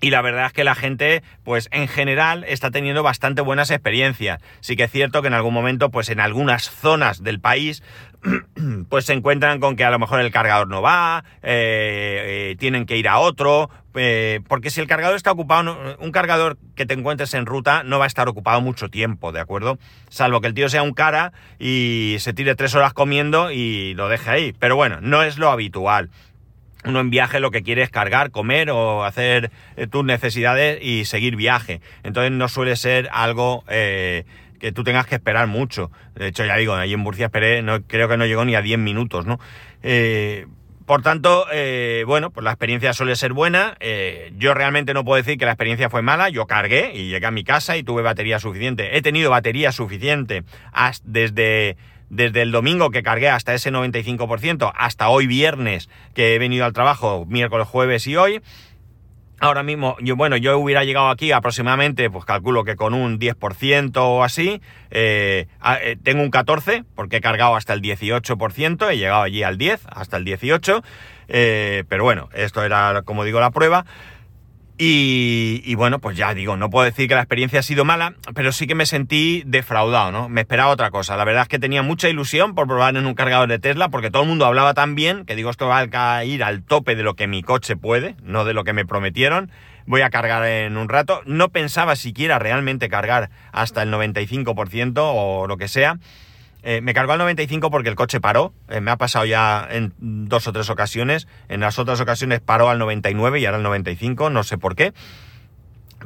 Y 0.00 0.10
la 0.10 0.22
verdad 0.22 0.46
es 0.46 0.52
que 0.52 0.64
la 0.64 0.74
gente, 0.74 1.22
pues 1.44 1.68
en 1.72 1.88
general, 1.88 2.44
está 2.46 2.70
teniendo 2.70 3.02
bastante 3.02 3.42
buenas 3.42 3.70
experiencias. 3.70 4.40
Sí 4.60 4.76
que 4.76 4.84
es 4.84 4.90
cierto 4.90 5.22
que 5.22 5.28
en 5.28 5.34
algún 5.34 5.54
momento, 5.54 5.90
pues 5.90 6.08
en 6.08 6.20
algunas 6.20 6.70
zonas 6.70 7.22
del 7.22 7.40
país, 7.40 7.82
pues 8.88 9.04
se 9.04 9.12
encuentran 9.12 9.60
con 9.60 9.76
que 9.76 9.84
a 9.84 9.90
lo 9.90 9.98
mejor 9.98 10.20
el 10.20 10.30
cargador 10.30 10.68
no 10.68 10.82
va, 10.82 11.24
eh, 11.42 12.50
eh, 12.52 12.56
tienen 12.58 12.86
que 12.86 12.96
ir 12.96 13.08
a 13.08 13.18
otro, 13.18 13.70
eh, 13.94 14.40
porque 14.48 14.70
si 14.70 14.80
el 14.80 14.86
cargador 14.86 15.16
está 15.16 15.32
ocupado, 15.32 15.76
un 15.98 16.12
cargador 16.12 16.58
que 16.74 16.86
te 16.86 16.94
encuentres 16.94 17.34
en 17.34 17.46
ruta 17.46 17.82
no 17.82 17.98
va 17.98 18.04
a 18.04 18.08
estar 18.08 18.28
ocupado 18.28 18.60
mucho 18.60 18.88
tiempo, 18.88 19.32
¿de 19.32 19.40
acuerdo? 19.40 19.78
Salvo 20.08 20.40
que 20.40 20.48
el 20.48 20.54
tío 20.54 20.68
sea 20.68 20.82
un 20.82 20.92
cara 20.92 21.32
y 21.58 22.16
se 22.20 22.32
tire 22.32 22.54
tres 22.54 22.74
horas 22.74 22.92
comiendo 22.92 23.50
y 23.50 23.94
lo 23.94 24.08
deje 24.08 24.30
ahí. 24.30 24.54
Pero 24.58 24.76
bueno, 24.76 24.98
no 25.00 25.22
es 25.22 25.38
lo 25.38 25.50
habitual 25.50 26.10
uno 26.84 27.00
en 27.00 27.10
viaje 27.10 27.40
lo 27.40 27.50
que 27.50 27.62
quiere 27.62 27.82
es 27.82 27.90
cargar, 27.90 28.30
comer 28.30 28.70
o 28.70 29.04
hacer 29.04 29.50
eh, 29.76 29.86
tus 29.86 30.04
necesidades 30.04 30.78
y 30.82 31.04
seguir 31.04 31.36
viaje. 31.36 31.80
Entonces 32.02 32.32
no 32.32 32.48
suele 32.48 32.76
ser 32.76 33.08
algo 33.12 33.64
eh, 33.68 34.24
que 34.60 34.72
tú 34.72 34.84
tengas 34.84 35.06
que 35.06 35.16
esperar 35.16 35.46
mucho. 35.48 35.90
De 36.14 36.28
hecho, 36.28 36.44
ya 36.44 36.56
digo, 36.56 36.74
ahí 36.74 36.92
en 36.92 37.00
Murcia 37.00 37.26
esperé, 37.26 37.62
no, 37.62 37.82
creo 37.82 38.08
que 38.08 38.16
no 38.16 38.26
llegó 38.26 38.44
ni 38.44 38.54
a 38.54 38.62
10 38.62 38.78
minutos, 38.78 39.26
¿no? 39.26 39.40
Eh, 39.82 40.46
por 40.86 41.02
tanto, 41.02 41.44
bueno, 42.06 42.30
pues 42.30 42.42
la 42.42 42.50
experiencia 42.50 42.94
suele 42.94 43.14
ser 43.14 43.34
buena. 43.34 43.76
yo 44.38 44.54
realmente 44.54 44.94
no 44.94 45.04
puedo 45.04 45.18
decir 45.18 45.36
que 45.36 45.44
la 45.44 45.50
experiencia 45.50 45.90
fue 45.90 46.00
mala. 46.00 46.30
Yo 46.30 46.46
cargué 46.46 46.92
y 46.94 47.10
llegué 47.10 47.26
a 47.26 47.30
mi 47.30 47.44
casa 47.44 47.76
y 47.76 47.82
tuve 47.82 48.00
batería 48.00 48.38
suficiente. 48.38 48.96
He 48.96 49.02
tenido 49.02 49.30
batería 49.30 49.70
suficiente 49.70 50.44
desde 51.04 51.76
desde 52.10 52.42
el 52.42 52.52
domingo 52.52 52.90
que 52.90 53.02
cargué 53.02 53.28
hasta 53.28 53.54
ese 53.54 53.72
95%, 53.72 54.72
hasta 54.74 55.08
hoy 55.08 55.26
viernes 55.26 55.88
que 56.14 56.34
he 56.34 56.38
venido 56.38 56.64
al 56.64 56.72
trabajo, 56.72 57.26
miércoles, 57.26 57.66
jueves 57.68 58.06
y 58.06 58.16
hoy. 58.16 58.40
Ahora 59.40 59.62
mismo, 59.62 59.96
yo, 60.00 60.16
bueno, 60.16 60.36
yo 60.36 60.58
hubiera 60.58 60.82
llegado 60.82 61.10
aquí 61.10 61.30
aproximadamente, 61.30 62.10
pues 62.10 62.24
calculo 62.24 62.64
que 62.64 62.74
con 62.74 62.92
un 62.92 63.20
10% 63.20 63.92
o 63.98 64.24
así. 64.24 64.60
Eh, 64.90 65.46
eh, 65.80 65.96
tengo 66.02 66.22
un 66.22 66.30
14, 66.30 66.82
porque 66.96 67.18
he 67.18 67.20
cargado 67.20 67.54
hasta 67.54 67.72
el 67.72 67.80
18%, 67.80 68.90
he 68.90 68.96
llegado 68.96 69.22
allí 69.22 69.44
al 69.44 69.56
10, 69.56 69.82
hasta 69.86 70.16
el 70.16 70.24
18. 70.24 70.82
Eh, 71.28 71.84
pero 71.88 72.02
bueno, 72.02 72.28
esto 72.34 72.64
era, 72.64 73.02
como 73.04 73.22
digo, 73.22 73.38
la 73.38 73.50
prueba. 73.52 73.84
Y, 74.80 75.74
bueno, 75.74 75.98
pues 75.98 76.16
ya 76.16 76.34
digo, 76.34 76.56
no 76.56 76.70
puedo 76.70 76.84
decir 76.84 77.08
que 77.08 77.16
la 77.16 77.22
experiencia 77.22 77.58
ha 77.58 77.62
sido 77.64 77.84
mala, 77.84 78.14
pero 78.32 78.52
sí 78.52 78.68
que 78.68 78.76
me 78.76 78.86
sentí 78.86 79.42
defraudado, 79.44 80.12
¿no? 80.12 80.28
Me 80.28 80.42
esperaba 80.42 80.70
otra 80.70 80.92
cosa. 80.92 81.16
La 81.16 81.24
verdad 81.24 81.42
es 81.42 81.48
que 81.48 81.58
tenía 81.58 81.82
mucha 81.82 82.08
ilusión 82.08 82.54
por 82.54 82.68
probar 82.68 82.96
en 82.96 83.04
un 83.04 83.14
cargador 83.14 83.48
de 83.48 83.58
Tesla, 83.58 83.88
porque 83.88 84.12
todo 84.12 84.22
el 84.22 84.28
mundo 84.28 84.46
hablaba 84.46 84.74
tan 84.74 84.94
bien 84.94 85.24
que 85.24 85.34
digo, 85.34 85.50
esto 85.50 85.66
va 85.66 85.80
a 85.80 86.24
ir 86.24 86.44
al 86.44 86.62
tope 86.62 86.94
de 86.94 87.02
lo 87.02 87.14
que 87.14 87.26
mi 87.26 87.42
coche 87.42 87.74
puede, 87.74 88.14
no 88.22 88.44
de 88.44 88.54
lo 88.54 88.62
que 88.62 88.72
me 88.72 88.86
prometieron. 88.86 89.50
Voy 89.86 90.02
a 90.02 90.10
cargar 90.10 90.46
en 90.46 90.76
un 90.76 90.88
rato. 90.88 91.22
No 91.26 91.48
pensaba 91.48 91.96
siquiera 91.96 92.38
realmente 92.38 92.88
cargar 92.88 93.30
hasta 93.50 93.82
el 93.82 93.92
95% 93.92 94.94
o 94.98 95.48
lo 95.48 95.56
que 95.56 95.66
sea. 95.66 95.98
Eh, 96.62 96.80
me 96.80 96.92
cargó 96.92 97.12
al 97.12 97.18
95 97.18 97.70
porque 97.70 97.88
el 97.88 97.94
coche 97.94 98.20
paró. 98.20 98.52
Eh, 98.68 98.80
me 98.80 98.90
ha 98.90 98.96
pasado 98.96 99.24
ya 99.24 99.66
en 99.70 99.92
dos 99.98 100.46
o 100.48 100.52
tres 100.52 100.70
ocasiones. 100.70 101.28
En 101.48 101.60
las 101.60 101.78
otras 101.78 102.00
ocasiones 102.00 102.40
paró 102.40 102.68
al 102.68 102.78
99 102.78 103.40
y 103.40 103.46
ahora 103.46 103.58
al 103.58 103.62
95, 103.62 104.30
no 104.30 104.42
sé 104.42 104.58
por 104.58 104.74
qué. 104.74 104.92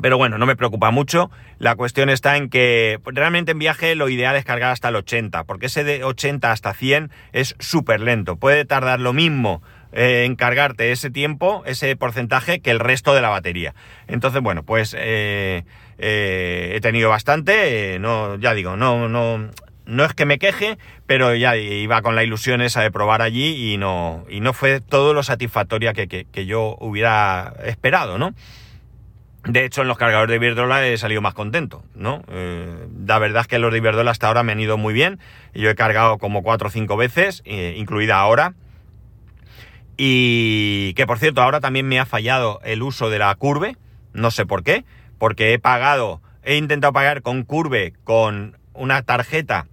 Pero 0.01 0.17
bueno, 0.17 0.39
no 0.39 0.47
me 0.47 0.57
preocupa 0.57 0.91
mucho. 0.91 1.31
La 1.59 1.77
cuestión 1.77 2.09
está 2.09 2.37
en 2.37 2.49
que 2.49 2.99
realmente 3.05 3.53
en 3.53 3.59
viaje 3.59 3.95
lo 3.95 4.09
ideal 4.09 4.37
es 4.37 4.45
cargar 4.45 4.71
hasta 4.71 4.89
el 4.89 4.97
80, 4.97 5.45
porque 5.45 5.67
ese 5.67 5.85
de 5.85 6.03
80 6.03 6.51
hasta 6.51 6.73
100 6.73 7.11
es 7.33 7.55
súper 7.59 8.01
lento. 8.01 8.37
Puede 8.37 8.65
tardar 8.65 9.01
lo 9.01 9.13
mismo 9.13 9.63
eh, 9.93 10.25
en 10.25 10.35
cargarte 10.35 10.93
ese 10.93 11.11
tiempo, 11.11 11.63
ese 11.67 11.95
porcentaje, 11.97 12.61
que 12.61 12.71
el 12.71 12.81
resto 12.81 13.15
de 13.15 13.21
la 13.21 13.29
batería. 13.29 13.75
Entonces, 14.07 14.41
bueno, 14.41 14.63
pues 14.63 14.97
he 14.99 15.65
tenido 16.81 17.11
bastante. 17.11 17.99
no, 18.01 18.37
ya 18.37 18.55
digo, 18.55 18.77
no, 18.77 19.11
no, 19.11 19.51
no 19.93 20.07
es 20.07 20.15
que 20.15 20.25
me 20.25 20.39
queje, 20.39 20.79
pero 21.07 21.35
ya 21.35 21.55
iba 21.57 22.01
con 22.01 22.17
la 22.17 22.25
ilusión 22.25 22.63
esa 22.63 22.81
de 22.81 22.91
probar 22.91 23.21
allí 23.21 23.73
y 23.73 23.77
no, 23.77 24.25
y 24.31 24.41
no 24.41 24.55
fue 24.55 24.81
todo 24.81 25.13
lo 25.13 25.23
satisfactoria 25.23 25.93
que, 25.93 26.47
yo 26.47 26.77
hubiera 26.81 27.55
esperado, 27.65 28.17
¿no? 28.17 28.35
De 29.45 29.65
hecho, 29.65 29.83
en 29.83 29.89
los 29.89 29.99
cargadores 29.99 30.31
de 30.31 30.37
Iberdrola 30.37 30.87
he 30.87 30.97
salido 30.97 31.21
más 31.21 31.35
contento, 31.35 31.85
¿no? 31.95 32.23
Eh, 32.29 32.87
la 33.07 33.19
verdad 33.19 33.43
es 33.43 33.49
que 33.49 33.59
los 33.59 33.71
de 33.71 33.79
Iberdrola 33.79 34.13
hasta 34.13 34.29
ahora 34.29 34.43
me 34.43 34.53
han 34.53 34.61
ido 34.61 34.79
muy 34.79 34.95
bien. 34.95 35.19
Yo 35.53 35.69
he 35.69 35.75
cargado 35.75 36.17
como 36.17 36.43
cuatro 36.43 36.69
o 36.69 36.71
cinco 36.71 36.97
veces, 36.97 37.43
eh, 37.45 37.75
incluida 37.77 38.19
ahora. 38.19 38.55
Y 39.99 40.95
que 40.95 41.07
por 41.07 41.19
cierto, 41.19 41.43
ahora 41.43 41.61
también 41.61 41.87
me 41.87 41.99
ha 42.01 42.07
fallado 42.07 42.61
el 42.65 42.83
uso 42.83 43.11
de 43.11 43.19
la 43.19 43.35
curve, 43.35 43.77
no 44.15 44.31
sé 44.31 44.47
por 44.47 44.63
qué, 44.63 44.85
porque 45.19 45.53
he 45.53 45.59
pagado 45.59 46.23
he 46.45 46.57
intentado 46.57 46.93
pagar 46.93 47.23
con 47.23 47.45
Curve 47.45 47.95
con 48.05 48.59
una 48.75 49.03
tarjeta 49.03 49.67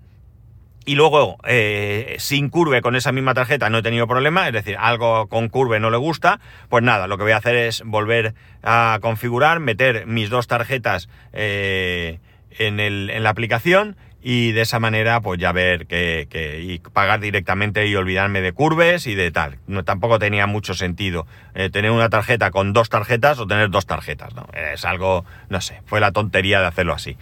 y 0.85 0.95
luego 0.95 1.37
eh, 1.45 2.15
sin 2.19 2.49
curve 2.49 2.81
con 2.81 2.95
esa 2.95 3.11
misma 3.11 3.33
tarjeta 3.33 3.69
no 3.69 3.79
he 3.79 3.81
tenido 3.83 4.07
problema, 4.07 4.47
es 4.47 4.53
decir, 4.53 4.77
algo 4.79 5.27
con 5.27 5.49
curve 5.49 5.79
no 5.79 5.89
le 5.89 5.97
gusta, 5.97 6.39
pues 6.69 6.83
nada, 6.83 7.07
lo 7.07 7.17
que 7.17 7.23
voy 7.23 7.33
a 7.33 7.37
hacer 7.37 7.55
es 7.55 7.83
volver 7.85 8.33
a 8.63 8.99
configurar, 9.01 9.59
meter 9.59 10.05
mis 10.07 10.29
dos 10.29 10.47
tarjetas 10.47 11.09
eh, 11.33 12.19
en, 12.57 12.79
el, 12.79 13.09
en, 13.09 13.23
la 13.23 13.29
aplicación 13.29 13.97
y 14.21 14.51
de 14.51 14.61
esa 14.61 14.79
manera 14.79 15.21
pues 15.21 15.39
ya 15.39 15.51
ver 15.51 15.87
que, 15.87 16.27
que, 16.29 16.61
y 16.61 16.79
pagar 16.79 17.19
directamente 17.19 17.85
y 17.87 17.95
olvidarme 17.95 18.41
de 18.41 18.51
curves 18.51 19.07
y 19.07 19.15
de 19.15 19.31
tal. 19.31 19.59
No, 19.67 19.83
tampoco 19.83 20.19
tenía 20.19 20.45
mucho 20.45 20.73
sentido 20.73 21.25
eh, 21.55 21.69
tener 21.69 21.91
una 21.91 22.09
tarjeta 22.09 22.51
con 22.51 22.73
dos 22.73 22.89
tarjetas 22.89 23.39
o 23.39 23.47
tener 23.47 23.69
dos 23.69 23.85
tarjetas, 23.85 24.33
¿no? 24.35 24.47
Es 24.73 24.83
algo, 24.85 25.25
no 25.49 25.61
sé, 25.61 25.81
fue 25.85 25.99
la 25.99 26.11
tontería 26.11 26.59
de 26.59 26.67
hacerlo 26.67 26.93
así. 26.93 27.15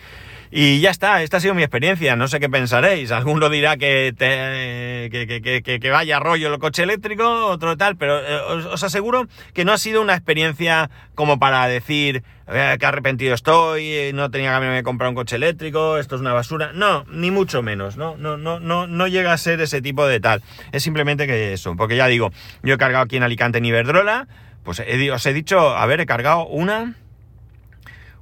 Y 0.49 0.79
ya 0.79 0.91
está, 0.91 1.21
esta 1.23 1.37
ha 1.37 1.39
sido 1.39 1.53
mi 1.53 1.63
experiencia, 1.63 2.15
no 2.15 2.27
sé 2.27 2.39
qué 2.39 2.49
pensaréis. 2.49 3.11
Alguno 3.11 3.49
dirá 3.49 3.75
que, 3.77 4.13
te, 4.17 5.09
que, 5.09 5.79
que, 5.79 5.89
vaya 5.89 6.19
rollo 6.19 6.53
el 6.53 6.59
coche 6.59 6.83
eléctrico, 6.83 7.47
otro 7.47 7.75
tal, 7.75 7.97
pero 7.97 8.19
eh, 8.19 8.65
os, 8.71 8.83
aseguro 8.83 9.27
que 9.53 9.65
no 9.65 9.73
ha 9.73 9.77
sido 9.77 10.01
una 10.01 10.13
experiencia 10.13 10.89
como 11.15 11.37
para 11.37 11.67
decir 11.67 12.23
eh, 12.47 12.77
que 12.79 12.85
arrepentido 12.85 13.33
estoy, 13.33 14.11
no 14.13 14.31
tenía 14.31 14.51
que 14.51 14.55
haberme 14.55 14.83
comprado 14.83 15.09
un 15.11 15.15
coche 15.15 15.35
eléctrico, 15.35 15.97
esto 15.97 16.15
es 16.15 16.21
una 16.21 16.33
basura. 16.33 16.71
No, 16.73 17.03
ni 17.11 17.29
mucho 17.29 17.61
menos, 17.61 17.97
¿no? 17.97 18.15
No, 18.15 18.37
no, 18.37 18.59
no, 18.59 18.87
no 18.87 19.07
llega 19.07 19.33
a 19.33 19.37
ser 19.37 19.59
ese 19.59 19.81
tipo 19.81 20.07
de 20.07 20.21
tal. 20.21 20.41
Es 20.71 20.81
simplemente 20.83 21.27
que 21.27 21.53
eso, 21.53 21.75
porque 21.75 21.97
ya 21.97 22.07
digo, 22.07 22.31
yo 22.63 22.75
he 22.75 22.77
cargado 22.77 23.03
aquí 23.03 23.17
en 23.17 23.23
Alicante 23.23 23.57
en 23.57 23.65
Iberdrola, 23.65 24.27
pues 24.63 24.79
os 24.79 25.25
he 25.25 25.33
dicho, 25.33 25.75
a 25.75 25.85
ver, 25.85 26.01
he 26.01 26.05
cargado 26.05 26.45
una, 26.45 26.95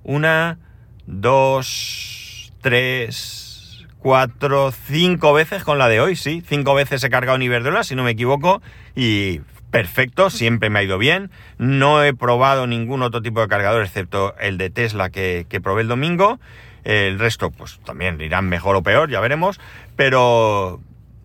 una, 0.03 0.59
dos, 1.08 2.53
tres, 2.62 3.86
cuatro, 3.99 4.72
cinco 4.72 5.34
veces 5.34 5.64
con 5.64 5.78
la 5.78 5.88
de 5.88 5.99
hoy, 5.99 6.16
sí. 6.16 6.43
Cinco 6.45 6.74
veces 6.74 7.03
he 7.03 7.10
cargado 7.10 7.36
en 7.36 7.43
Iberdrola, 7.43 7.84
si 7.84 7.95
no 7.95 8.03
me 8.03 8.12
equivoco, 8.12 8.62
y 8.95 9.41
perfecto, 9.72 10.30
siempre 10.30 10.70
me 10.70 10.80
ha 10.80 10.84
ido 10.84 10.97
bien. 10.97 11.32
No 11.58 12.03
he 12.03 12.14
probado 12.14 12.66
ningún 12.66 13.01
otro 13.01 13.22
tipo 13.22 13.41
de 13.41 13.47
cargador 13.47 13.84
excepto 13.84 14.36
el 14.39 14.58
de 14.58 14.70
Tesla 14.70 15.10
que, 15.10 15.45
que 15.49 15.60
probé 15.60 15.82
el 15.82 15.88
domingo. 15.88 16.39
El 16.86 17.18
resto, 17.18 17.49
pues 17.49 17.80
también 17.84 18.22
irán 18.22 18.47
mejor 18.47 18.76
o 18.76 18.84
peor, 18.84 19.10
ya 19.10 19.20
veremos. 19.20 19.60
Pero 19.95 20.80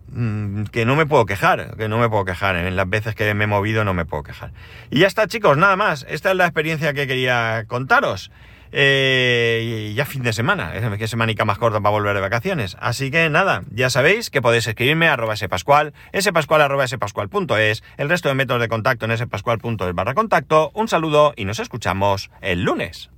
mmm, 0.09 0.63
que 0.63 0.85
no 0.85 0.95
me 0.95 1.05
puedo 1.05 1.25
quejar, 1.27 1.77
que 1.77 1.87
no 1.87 1.99
me 1.99 2.09
puedo 2.09 2.25
quejar. 2.25 2.55
En 2.55 2.75
las 2.75 2.89
veces 2.89 3.13
que 3.13 3.31
me 3.35 3.43
he 3.43 3.47
movido 3.47 3.85
no 3.85 3.93
me 3.93 4.05
puedo 4.05 4.23
quejar. 4.23 4.51
Y 4.89 4.99
ya 4.99 5.07
está, 5.07 5.27
chicos, 5.27 5.57
nada 5.57 5.75
más. 5.75 6.05
Esta 6.09 6.31
es 6.31 6.35
la 6.35 6.45
experiencia 6.45 6.93
que 6.93 7.05
quería 7.05 7.65
contaros. 7.67 8.31
Eh, 8.71 9.93
ya 9.95 10.05
fin 10.05 10.23
de 10.23 10.33
semana, 10.33 10.75
es 10.75 10.97
que 10.97 11.07
semanica 11.07 11.45
más 11.45 11.57
corta 11.57 11.81
para 11.81 11.91
volver 11.91 12.15
de 12.15 12.21
vacaciones. 12.21 12.77
Así 12.79 13.11
que 13.11 13.29
nada, 13.29 13.63
ya 13.71 13.89
sabéis 13.89 14.29
que 14.29 14.41
podéis 14.41 14.67
escribirme 14.67 15.07
a 15.07 15.13
arroba 15.13 15.35
spascual, 15.35 15.93
spascual 16.19 16.61
el 17.97 18.09
resto 18.09 18.29
de 18.29 18.35
métodos 18.35 18.61
de 18.61 18.67
contacto 18.67 19.05
en 19.05 19.17
spascual.es 19.17 19.93
barra 19.93 20.13
contacto. 20.13 20.71
Un 20.73 20.87
saludo 20.87 21.33
y 21.35 21.45
nos 21.45 21.59
escuchamos 21.59 22.31
el 22.41 22.63
lunes. 22.63 23.09